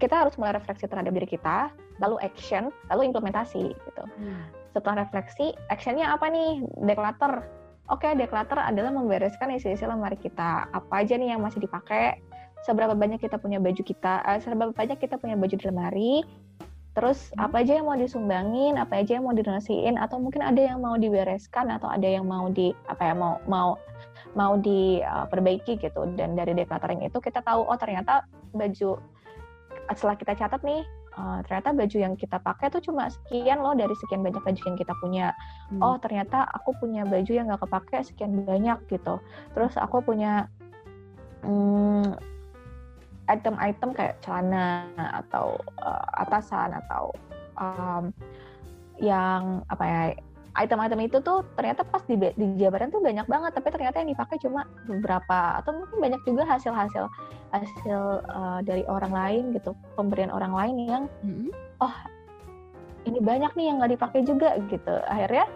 kita 0.00 0.16
harus 0.16 0.32
mulai 0.40 0.56
refleksi 0.56 0.88
terhadap 0.88 1.12
diri 1.12 1.28
kita, 1.28 1.68
lalu 2.00 2.16
action, 2.24 2.72
lalu 2.88 3.12
implementasi 3.12 3.68
gitu. 3.68 4.04
Hmm. 4.16 4.48
Setelah 4.72 5.04
refleksi, 5.04 5.52
actionnya 5.68 6.08
apa 6.08 6.32
nih? 6.32 6.64
Declutter. 6.88 7.44
Oke, 7.92 8.08
okay, 8.08 8.16
declutter 8.16 8.56
adalah 8.56 8.88
membereskan 8.96 9.52
isi-isi 9.52 9.84
lemari 9.84 10.16
kita. 10.16 10.72
Apa 10.72 11.04
aja 11.04 11.20
nih 11.20 11.36
yang 11.36 11.44
masih 11.44 11.60
dipakai? 11.60 12.16
seberapa 12.64 12.92
banyak 12.92 13.20
kita 13.20 13.40
punya 13.40 13.56
baju 13.60 13.80
kita, 13.80 14.20
uh, 14.24 14.38
seberapa 14.40 14.72
banyak 14.72 15.00
kita 15.00 15.16
punya 15.16 15.36
baju 15.36 15.54
di 15.56 15.64
lemari, 15.64 16.14
terus 16.92 17.32
hmm. 17.32 17.44
apa 17.48 17.64
aja 17.64 17.72
yang 17.80 17.86
mau 17.88 17.96
disumbangin, 17.96 18.76
apa 18.76 19.00
aja 19.00 19.16
yang 19.16 19.24
mau 19.24 19.34
didonasiin, 19.34 19.96
atau 19.96 20.20
mungkin 20.20 20.44
ada 20.44 20.60
yang 20.60 20.78
mau 20.80 20.96
dibereskan 21.00 21.72
atau 21.72 21.88
ada 21.88 22.04
yang 22.04 22.28
mau 22.28 22.52
di 22.52 22.76
apa 22.88 23.12
ya 23.12 23.14
mau 23.16 23.40
mau 23.48 23.80
mau 24.38 24.58
diperbaiki 24.58 25.78
gitu. 25.80 26.00
Dan 26.14 26.38
dari 26.38 26.54
decluttering 26.54 27.02
itu 27.06 27.18
kita 27.18 27.42
tahu 27.42 27.66
oh 27.66 27.78
ternyata 27.78 28.26
baju 28.54 28.98
setelah 29.90 30.14
kita 30.18 30.38
catat 30.38 30.62
nih 30.62 30.86
uh, 31.18 31.38
ternyata 31.46 31.74
baju 31.74 31.96
yang 31.98 32.14
kita 32.14 32.38
pakai 32.38 32.70
tuh 32.70 32.82
cuma 32.82 33.10
sekian 33.10 33.58
loh 33.58 33.74
dari 33.74 33.94
sekian 33.98 34.22
banyak 34.22 34.42
baju 34.42 34.60
yang 34.62 34.78
kita 34.78 34.94
punya. 35.02 35.26
Hmm. 35.72 35.80
Oh 35.82 35.96
ternyata 35.98 36.46
aku 36.46 36.74
punya 36.78 37.02
baju 37.06 37.32
yang 37.32 37.50
nggak 37.50 37.62
kepake 37.66 37.98
sekian 38.06 38.46
banyak 38.46 38.78
gitu. 38.86 39.18
Terus 39.54 39.74
aku 39.76 40.02
punya 40.04 40.46
hmm, 41.42 42.14
item-item 43.30 43.90
kayak 43.94 44.18
celana 44.22 44.90
atau 44.96 45.58
uh, 45.82 46.06
atasan 46.26 46.74
atau 46.86 47.14
um, 47.58 48.10
yang 49.00 49.64
apa 49.72 49.84
ya 49.86 50.02
item-item 50.58 51.00
itu 51.06 51.18
tuh 51.22 51.46
ternyata 51.54 51.86
pas 51.86 52.02
di, 52.06 52.18
di 52.18 52.46
Jabaran 52.58 52.90
tuh 52.90 52.98
banyak 52.98 53.26
banget 53.30 53.52
tapi 53.54 53.68
ternyata 53.70 54.02
yang 54.02 54.10
dipakai 54.14 54.36
cuma 54.42 54.66
beberapa 54.86 55.62
atau 55.62 55.70
mungkin 55.76 55.98
banyak 56.02 56.22
juga 56.26 56.42
hasil-hasil 56.46 57.06
hasil 57.54 58.00
uh, 58.30 58.60
dari 58.66 58.82
orang 58.90 59.12
lain 59.14 59.42
gitu 59.54 59.74
pemberian 59.94 60.30
orang 60.30 60.54
lain 60.54 60.76
yang 60.86 61.04
mm-hmm. 61.22 61.50
oh 61.82 61.94
ini 63.06 63.18
banyak 63.22 63.52
nih 63.54 63.66
yang 63.70 63.76
nggak 63.80 63.92
dipakai 63.96 64.20
juga 64.26 64.58
gitu 64.68 64.94
akhirnya 65.06 65.46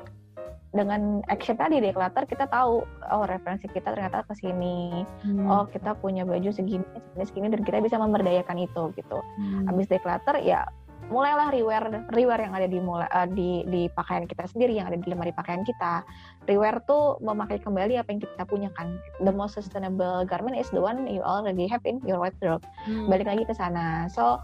dengan 0.74 1.22
action 1.30 1.54
tadi 1.54 1.78
declutter 1.78 2.26
kita 2.26 2.50
tahu 2.50 2.82
oh 3.14 3.24
referensi 3.30 3.70
kita 3.70 3.94
ternyata 3.94 4.26
ke 4.26 4.34
sini 4.34 5.06
hmm. 5.22 5.46
oh 5.46 5.64
kita 5.70 5.94
punya 5.94 6.26
baju 6.26 6.50
segini 6.50 6.82
segini 6.82 7.24
segini 7.30 7.46
dan 7.54 7.62
kita 7.62 7.78
bisa 7.78 7.96
memberdayakan 7.96 8.58
itu 8.58 8.90
gitu 8.98 9.18
hmm. 9.22 9.70
habis 9.70 9.86
declutter 9.86 10.42
ya 10.42 10.66
mulailah 11.12 11.52
rewear 11.52 11.84
rewear 12.12 12.40
yang 12.40 12.54
ada 12.56 12.68
di 12.68 12.78
mulai 12.80 13.08
uh, 13.12 13.28
di 13.28 13.64
di 13.68 13.88
pakaian 13.92 14.24
kita 14.24 14.48
sendiri 14.48 14.76
yang 14.76 14.88
ada 14.88 14.96
di 14.96 15.06
lemari 15.08 15.32
pakaian 15.34 15.64
kita. 15.64 16.04
Rewear 16.48 16.80
tuh 16.84 17.20
memakai 17.24 17.60
kembali 17.60 18.00
apa 18.00 18.08
yang 18.12 18.20
kita 18.24 18.44
punya 18.48 18.68
kan. 18.76 18.96
The 19.20 19.32
most 19.32 19.56
sustainable 19.56 20.24
garment 20.28 20.56
is 20.56 20.68
the 20.72 20.80
one 20.80 21.08
you 21.08 21.20
already 21.24 21.68
have 21.68 21.84
in 21.84 22.00
your 22.04 22.20
wardrobe. 22.20 22.64
Hmm. 22.84 23.08
balik 23.08 23.28
lagi 23.28 23.44
ke 23.48 23.54
sana. 23.56 24.08
So 24.12 24.40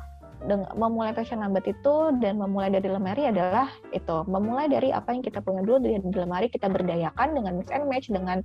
memulai 0.72 1.12
fashion 1.12 1.44
lambat 1.44 1.68
itu 1.68 2.16
dan 2.24 2.40
memulai 2.40 2.72
dari 2.72 2.88
lemari 2.88 3.28
adalah 3.28 3.68
itu. 3.92 4.24
Memulai 4.24 4.72
dari 4.72 4.88
apa 4.88 5.12
yang 5.12 5.20
kita 5.20 5.44
punya 5.44 5.60
dulu 5.60 5.84
di, 5.84 6.00
lemari 6.16 6.48
kita 6.48 6.72
berdayakan 6.72 7.36
dengan 7.36 7.60
mix 7.60 7.68
and 7.68 7.84
match 7.84 8.08
dengan 8.08 8.40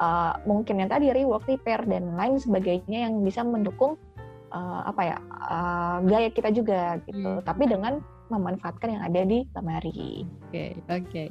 uh, 0.00 0.40
mungkin 0.48 0.80
yang 0.80 0.88
tadi 0.88 1.12
rework 1.12 1.44
repair 1.44 1.84
dan 1.84 2.16
lain 2.16 2.40
sebagainya 2.40 3.08
yang 3.08 3.20
bisa 3.20 3.44
mendukung 3.44 4.00
uh, 4.54 4.86
apa 4.86 5.02
ya 5.02 5.16
uh, 5.50 5.98
gaya 6.06 6.30
kita 6.30 6.54
juga 6.54 7.02
gitu 7.10 7.42
hmm. 7.42 7.44
tapi 7.44 7.66
dengan 7.66 7.98
memanfaatkan 8.32 8.88
yang 8.88 9.02
ada 9.04 9.20
di 9.28 9.44
lemari. 9.52 10.24
Oke 10.48 10.48
okay, 10.48 10.70
oke. 10.88 11.04
Okay. 11.10 11.28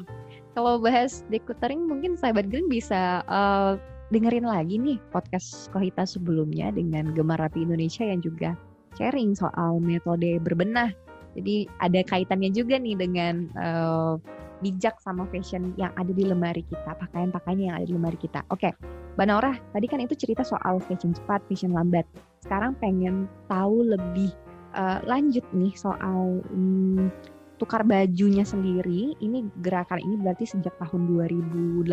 Kalau 0.54 0.78
bahas 0.78 1.26
decluttering 1.34 1.90
mungkin 1.90 2.14
sahabat 2.14 2.52
Green 2.54 2.70
bisa 2.70 3.26
uh, 3.26 3.82
dengerin 4.14 4.46
lagi 4.46 4.78
nih 4.78 5.02
podcast 5.10 5.74
Kohita 5.74 6.06
sebelumnya 6.06 6.70
dengan 6.70 7.10
Gemar 7.18 7.42
Rapi 7.42 7.66
Indonesia 7.66 8.06
yang 8.06 8.22
juga 8.22 8.54
sharing 8.94 9.34
soal 9.34 9.82
metode 9.82 10.38
berbenah. 10.46 10.94
Jadi 11.34 11.66
ada 11.82 12.06
kaitannya 12.06 12.54
juga 12.54 12.78
nih 12.78 12.94
dengan 12.94 13.50
uh, 13.58 14.22
bijak 14.62 15.02
sama 15.02 15.26
fashion 15.34 15.74
yang 15.82 15.90
ada 15.98 16.14
di 16.14 16.30
lemari 16.30 16.62
kita, 16.70 16.94
pakaian-pakaian 16.94 17.74
yang 17.74 17.76
ada 17.82 17.90
di 17.90 17.94
lemari 17.98 18.22
kita. 18.22 18.46
Oke, 18.54 18.70
okay. 18.70 18.74
Mbak 19.18 19.26
Nora, 19.26 19.54
tadi 19.74 19.86
kan 19.90 19.98
itu 19.98 20.14
cerita 20.14 20.46
soal 20.46 20.78
fashion 20.86 21.18
cepat, 21.18 21.42
fashion 21.50 21.74
lambat. 21.74 22.06
Sekarang 22.44 22.76
pengen 22.76 23.32
tahu 23.48 23.88
lebih 23.88 24.36
uh, 24.76 25.00
lanjut 25.08 25.48
nih 25.56 25.72
soal 25.80 26.44
um, 26.52 27.08
tukar 27.56 27.88
bajunya 27.88 28.44
sendiri. 28.44 29.16
Ini 29.24 29.48
gerakan 29.64 30.04
ini 30.04 30.20
berarti 30.20 30.44
sejak 30.44 30.76
tahun 30.84 31.08
2019 31.08 31.88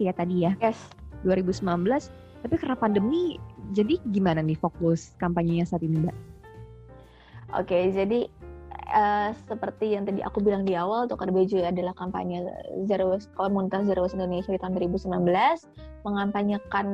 ya 0.00 0.12
tadi 0.16 0.36
ya? 0.48 0.56
Yes. 0.64 0.80
2019 1.28 1.68
tapi 2.38 2.54
karena 2.54 2.78
pandemi, 2.78 3.36
jadi 3.74 3.98
gimana 4.14 4.38
nih 4.38 4.54
fokus 4.54 5.14
kampanyenya 5.18 5.66
saat 5.66 5.82
ini, 5.82 5.98
Mbak? 6.06 6.16
Oke, 7.58 7.90
jadi 7.90 8.28
uh, 8.90 9.30
seperti 9.48 9.94
yang 9.96 10.08
tadi 10.08 10.24
aku 10.24 10.40
bilang 10.40 10.64
di 10.64 10.74
awal, 10.74 11.06
Tukar 11.06 11.28
Baju 11.30 11.64
adalah 11.64 11.94
kampanye 11.96 12.44
Zero 12.88 13.12
Waste, 13.12 13.30
komunitas 13.36 13.84
Zero 13.86 14.04
Waste 14.04 14.16
Indonesia 14.16 14.50
di 14.52 14.60
tahun 14.60 14.76
2019 14.76 15.24
mengampanyekan 16.06 16.86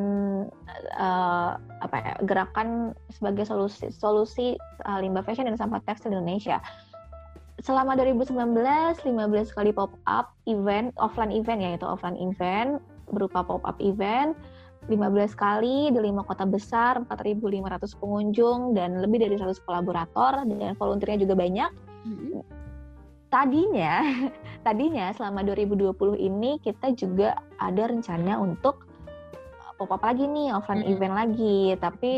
uh, 0.99 1.51
apa 1.59 1.97
ya, 2.01 2.12
gerakan 2.24 2.97
sebagai 3.12 3.45
solusi 3.47 3.92
solusi 3.92 4.59
uh, 4.88 4.99
limbah 4.99 5.22
fashion 5.22 5.47
dan 5.47 5.59
sampah 5.59 5.80
tekstil 5.86 6.12
Indonesia. 6.14 6.59
Selama 7.62 7.97
2019, 7.97 8.34
15 8.34 9.57
kali 9.57 9.70
pop 9.72 9.95
up 10.05 10.34
event, 10.45 10.92
offline 11.01 11.32
event 11.32 11.61
ya 11.62 11.70
itu 11.78 11.86
offline 11.86 12.18
event 12.18 12.82
berupa 13.09 13.47
pop 13.47 13.62
up 13.64 13.78
event 13.80 14.34
15 14.85 15.32
kali 15.32 15.89
di 15.89 15.99
lima 16.01 16.20
kota 16.28 16.45
besar, 16.45 17.01
4.500 17.09 17.97
pengunjung 17.97 18.76
dan 18.76 19.01
lebih 19.01 19.24
dari 19.24 19.41
100 19.41 19.57
kolaborator 19.64 20.45
dan 20.45 20.76
volunteernya 20.76 21.24
juga 21.24 21.35
banyak. 21.41 21.70
Mm-hmm. 22.05 22.41
Tadinya, 23.32 23.95
tadinya 24.66 25.07
selama 25.16 25.41
2020 25.49 26.20
ini 26.20 26.61
kita 26.61 26.93
juga 26.93 27.32
ada 27.57 27.89
rencana 27.89 28.37
untuk 28.37 28.85
uh, 29.64 29.72
pop 29.80 29.89
up 29.89 30.05
lagi 30.05 30.28
nih, 30.28 30.53
offline 30.53 30.85
mm-hmm. 30.85 30.95
event 31.01 31.14
lagi, 31.16 31.61
tapi 31.80 32.12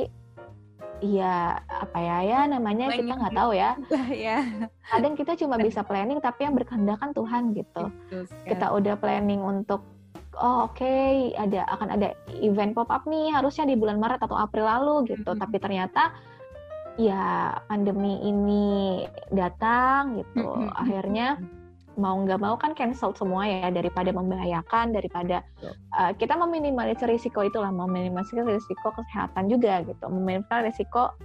ya 1.05 1.61
apa 1.69 1.99
ya 2.01 2.25
ya 2.25 2.41
namanya 2.49 2.89
kita 2.89 3.15
nggak 3.15 3.37
tahu 3.37 3.55
ya. 3.55 3.79
ya. 4.27 4.43
Kadang 4.91 5.15
kita 5.15 5.39
cuma 5.39 5.55
bisa 5.55 5.87
planning 5.87 6.19
tapi 6.19 6.51
yang 6.51 6.59
berkehendak 6.59 6.99
kan 6.99 7.15
Tuhan 7.15 7.55
gitu. 7.55 7.95
Kita 8.43 8.75
udah 8.75 8.99
planning 8.99 9.39
untuk 9.39 9.96
oh 10.41 10.69
oke 10.69 10.77
okay, 10.77 11.33
ada 11.37 11.65
akan 11.73 11.89
ada 11.97 12.13
event 12.41 12.77
pop 12.77 12.89
up 12.93 13.05
nih 13.09 13.33
harusnya 13.33 13.69
di 13.69 13.77
bulan 13.77 14.01
Maret 14.01 14.21
atau 14.23 14.37
April 14.37 14.69
lalu 14.69 15.17
gitu. 15.17 15.25
Mm-hmm. 15.25 15.43
tapi 15.43 15.57
ternyata 15.59 16.03
ya 16.97 17.53
pandemi 17.69 18.21
ini 18.25 19.05
datang 19.33 20.21
gitu. 20.25 20.45
Mm-hmm. 20.45 20.73
akhirnya 20.77 21.29
mau 21.97 22.13
nggak 22.21 22.41
mau 22.41 22.61
kan 22.61 22.77
cancel 22.77 23.17
semua 23.17 23.49
ya 23.49 23.73
daripada 23.73 24.13
membahayakan 24.13 24.93
daripada 24.93 25.41
uh, 25.97 26.13
kita 26.13 26.37
meminimalisir 26.37 27.09
risiko 27.09 27.41
itulah 27.41 27.73
meminimalisir 27.73 28.45
risiko 28.45 28.93
kesehatan 28.93 29.49
juga 29.49 29.81
gitu. 29.89 30.05
Meminimalisir 30.05 30.69
risiko 30.69 31.17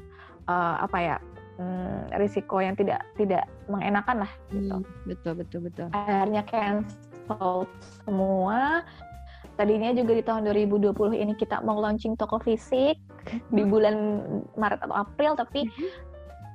uh, 0.48 0.76
apa 0.80 0.98
ya 0.98 1.16
um, 1.60 2.08
risiko 2.16 2.64
yang 2.64 2.80
tidak 2.80 3.04
tidak 3.20 3.52
mengenakan 3.68 4.24
lah 4.24 4.32
gitu. 4.56 4.80
Hmm, 4.80 4.88
betul 5.04 5.34
betul 5.36 5.60
betul. 5.68 5.88
Akhirnya 5.92 6.42
cancel 6.48 7.11
sold 7.38 7.70
semua. 8.04 8.84
Tadinya 9.60 9.94
juga 9.94 10.18
di 10.18 10.24
tahun 10.26 10.48
2020 10.50 11.22
ini 11.22 11.34
kita 11.38 11.62
mau 11.62 11.78
launching 11.78 12.18
toko 12.18 12.42
fisik 12.42 12.98
di 13.54 13.64
bulan 13.68 14.24
Maret 14.58 14.82
atau 14.82 14.96
April, 15.06 15.38
tapi 15.38 15.68
mm-hmm. 15.68 15.90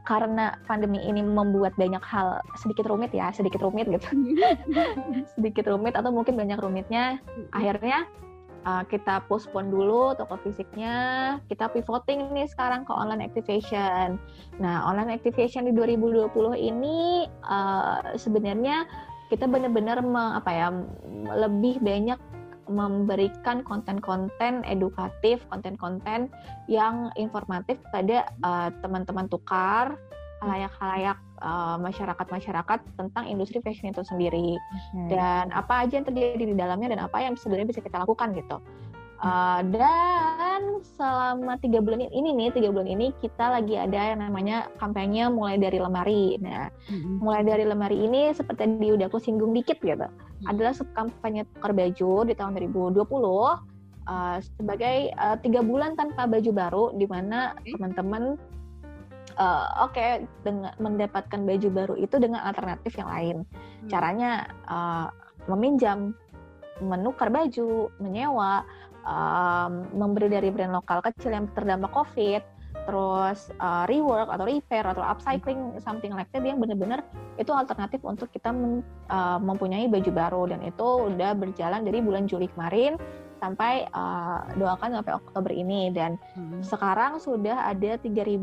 karena 0.08 0.58
pandemi 0.66 0.98
ini 1.04 1.22
membuat 1.22 1.76
banyak 1.78 2.02
hal 2.02 2.42
sedikit 2.58 2.90
rumit 2.90 3.14
ya, 3.14 3.30
sedikit 3.30 3.62
rumit 3.62 3.86
gitu. 3.86 4.08
sedikit 5.38 5.70
rumit 5.70 5.94
atau 5.94 6.10
mungkin 6.10 6.34
banyak 6.34 6.58
rumitnya, 6.58 7.22
mm-hmm. 7.22 7.54
akhirnya 7.54 8.10
uh, 8.66 8.82
kita 8.90 9.22
postpone 9.30 9.70
dulu 9.70 10.18
toko 10.18 10.34
fisiknya, 10.42 11.38
kita 11.46 11.70
pivoting 11.70 12.34
nih 12.34 12.50
sekarang 12.50 12.82
ke 12.82 12.90
online 12.90 13.22
activation. 13.22 14.18
Nah, 14.58 14.82
online 14.82 15.14
activation 15.14 15.70
di 15.70 15.72
2020 15.72 16.34
ini 16.58 17.30
uh, 17.46 18.18
sebenarnya 18.18 18.84
kita 19.32 19.50
benar-benar 19.50 19.98
apa 20.38 20.50
ya 20.50 20.68
lebih 21.34 21.82
banyak 21.82 22.18
memberikan 22.66 23.62
konten-konten 23.62 24.66
edukatif, 24.66 25.38
konten-konten 25.54 26.26
yang 26.66 27.14
informatif 27.14 27.78
pada 27.94 28.26
uh, 28.42 28.74
teman-teman 28.82 29.30
tukar, 29.30 29.94
halayak-halayak 30.42 31.18
uh, 31.40 31.78
masyarakat-masyarakat 31.80 32.78
tentang 32.98 33.24
industri 33.24 33.62
fashion 33.64 33.94
itu 33.94 34.04
sendiri 34.04 34.58
hmm. 34.92 35.08
dan 35.08 35.48
apa 35.54 35.86
aja 35.86 36.02
yang 36.02 36.06
terjadi 36.06 36.44
di 36.44 36.56
dalamnya 36.58 36.92
dan 36.92 37.00
apa 37.06 37.22
yang 37.24 37.34
sebenarnya 37.38 37.72
bisa 37.72 37.80
kita 37.80 38.02
lakukan 38.02 38.36
gitu. 38.36 38.60
Uh, 39.16 39.64
dan 39.72 40.84
selama 40.96 41.56
tiga 41.64 41.80
bulan 41.80 42.04
ini 42.04 42.36
nih 42.36 42.52
tiga 42.52 42.68
bulan 42.68 42.84
ini 42.84 43.16
kita 43.24 43.48
lagi 43.48 43.72
ada 43.72 44.12
yang 44.12 44.20
namanya 44.20 44.68
kampanye 44.76 45.24
mulai 45.32 45.56
dari 45.56 45.80
lemari. 45.80 46.36
Nah, 46.36 46.68
mm-hmm. 46.68 47.24
mulai 47.24 47.40
dari 47.40 47.64
lemari 47.64 47.96
ini 47.96 48.36
seperti 48.36 48.76
di 48.76 48.92
udah 48.92 49.08
aku 49.08 49.16
singgung 49.16 49.56
dikit 49.56 49.80
gitu, 49.80 50.04
mm-hmm. 50.04 50.52
adalah 50.52 50.76
kampanye 50.92 51.48
tukar 51.56 51.72
baju 51.72 52.12
di 52.28 52.34
tahun 52.36 52.52
2020 52.60 52.92
uh, 53.00 54.36
sebagai 54.40 54.96
uh, 55.16 55.36
tiga 55.40 55.60
bulan 55.64 55.96
tanpa 55.96 56.28
baju 56.28 56.50
baru, 56.52 56.84
di 56.92 57.06
mana 57.08 57.56
okay. 57.56 57.72
teman-teman 57.72 58.36
uh, 59.40 59.86
oke 59.88 59.96
okay, 59.96 60.24
dengan 60.44 60.72
mendapatkan 60.76 61.40
baju 61.40 61.68
baru 61.72 61.94
itu 61.96 62.16
dengan 62.20 62.44
alternatif 62.44 62.96
yang 63.00 63.08
lain. 63.08 63.36
Hmm. 63.48 63.88
Caranya 63.88 64.30
uh, 64.68 65.08
meminjam, 65.48 66.12
menukar 66.82 67.32
baju, 67.32 67.88
menyewa, 68.00 68.64
um, 69.06 69.86
memberi 69.94 70.28
dari 70.28 70.50
brand 70.50 70.74
lokal 70.74 71.00
kecil 71.00 71.32
yang 71.32 71.46
terdampak 71.54 71.94
COVID, 71.94 72.42
terus 72.86 73.50
uh, 73.58 73.86
rework 73.88 74.28
atau 74.30 74.44
repair 74.46 74.84
atau 74.84 75.02
upcycling 75.02 75.78
something 75.80 76.12
like 76.12 76.28
that 76.34 76.44
yang 76.44 76.60
benar-benar 76.60 77.02
itu 77.40 77.50
alternatif 77.50 78.02
untuk 78.04 78.28
kita 78.30 78.52
men, 78.52 78.82
uh, 79.08 79.38
mempunyai 79.40 79.86
baju 79.88 80.10
baru. 80.10 80.42
Dan 80.50 80.60
itu 80.66 80.86
udah 81.10 81.32
berjalan 81.38 81.86
dari 81.86 81.98
bulan 82.02 82.28
Juli 82.28 82.50
kemarin 82.52 82.98
sampai 83.38 83.86
uh, 83.92 84.44
doakan 84.56 85.00
sampai 85.00 85.12
Oktober 85.16 85.52
ini 85.52 85.92
dan 85.92 86.20
hmm. 86.36 86.64
sekarang 86.64 87.18
sudah 87.20 87.68
ada 87.70 88.00
3000 88.00 88.36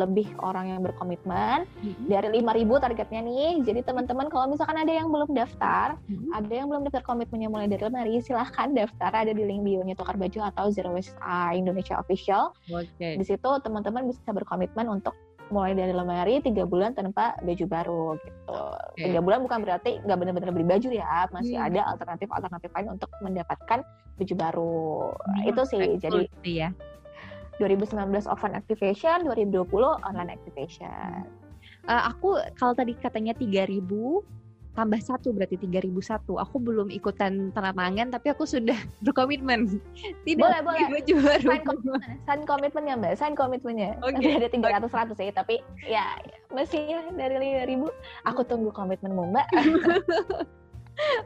lebih 0.00 0.28
orang 0.40 0.76
yang 0.76 0.80
berkomitmen 0.84 1.64
hmm. 1.80 2.08
dari 2.08 2.40
5000 2.40 2.84
targetnya 2.84 3.20
nih 3.24 3.52
jadi 3.64 3.80
teman-teman 3.84 4.28
kalau 4.28 4.50
misalkan 4.50 4.78
ada 4.80 4.92
yang 4.92 5.08
belum 5.08 5.32
daftar 5.32 5.96
hmm. 6.08 6.30
ada 6.36 6.52
yang 6.52 6.68
belum 6.68 6.82
daftar 6.88 7.02
komitmennya 7.04 7.48
mulai 7.48 7.66
dari 7.68 7.82
lemari 7.84 8.20
silahkan 8.20 8.72
daftar 8.72 9.10
ada 9.12 9.32
di 9.32 9.42
link 9.44 9.64
bio 9.64 9.80
nya 9.84 9.96
Tukar 9.96 10.16
Baju 10.16 10.40
atau 10.52 10.68
Zero 10.72 10.92
Waste 10.92 11.16
Indonesia 11.56 11.96
Official 12.00 12.52
okay. 12.68 13.16
di 13.16 13.24
situ 13.24 13.50
teman-teman 13.64 14.08
bisa 14.08 14.30
berkomitmen 14.32 14.88
untuk 14.88 15.16
mulai 15.50 15.74
dari 15.74 15.90
lemari 15.90 16.38
tiga 16.40 16.64
bulan 16.64 16.94
tanpa 16.94 17.36
baju 17.42 17.64
baru 17.66 18.04
gitu. 18.22 18.60
Okay. 18.96 19.10
Tiga 19.10 19.20
bulan 19.20 19.42
bukan 19.44 19.58
berarti 19.66 19.98
nggak 20.02 20.18
benar-benar 20.18 20.50
beli 20.54 20.66
baju 20.66 20.88
ya, 20.90 21.26
masih 21.34 21.58
hmm. 21.58 21.66
ada 21.70 21.80
alternatif-alternatif 21.94 22.70
lain 22.74 22.88
untuk 22.96 23.10
mendapatkan 23.22 23.80
baju 24.18 24.34
baru. 24.38 24.88
Hmm. 25.14 25.50
Itu 25.50 25.62
sih 25.66 25.82
jadi 25.98 26.26
ya. 26.46 26.70
2019 27.60 28.24
offline 28.24 28.56
activation, 28.56 29.28
2020 29.28 29.68
online 30.00 30.32
activation. 30.32 31.28
Uh, 31.84 32.08
aku 32.08 32.40
kalau 32.56 32.72
tadi 32.72 32.96
katanya 32.96 33.36
3000 33.36 33.84
tambah 34.80 34.96
satu 35.04 35.36
berarti 35.36 35.60
3001 35.60 36.24
aku 36.24 36.56
belum 36.56 36.88
ikutan 36.88 37.52
tanda 37.52 37.76
tangan 37.76 38.08
tapi 38.08 38.32
aku 38.32 38.48
sudah 38.48 38.80
berkomitmen. 39.04 39.76
Tidak 40.24 40.40
boleh 40.40 40.64
boleh. 40.64 40.88
baju 40.88 41.14
baru 41.20 41.48
sign 41.52 41.62
komitmen 41.68 42.00
sign 42.24 42.40
komitmennya 42.48 42.94
mbak. 42.96 43.12
Sign 43.20 43.34
komitmennya 43.36 44.00
okay. 44.00 44.40
ada 44.40 44.48
tiga 44.48 44.72
ratus 44.72 44.88
seratus 44.88 45.16
sih 45.20 45.28
tapi 45.36 45.60
ya 45.84 46.16
mestinya 46.48 47.04
dari 47.12 47.36
lima 47.36 47.68
ribu. 47.68 47.86
Aku 48.24 48.40
tunggu 48.40 48.72
komitmenmu 48.72 49.36
mbak. 49.36 49.46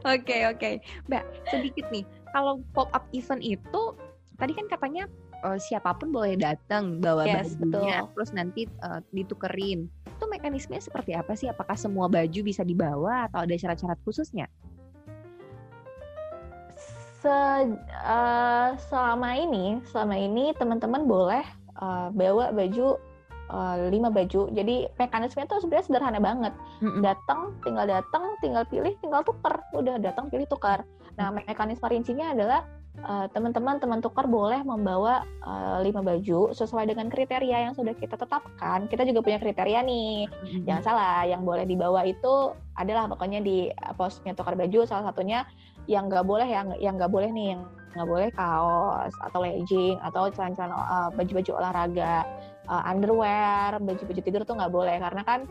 Oke 0.07 0.47
oke. 0.47 0.55
Okay. 0.55 0.75
mbak 1.07 1.23
sedikit 1.51 1.87
nih. 1.91 2.03
Kalau 2.31 2.63
pop 2.75 2.91
up 2.91 3.07
event 3.11 3.43
itu 3.43 3.95
tadi 4.39 4.51
kan 4.55 4.67
katanya 4.71 5.07
uh, 5.43 5.59
siapa 5.59 5.95
pun 5.95 6.11
boleh 6.11 6.35
datang 6.39 6.99
bawa 6.99 7.27
yes, 7.27 7.55
bajunya 7.59 8.03
betul. 8.03 8.11
terus 8.15 8.31
nanti 8.35 8.61
uh, 8.83 8.99
ditukerin 9.11 9.87
itu 10.15 10.25
mekanismenya 10.31 10.81
seperti 10.81 11.11
apa 11.11 11.35
sih? 11.35 11.51
Apakah 11.51 11.75
semua 11.75 12.07
baju 12.07 12.39
bisa 12.41 12.63
dibawa 12.63 13.27
atau 13.27 13.43
ada 13.43 13.55
syarat-syarat 13.55 13.99
khususnya? 14.07 14.47
Se, 16.79 17.35
uh, 18.05 18.69
selama 18.87 19.35
ini, 19.35 19.83
selama 19.91 20.15
ini 20.15 20.55
teman-teman 20.55 21.03
boleh 21.03 21.43
uh, 21.81 22.07
bawa 22.15 22.55
baju 22.55 22.95
uh, 23.51 23.75
lima 23.91 24.09
baju. 24.09 24.47
Jadi 24.53 24.89
mekanismenya 24.95 25.49
tuh 25.49 25.59
sebenarnya 25.61 25.85
sederhana 25.85 26.19
banget. 26.21 26.53
Mm-hmm. 26.81 27.01
Datang, 27.01 27.41
tinggal 27.65 27.85
datang, 27.89 28.23
tinggal 28.39 28.63
pilih, 28.69 28.93
tinggal 29.01 29.21
tukar. 29.25 29.61
Udah 29.73 29.97
datang, 29.99 30.29
pilih, 30.29 30.47
tukar. 30.47 30.85
Nah, 31.17 31.31
mekanisme 31.31 31.87
rincinya 31.87 32.31
adalah 32.31 32.67
uh, 33.03 33.27
teman-teman 33.35 33.81
teman 33.81 33.99
tukar 33.99 34.29
boleh 34.29 34.63
membawa 34.63 35.27
uh, 35.43 35.83
lima 35.83 35.99
baju 35.99 36.55
sesuai 36.55 36.87
dengan 36.87 37.11
kriteria 37.11 37.69
yang 37.69 37.73
sudah 37.75 37.91
kita 37.97 38.15
tetapkan. 38.15 38.87
Kita 38.87 39.03
juga 39.03 39.19
punya 39.25 39.39
kriteria 39.41 39.83
nih. 39.83 40.29
Mm-hmm. 40.29 40.63
Jangan 40.63 40.83
salah, 40.83 41.27
yang 41.27 41.43
boleh 41.43 41.67
dibawa 41.67 42.07
itu 42.07 42.55
adalah 42.79 43.07
pokoknya 43.11 43.43
di 43.43 43.71
posnya 43.99 44.35
tukar 44.35 44.55
baju 44.55 44.83
salah 44.87 45.11
satunya 45.11 45.43
yang 45.85 46.09
nggak 46.09 46.25
boleh 46.25 46.47
yang 46.49 46.73
yang 46.81 46.95
nggak 46.97 47.11
boleh 47.11 47.29
nih 47.29 47.55
yang 47.55 47.61
nggak 47.95 48.09
boleh 48.11 48.29
kaos 48.35 49.13
atau 49.23 49.39
legging 49.39 49.95
atau 50.03 50.27
celana-celana 50.27 50.75
uh, 50.75 51.09
baju-baju 51.15 51.51
olahraga 51.55 52.27
uh, 52.67 52.83
underwear 52.91 53.79
baju-baju 53.79 54.19
tidur 54.19 54.41
tuh 54.43 54.59
nggak 54.59 54.73
boleh 54.73 54.99
karena 54.99 55.23
kan 55.23 55.47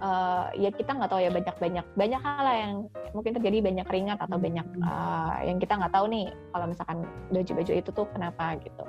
uh, 0.00 0.52
ya 0.56 0.70
kita 0.72 0.96
nggak 0.96 1.10
tahu 1.10 1.20
ya 1.22 1.30
banyak 1.32 1.56
banyak 1.56 1.86
banyak 1.96 2.20
hal 2.20 2.46
yang 2.46 2.74
mungkin 3.16 3.32
terjadi 3.36 3.58
banyak 3.64 3.86
keringat 3.88 4.18
atau 4.20 4.36
banyak 4.36 4.66
uh, 4.84 5.40
yang 5.42 5.56
kita 5.56 5.76
nggak 5.78 5.92
tahu 5.92 6.06
nih 6.10 6.26
kalau 6.52 6.66
misalkan 6.68 6.98
baju-baju 7.32 7.72
itu 7.72 7.90
tuh 7.92 8.06
kenapa 8.12 8.56
gitu. 8.60 8.84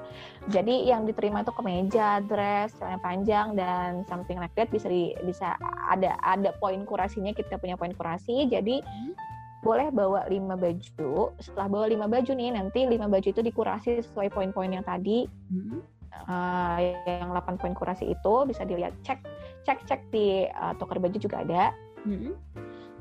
Jadi 0.51 0.87
yang 0.87 1.07
diterima 1.07 1.43
itu 1.43 1.53
kemeja 1.55 2.23
dress 2.25 2.75
celana 2.75 2.99
panjang 2.99 3.55
dan 3.55 4.03
something 4.07 4.39
like 4.39 4.53
that 4.59 4.67
bisa 4.71 4.87
di, 4.91 5.15
bisa 5.23 5.55
ada 5.87 6.15
ada 6.23 6.51
poin 6.59 6.83
kurasinya 6.83 7.31
kita 7.31 7.55
punya 7.59 7.79
poin 7.79 7.95
kurasi. 7.95 8.47
Jadi 8.47 8.83
boleh 9.65 9.89
bawa 9.89 10.29
lima 10.29 10.55
baju. 10.55 11.33
Setelah 11.41 11.67
bawa 11.67 11.85
lima 11.89 12.05
baju 12.07 12.31
nih 12.31 12.53
nanti 12.53 12.85
lima 12.85 13.09
baju 13.09 13.27
itu 13.27 13.41
dikurasi 13.41 13.99
sesuai 14.03 14.31
poin-poin 14.31 14.71
yang 14.71 14.85
tadi. 14.85 15.27
Hmm. 15.51 15.81
uh, 16.25 16.79
yang 17.05 17.29
8 17.29 17.61
poin 17.61 17.77
kurasi 17.77 18.09
itu 18.09 18.35
bisa 18.49 18.65
dilihat 18.65 18.95
cek 19.05 19.21
cek-cek 19.65 20.01
di 20.13 20.45
uh, 20.51 20.75
toko 20.77 20.99
baju 20.99 21.17
juga 21.17 21.41
ada. 21.41 21.73
Hmm. 22.03 22.35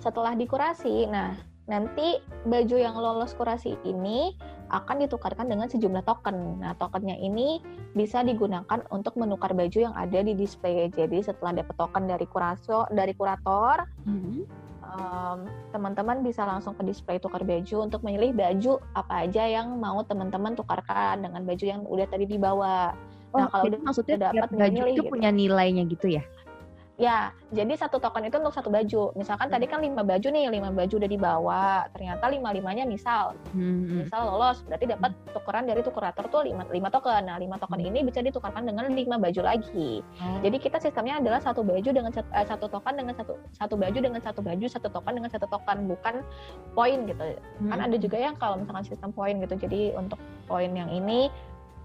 Setelah 0.01 0.37
dikurasi, 0.39 1.09
nah 1.09 1.37
nanti 1.67 2.23
baju 2.47 2.77
yang 2.79 2.95
lolos 2.95 3.35
kurasi 3.35 3.75
ini 3.83 4.39
akan 4.71 5.07
ditukarkan 5.07 5.47
dengan 5.47 5.71
sejumlah 5.71 6.03
token. 6.03 6.63
Nah, 6.63 6.75
tokennya 6.79 7.15
ini 7.19 7.63
bisa 7.95 8.23
digunakan 8.27 8.83
untuk 8.91 9.15
menukar 9.15 9.55
baju 9.55 9.79
yang 9.79 9.95
ada 9.95 10.23
di 10.23 10.35
display. 10.35 10.91
Jadi 10.91 11.23
setelah 11.23 11.63
dapat 11.63 11.75
token 11.79 12.11
dari 12.11 12.27
kuraso 12.27 12.87
dari 12.91 13.15
kurator, 13.15 13.87
mm-hmm. 14.07 14.43
um, 14.83 15.39
teman-teman 15.71 16.23
bisa 16.27 16.43
langsung 16.43 16.75
ke 16.75 16.83
display 16.83 17.23
tukar 17.23 17.47
baju 17.47 17.77
untuk 17.87 18.03
memilih 18.03 18.35
baju 18.35 18.83
apa 18.99 19.27
aja 19.27 19.47
yang 19.47 19.79
mau 19.79 20.03
teman-teman 20.03 20.59
tukarkan 20.59 21.23
dengan 21.23 21.47
baju 21.47 21.65
yang 21.65 21.83
udah 21.87 22.07
tadi 22.11 22.27
dibawa. 22.27 22.95
Oh, 23.35 23.43
nah, 23.43 23.49
kalau 23.51 23.71
maksudnya 23.83 24.31
dapat 24.33 24.51
baju 24.51 24.83
itu 24.87 25.03
gitu. 25.03 25.13
punya 25.13 25.31
nilainya 25.31 25.87
gitu 25.87 26.19
ya? 26.19 26.25
Ya, 26.97 27.29
jadi 27.53 27.77
satu 27.77 28.01
token 28.01 28.25
itu 28.25 28.41
untuk 28.41 28.57
satu 28.57 28.73
baju. 28.73 29.13
Misalkan 29.21 29.53
hmm. 29.53 29.55
tadi 29.61 29.67
kan 29.69 29.85
lima 29.85 30.01
baju 30.01 30.29
nih, 30.33 30.49
lima 30.49 30.73
baju 30.73 30.95
udah 30.97 31.11
dibawa. 31.13 31.65
Ternyata 31.93 32.25
lima 32.33 32.57
limanya 32.57 32.89
misal, 32.89 33.37
hmm. 33.53 34.09
misal 34.09 34.25
lolos, 34.33 34.65
berarti 34.65 34.89
dapat 34.89 35.13
tukeran 35.37 35.69
dari 35.69 35.85
tukurator 35.85 36.25
tuh 36.33 36.49
lima 36.49 36.65
lima 36.73 36.89
token. 36.89 37.29
Nah, 37.29 37.37
lima 37.37 37.61
token 37.61 37.85
hmm. 37.85 37.89
ini 37.93 37.99
bisa 38.01 38.25
ditukarkan 38.25 38.65
dengan 38.65 38.89
lima 38.89 39.21
baju 39.21 39.41
lagi. 39.45 40.01
Hmm. 40.17 40.41
Jadi 40.41 40.57
kita 40.57 40.81
sistemnya 40.81 41.21
adalah 41.21 41.45
satu 41.45 41.61
baju 41.61 41.91
dengan 41.93 42.13
satu, 42.17 42.29
eh, 42.33 42.47
satu 42.49 42.67
token 42.73 42.95
dengan 42.97 43.13
satu 43.13 43.33
satu 43.53 43.75
baju 43.77 43.99
dengan 44.01 44.21
satu 44.25 44.41
baju, 44.41 44.65
satu 44.65 44.89
token 44.89 45.13
dengan 45.21 45.29
satu 45.29 45.47
token, 45.53 45.79
bukan 45.93 46.25
poin 46.73 47.05
gitu. 47.05 47.25
Hmm. 47.61 47.77
Kan 47.77 47.79
ada 47.93 47.97
juga 48.01 48.17
yang 48.17 48.41
kalau 48.41 48.57
misalkan 48.57 48.89
sistem 48.89 49.13
poin 49.13 49.37
gitu. 49.45 49.53
Jadi 49.53 49.93
untuk 49.93 50.17
poin 50.49 50.73
yang 50.73 50.89
ini 50.89 51.29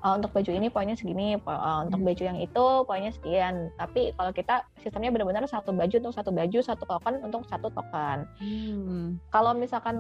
uh, 0.04 0.14
untuk 0.18 0.34
baju 0.34 0.52
ini 0.52 0.68
poinnya 0.68 0.98
segini, 0.98 1.38
uh, 1.38 1.86
untuk 1.86 2.02
hmm. 2.02 2.08
baju 2.12 2.24
yang 2.26 2.38
itu 2.42 2.66
poinnya 2.86 3.12
sekian. 3.14 3.70
Tapi 3.78 4.14
kalau 4.18 4.32
kita 4.34 4.66
sistemnya 4.82 5.14
benar-benar 5.14 5.46
satu 5.48 5.72
baju 5.72 5.96
untuk 6.02 6.14
satu 6.14 6.30
baju, 6.34 6.60
satu 6.62 6.84
token 6.86 7.16
untuk 7.26 7.42
satu 7.48 7.70
token. 7.72 8.26
Hmm. 8.42 9.18
Kalau 9.30 9.54
misalkan 9.54 9.96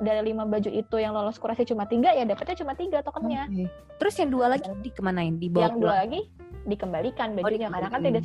dari 0.00 0.32
lima 0.32 0.48
baju 0.48 0.70
itu 0.72 0.96
yang 0.96 1.12
lolos 1.12 1.36
kurasi 1.36 1.68
cuma 1.68 1.84
tiga, 1.84 2.10
ya 2.16 2.24
dapetnya 2.24 2.56
cuma 2.58 2.72
tiga 2.74 3.04
tokennya. 3.04 3.46
Okay. 3.52 3.66
Terus 4.00 4.14
yang 4.18 4.30
dua 4.32 4.46
lagi 4.56 4.68
dikemanain? 4.80 5.36
Dibawa 5.36 5.70
yang 5.70 5.78
dua 5.78 5.94
lagi 6.04 6.20
dikembalikan 6.68 7.32
oh, 7.32 7.40
bajunya 7.40 7.68
oh, 7.68 7.72
karena 7.72 7.88
kan 7.88 8.00
tidak 8.04 8.22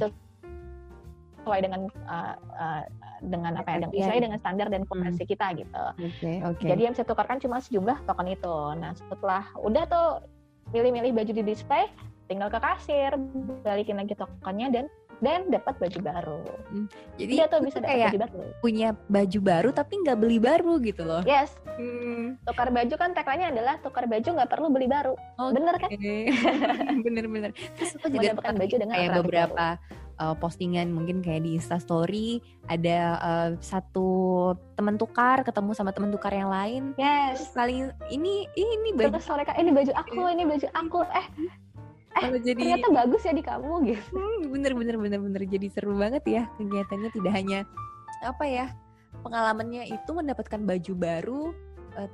sesuai 1.40 1.60
dengan 1.62 1.82
uh, 2.10 2.36
uh, 2.58 2.84
dengan 3.24 3.54
apa 3.60 3.70
ya 3.76 3.78
dengan 3.86 3.92
sesuai 3.96 4.20
dengan 4.24 4.40
standar 4.40 4.68
dan 4.72 4.82
kurasi 4.88 5.24
hmm. 5.24 5.32
kita 5.32 5.48
gitu. 5.56 5.86
Okay, 6.00 6.36
okay. 6.44 6.68
Jadi 6.74 6.82
yang 6.84 6.94
bisa 6.96 7.06
tukarkan 7.08 7.38
cuma 7.44 7.60
sejumlah 7.60 8.08
token 8.08 8.28
itu. 8.32 8.56
Nah 8.80 8.92
setelah 8.96 9.44
udah 9.60 9.84
tuh 9.88 10.08
milih-milih 10.74 11.12
baju 11.14 11.32
di 11.34 11.44
display 11.46 11.86
tinggal 12.26 12.50
ke 12.50 12.58
kasir 12.58 13.14
balikin 13.62 14.02
lagi 14.02 14.18
tokennya 14.18 14.70
dan 14.74 14.86
dan 15.24 15.48
dapat 15.48 15.80
baju 15.80 16.00
baru. 16.04 16.44
Hmm, 16.68 16.88
jadi 17.16 17.32
dia 17.32 17.46
tuh 17.48 17.64
bisa 17.64 17.80
kayak 17.80 18.12
baju 18.12 18.20
baru. 18.28 18.44
punya 18.60 18.90
baju 19.08 19.40
baru 19.40 19.70
tapi 19.72 19.94
nggak 20.04 20.18
beli 20.20 20.38
baru 20.44 20.74
gitu 20.84 21.08
loh. 21.08 21.24
Yes. 21.24 21.56
Hmm. 21.80 22.36
Tukar 22.44 22.68
baju 22.72 22.96
kan 23.00 23.16
tagline 23.16 23.48
adalah 23.48 23.80
tukar 23.80 24.12
baju 24.12 24.28
nggak 24.28 24.50
perlu 24.52 24.68
beli 24.72 24.88
baru. 24.92 25.16
Okay. 25.40 25.54
Bener 25.56 25.76
kan? 25.80 25.90
Bener-bener. 27.06 27.52
Terus 27.80 27.96
aku 27.96 28.08
juga 28.12 28.36
baju 28.36 28.76
dengan 28.76 28.96
kayak 28.96 29.12
beberapa 29.24 29.66
uh, 30.20 30.36
postingan 30.38 30.92
mungkin 30.92 31.20
kayak 31.20 31.44
di 31.44 31.58
Insta 31.58 31.80
Story 31.82 32.40
ada 32.68 33.20
uh, 33.20 33.50
satu 33.60 34.10
teman 34.76 34.96
tukar 34.96 35.44
ketemu 35.44 35.72
sama 35.76 35.92
teman 35.92 36.12
tukar 36.12 36.32
yang 36.32 36.50
lain. 36.50 36.96
Yes. 37.00 37.52
Saling 37.56 37.92
ini 38.10 38.48
ini 38.56 38.90
baju. 38.96 39.16
Terus 39.16 39.30
mereka 39.32 39.54
ini 39.60 39.72
baju 39.72 39.94
aku, 39.96 40.22
ini 40.32 40.44
baju 40.44 40.68
aku. 40.74 41.00
Eh 41.12 41.28
eh 42.16 42.32
jadi 42.40 42.80
ternyata 42.80 42.90
bagus 42.96 43.28
ya 43.28 43.34
di 43.36 43.44
kamu 43.44 43.92
gitu 43.92 44.16
hmm, 44.16 44.48
bener 44.56 44.72
bener 44.72 44.96
bener 44.96 45.20
bener 45.20 45.42
jadi 45.44 45.68
seru 45.68 46.00
banget 46.00 46.24
ya 46.24 46.48
kegiatannya 46.56 47.10
tidak 47.12 47.34
hanya 47.36 47.60
apa 48.24 48.46
ya 48.48 48.66
pengalamannya 49.20 49.92
itu 49.92 50.12
mendapatkan 50.16 50.64
baju 50.64 50.94
baru 50.96 51.42
uh, 52.00 52.10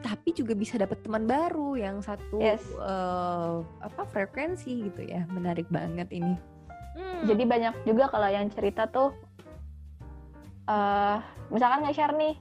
tapi 0.00 0.32
juga 0.32 0.56
bisa 0.56 0.80
dapat 0.80 1.00
teman 1.04 1.28
baru 1.28 1.76
yang 1.76 2.00
satu 2.00 2.40
yes. 2.40 2.64
uh, 2.80 3.60
apa 3.84 4.02
frekuensi 4.08 4.88
gitu 4.88 5.04
ya 5.04 5.28
menarik 5.28 5.68
banget 5.68 6.08
ini 6.08 6.38
hmm. 6.98 7.24
jadi 7.30 7.42
banyak 7.46 7.74
juga 7.86 8.10
kalau 8.10 8.28
yang 8.28 8.50
cerita 8.50 8.90
tuh 8.90 9.14
uh, 10.68 11.22
misalkan 11.48 11.86
nge-share 11.86 12.14
nih 12.14 12.34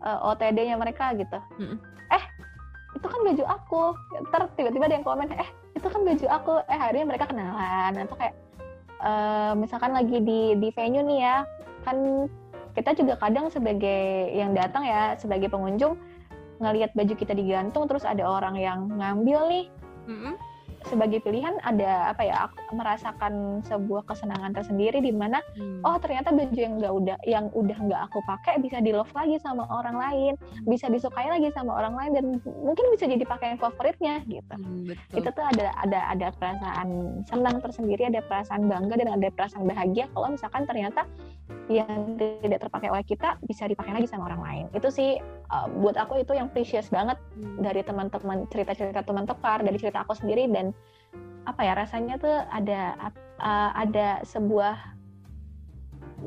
uh, 0.00 0.30
OTD-nya 0.32 0.78
mereka 0.78 1.12
gitu. 1.18 1.38
Hmm. 1.60 1.76
eh 2.14 2.24
itu 2.96 3.06
kan 3.06 3.20
baju 3.20 3.44
aku. 3.44 3.82
Ntar 4.30 4.40
tiba-tiba 4.56 4.88
ada 4.88 4.96
yang 4.96 5.06
komen 5.06 5.28
eh 5.34 5.48
itu 5.76 5.86
kan 5.86 6.00
baju 6.00 6.26
aku. 6.30 6.52
Eh 6.70 6.78
hari 6.78 7.02
ini 7.02 7.06
mereka 7.12 7.28
kenalan. 7.28 7.92
Atau 8.00 8.16
kayak 8.16 8.34
uh, 9.04 9.52
misalkan 9.58 9.92
lagi 9.92 10.22
di 10.22 10.56
di 10.56 10.68
venue 10.72 11.04
nih 11.04 11.20
ya 11.20 11.36
kan 11.84 12.26
kita 12.72 12.92
juga 12.92 13.16
kadang 13.16 13.48
sebagai 13.48 14.32
yang 14.36 14.52
datang 14.52 14.84
ya 14.84 15.16
sebagai 15.16 15.48
pengunjung 15.48 15.96
ngelihat 16.60 16.92
baju 16.96 17.14
kita 17.16 17.36
digantung 17.36 17.84
terus 17.88 18.04
ada 18.04 18.24
orang 18.24 18.56
yang 18.56 18.88
ngambil 18.96 19.48
nih. 19.52 19.66
Mm 20.08 20.18
-hmm 20.18 20.55
sebagai 20.86 21.18
pilihan 21.22 21.58
ada 21.66 22.14
apa 22.14 22.22
ya 22.22 22.46
aku 22.46 22.78
merasakan 22.78 23.62
sebuah 23.66 24.06
kesenangan 24.06 24.54
tersendiri 24.54 25.02
di 25.02 25.10
mana 25.10 25.42
hmm. 25.58 25.82
oh 25.82 25.98
ternyata 25.98 26.30
baju 26.30 26.54
yang 26.56 26.74
nggak 26.78 26.94
udah 26.94 27.16
yang 27.26 27.46
udah 27.52 27.78
nggak 27.78 28.00
aku 28.10 28.18
pakai 28.24 28.62
bisa 28.62 28.78
di 28.78 28.94
love 28.94 29.10
lagi 29.12 29.36
sama 29.42 29.66
orang 29.66 29.96
lain 29.98 30.32
hmm. 30.38 30.66
bisa 30.70 30.86
disukai 30.86 31.26
lagi 31.26 31.50
sama 31.52 31.74
orang 31.74 31.94
lain 31.98 32.10
dan 32.14 32.24
mungkin 32.62 32.86
bisa 32.94 33.10
jadi 33.10 33.24
pakaian 33.26 33.58
favoritnya 33.58 34.22
gitu 34.30 34.54
hmm, 34.54 34.94
betul. 34.94 35.16
itu 35.18 35.28
tuh 35.34 35.44
ada 35.44 35.66
ada 35.82 36.00
ada 36.14 36.26
perasaan 36.38 36.88
senang 37.26 37.58
tersendiri 37.58 38.06
ada 38.06 38.22
perasaan 38.22 38.70
bangga 38.70 38.94
dan 38.98 39.10
ada 39.18 39.28
perasaan 39.34 39.66
bahagia 39.66 40.06
kalau 40.14 40.30
misalkan 40.30 40.62
ternyata 40.64 41.02
yang 41.66 42.18
tidak 42.18 42.62
terpakai 42.62 42.90
oleh 42.90 43.06
kita 43.06 43.38
bisa 43.42 43.66
dipakai 43.66 43.94
lagi 43.94 44.06
sama 44.06 44.30
orang 44.30 44.42
lain 44.42 44.64
itu 44.74 44.88
sih 44.90 45.10
uh, 45.50 45.66
buat 45.78 45.98
aku 45.98 46.22
itu 46.22 46.34
yang 46.34 46.50
precious 46.50 46.90
banget 46.90 47.18
hmm. 47.38 47.62
dari 47.62 47.82
teman-teman 47.82 48.46
cerita-cerita 48.50 49.02
teman 49.02 49.26
tekar 49.26 49.62
dari 49.62 49.78
cerita 49.78 50.02
aku 50.06 50.14
sendiri 50.14 50.46
dan 50.50 50.70
apa 51.46 51.62
ya 51.62 51.78
rasanya 51.78 52.18
tuh 52.18 52.36
ada 52.50 52.98
uh, 53.38 53.70
ada 53.78 54.22
sebuah 54.26 54.96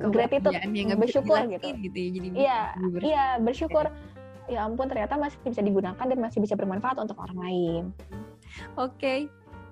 gratitude 0.07 0.55
yang 0.55 0.95
bersyukur 0.95 1.39
gitu. 1.49 1.67
gitu 1.76 1.97
ya, 1.99 2.09
jadi 2.15 2.28
iya 2.36 2.59
iya 3.03 3.26
bersyukur 3.39 3.91
ya 4.49 4.65
ampun 4.65 4.89
ternyata 4.89 5.20
masih 5.20 5.38
bisa 5.45 5.61
digunakan 5.61 6.05
dan 6.05 6.20
masih 6.20 6.39
bisa 6.41 6.55
bermanfaat 6.57 6.97
untuk 6.99 7.20
orang 7.20 7.39
lain 7.39 7.84
oke 8.80 8.95
okay. 8.97 9.28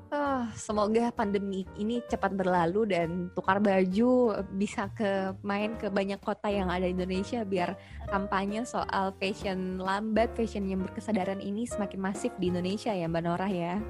Oh, 0.08 0.48
semoga 0.56 1.12
pandemi 1.12 1.68
ini 1.76 2.00
cepat 2.08 2.32
berlalu 2.32 2.96
dan 2.96 3.28
tukar 3.36 3.60
baju 3.60 4.40
bisa 4.56 4.88
ke 4.96 5.36
main 5.44 5.76
ke 5.76 5.92
banyak 5.92 6.16
kota 6.24 6.48
yang 6.48 6.72
ada 6.72 6.88
di 6.88 6.96
Indonesia 6.96 7.44
biar 7.44 7.76
kampanye 8.08 8.64
soal 8.64 9.12
fashion 9.20 9.84
lambat, 9.84 10.32
fashion 10.32 10.64
yang 10.64 10.80
berkesadaran 10.88 11.44
ini 11.44 11.68
semakin 11.68 12.00
masif 12.00 12.32
di 12.40 12.48
Indonesia 12.48 12.96
ya 12.96 13.04
Mbak 13.12 13.24
Norah 13.28 13.52
ya. 13.52 13.84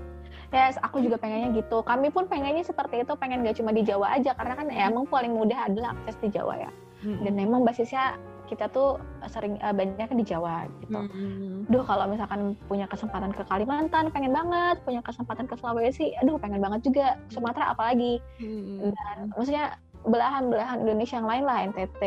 Yes, 0.49 0.82
aku 0.82 1.05
juga 1.05 1.22
pengennya 1.22 1.53
gitu. 1.53 1.86
Kami 1.86 2.09
pun 2.09 2.26
pengennya 2.26 2.63
seperti 2.65 3.03
itu, 3.03 3.13
pengen 3.20 3.43
gak 3.43 3.59
cuma 3.59 3.76
di 3.76 3.84
Jawa 3.84 4.15
aja, 4.15 4.32
karena 4.32 4.53
kan 4.55 4.65
ya, 4.72 4.88
emang 4.88 5.05
paling 5.05 5.36
mudah 5.36 5.68
adalah 5.68 5.91
akses 5.91 6.18
di 6.24 6.30
Jawa 6.32 6.55
ya. 6.55 6.72
Hmm. 7.03 7.20
Dan 7.28 7.36
emang 7.38 7.61
basisnya 7.68 8.15
kita 8.47 8.71
tuh 8.71 8.97
sering 9.27 9.59
uh, 9.59 9.75
banyaknya 9.75 10.15
di 10.15 10.25
Jawa 10.25 10.65
gitu. 10.81 10.97
Hmm. 10.97 11.67
Duh 11.67 11.83
kalau 11.83 12.07
misalkan 12.07 12.55
punya 12.71 12.87
kesempatan 12.87 13.35
ke 13.35 13.43
Kalimantan, 13.45 14.09
pengen 14.09 14.33
banget. 14.33 14.79
Punya 14.87 15.03
kesempatan 15.03 15.45
ke 15.45 15.59
Sulawesi, 15.59 16.15
aduh 16.23 16.39
pengen 16.39 16.63
banget 16.63 16.87
juga. 16.87 17.19
Sumatera 17.29 17.75
apalagi. 17.75 18.23
Hmm. 18.39 18.95
Dan 18.95 19.17
maksudnya 19.35 19.75
belahan-belahan 20.07 20.87
Indonesia 20.87 21.19
yang 21.19 21.27
lain 21.27 21.43
lah 21.43 21.57
NTT, 21.67 22.01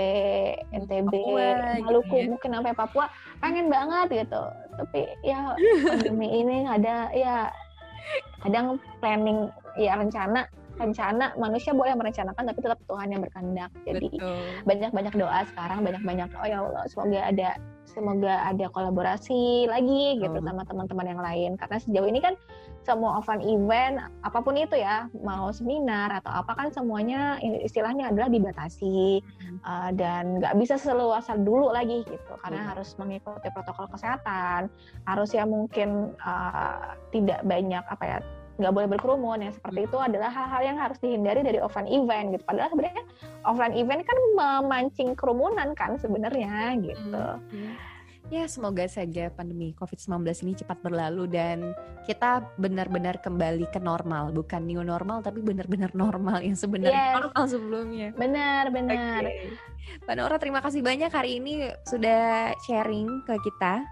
NTB, 0.73 1.13
Papua, 1.13 1.49
Maluku, 1.85 2.09
gitu 2.09 2.17
ya. 2.17 2.31
mungkin 2.33 2.51
sampai 2.57 2.73
Papua, 2.73 3.07
pengen 3.45 3.67
banget 3.69 4.25
gitu. 4.25 4.43
Tapi 4.81 5.01
ya 5.21 5.53
pandemi 5.93 6.29
ini 6.41 6.65
ada 6.65 7.13
ya 7.13 7.53
kadang 8.41 8.81
planning 9.05 9.53
ya 9.77 10.01
rencana 10.01 10.49
rencana 10.79 11.35
manusia 11.37 11.75
boleh 11.75 11.93
merencanakan 11.97 12.43
tapi 12.53 12.59
tetap 12.63 12.79
Tuhan 12.87 13.09
yang 13.11 13.21
berkehendak 13.25 13.71
jadi 13.83 14.09
banyak-banyak 14.69 15.15
doa 15.19 15.41
sekarang 15.51 15.83
banyak-banyak 15.83 16.29
oh 16.37 16.47
ya 16.47 16.59
Allah 16.63 16.85
semoga 16.87 17.21
ada 17.27 17.49
semoga 17.91 18.35
ada 18.47 18.67
kolaborasi 18.71 19.67
lagi 19.67 20.23
gitu 20.23 20.39
oh. 20.39 20.45
sama 20.45 20.63
teman-teman 20.63 21.07
yang 21.11 21.21
lain 21.21 21.51
karena 21.59 21.77
sejauh 21.83 22.07
ini 22.07 22.23
kan 22.23 22.39
semua 22.81 23.21
offline 23.21 23.45
event 23.45 24.01
apa 24.25 24.41
pun 24.41 24.57
itu 24.57 24.73
ya 24.73 25.05
mau 25.21 25.53
seminar 25.53 26.09
atau 26.17 26.33
apa 26.33 26.57
kan 26.57 26.69
semuanya 26.73 27.37
istilahnya 27.43 28.09
adalah 28.09 28.33
dibatasi 28.33 29.21
hmm. 29.21 29.59
uh, 29.61 29.91
dan 29.93 30.41
nggak 30.41 30.57
bisa 30.57 30.81
seluasa 30.81 31.37
dulu 31.37 31.69
lagi 31.77 32.01
gitu 32.09 32.33
karena 32.41 32.65
hmm. 32.65 32.71
harus 32.73 32.97
mengikuti 32.97 33.53
protokol 33.53 33.85
kesehatan 33.93 34.73
harus 35.05 35.31
ya 35.37 35.45
mungkin 35.45 36.17
uh, 36.25 36.97
tidak 37.13 37.45
banyak 37.45 37.85
apa 37.85 38.05
ya 38.07 38.19
nggak 38.61 38.75
boleh 38.77 38.89
berkerumun 38.93 39.41
yang 39.49 39.55
seperti 39.57 39.89
itu 39.89 39.97
adalah 39.97 40.29
hal-hal 40.29 40.63
yang 40.63 40.77
harus 40.77 41.01
dihindari 41.01 41.41
dari 41.41 41.59
offline 41.59 41.89
event 41.89 42.37
gitu 42.37 42.45
padahal 42.45 42.71
sebenarnya 42.71 43.05
offline 43.49 43.75
event 43.75 44.03
kan 44.05 44.19
memancing 44.37 45.17
kerumunan 45.17 45.73
kan 45.73 45.97
sebenarnya 45.97 46.77
gitu. 46.85 47.25
Hmm. 47.51 47.75
Ya, 48.31 48.47
semoga 48.47 48.87
saja 48.87 49.27
pandemi 49.35 49.75
COVID-19 49.75 50.23
ini 50.47 50.53
cepat 50.55 50.79
berlalu 50.87 51.27
dan 51.27 51.75
kita 52.07 52.47
benar-benar 52.63 53.19
kembali 53.19 53.67
ke 53.75 53.83
normal, 53.83 54.31
bukan 54.31 54.71
new 54.71 54.87
normal 54.87 55.19
tapi 55.19 55.43
benar-benar 55.43 55.91
normal 55.99 56.39
yang 56.39 56.55
sebenarnya 56.55 56.95
yes. 56.95 57.17
normal 57.19 57.43
sebelumnya. 57.51 58.09
Benar, 58.15 58.71
benar. 58.71 59.23
Okay. 59.27 59.51
Mbak 60.07 60.15
Nora, 60.15 60.37
terima 60.39 60.63
kasih 60.63 60.79
banyak 60.79 61.11
hari 61.11 61.43
ini 61.43 61.75
sudah 61.83 62.55
sharing 62.71 63.27
ke 63.27 63.35
kita. 63.43 63.83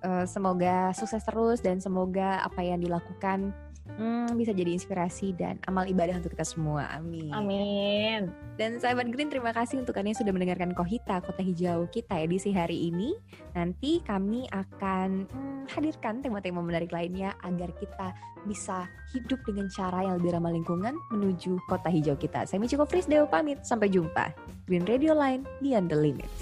Uh, 0.00 0.24
semoga 0.24 0.96
sukses 0.96 1.20
terus 1.20 1.60
dan 1.60 1.76
semoga 1.76 2.40
apa 2.48 2.64
yang 2.64 2.80
dilakukan 2.80 3.52
hmm, 3.94 4.34
bisa 4.34 4.50
jadi 4.50 4.74
inspirasi 4.74 5.32
dan 5.38 5.62
amal 5.70 5.86
ibadah 5.86 6.18
untuk 6.18 6.34
kita 6.34 6.42
semua. 6.42 6.90
Amin. 6.90 7.30
Amin. 7.30 8.34
Dan 8.58 8.82
sahabat 8.82 9.12
Green, 9.12 9.30
terima 9.30 9.54
kasih 9.54 9.82
untuk 9.84 9.94
kalian 9.94 10.12
yang 10.16 10.20
sudah 10.20 10.32
mendengarkan 10.34 10.72
Kohita, 10.74 11.22
Kota 11.22 11.42
Hijau 11.44 11.86
kita 11.92 12.18
edisi 12.18 12.50
hari 12.50 12.90
ini. 12.90 13.14
Nanti 13.54 14.00
kami 14.02 14.48
akan 14.50 15.28
hmm, 15.28 15.62
hadirkan 15.70 16.24
tema-tema 16.24 16.64
menarik 16.64 16.90
lainnya 16.90 17.36
agar 17.44 17.70
kita 17.76 18.16
bisa 18.46 18.86
hidup 19.10 19.42
dengan 19.42 19.66
cara 19.68 20.06
yang 20.06 20.22
lebih 20.22 20.38
ramah 20.38 20.54
lingkungan 20.54 20.94
menuju 21.10 21.58
Kota 21.66 21.90
Hijau 21.90 22.14
kita. 22.14 22.46
Saya 22.46 22.62
Michiko 22.62 22.86
Frisdeo 22.86 23.26
pamit, 23.26 23.62
sampai 23.66 23.90
jumpa. 23.90 24.32
Green 24.70 24.86
Radio 24.86 25.12
Line, 25.14 25.42
Beyond 25.62 25.90
the 25.90 25.98
Limits. 25.98 26.38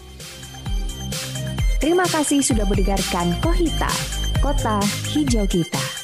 Terima 1.84 2.09
kasih 2.09 2.40
sudah 2.40 2.64
mendengarkan 2.64 3.36
Kohita, 3.45 3.92
Kota 4.40 4.80
Hijau 5.12 5.45
Kita. 5.45 6.03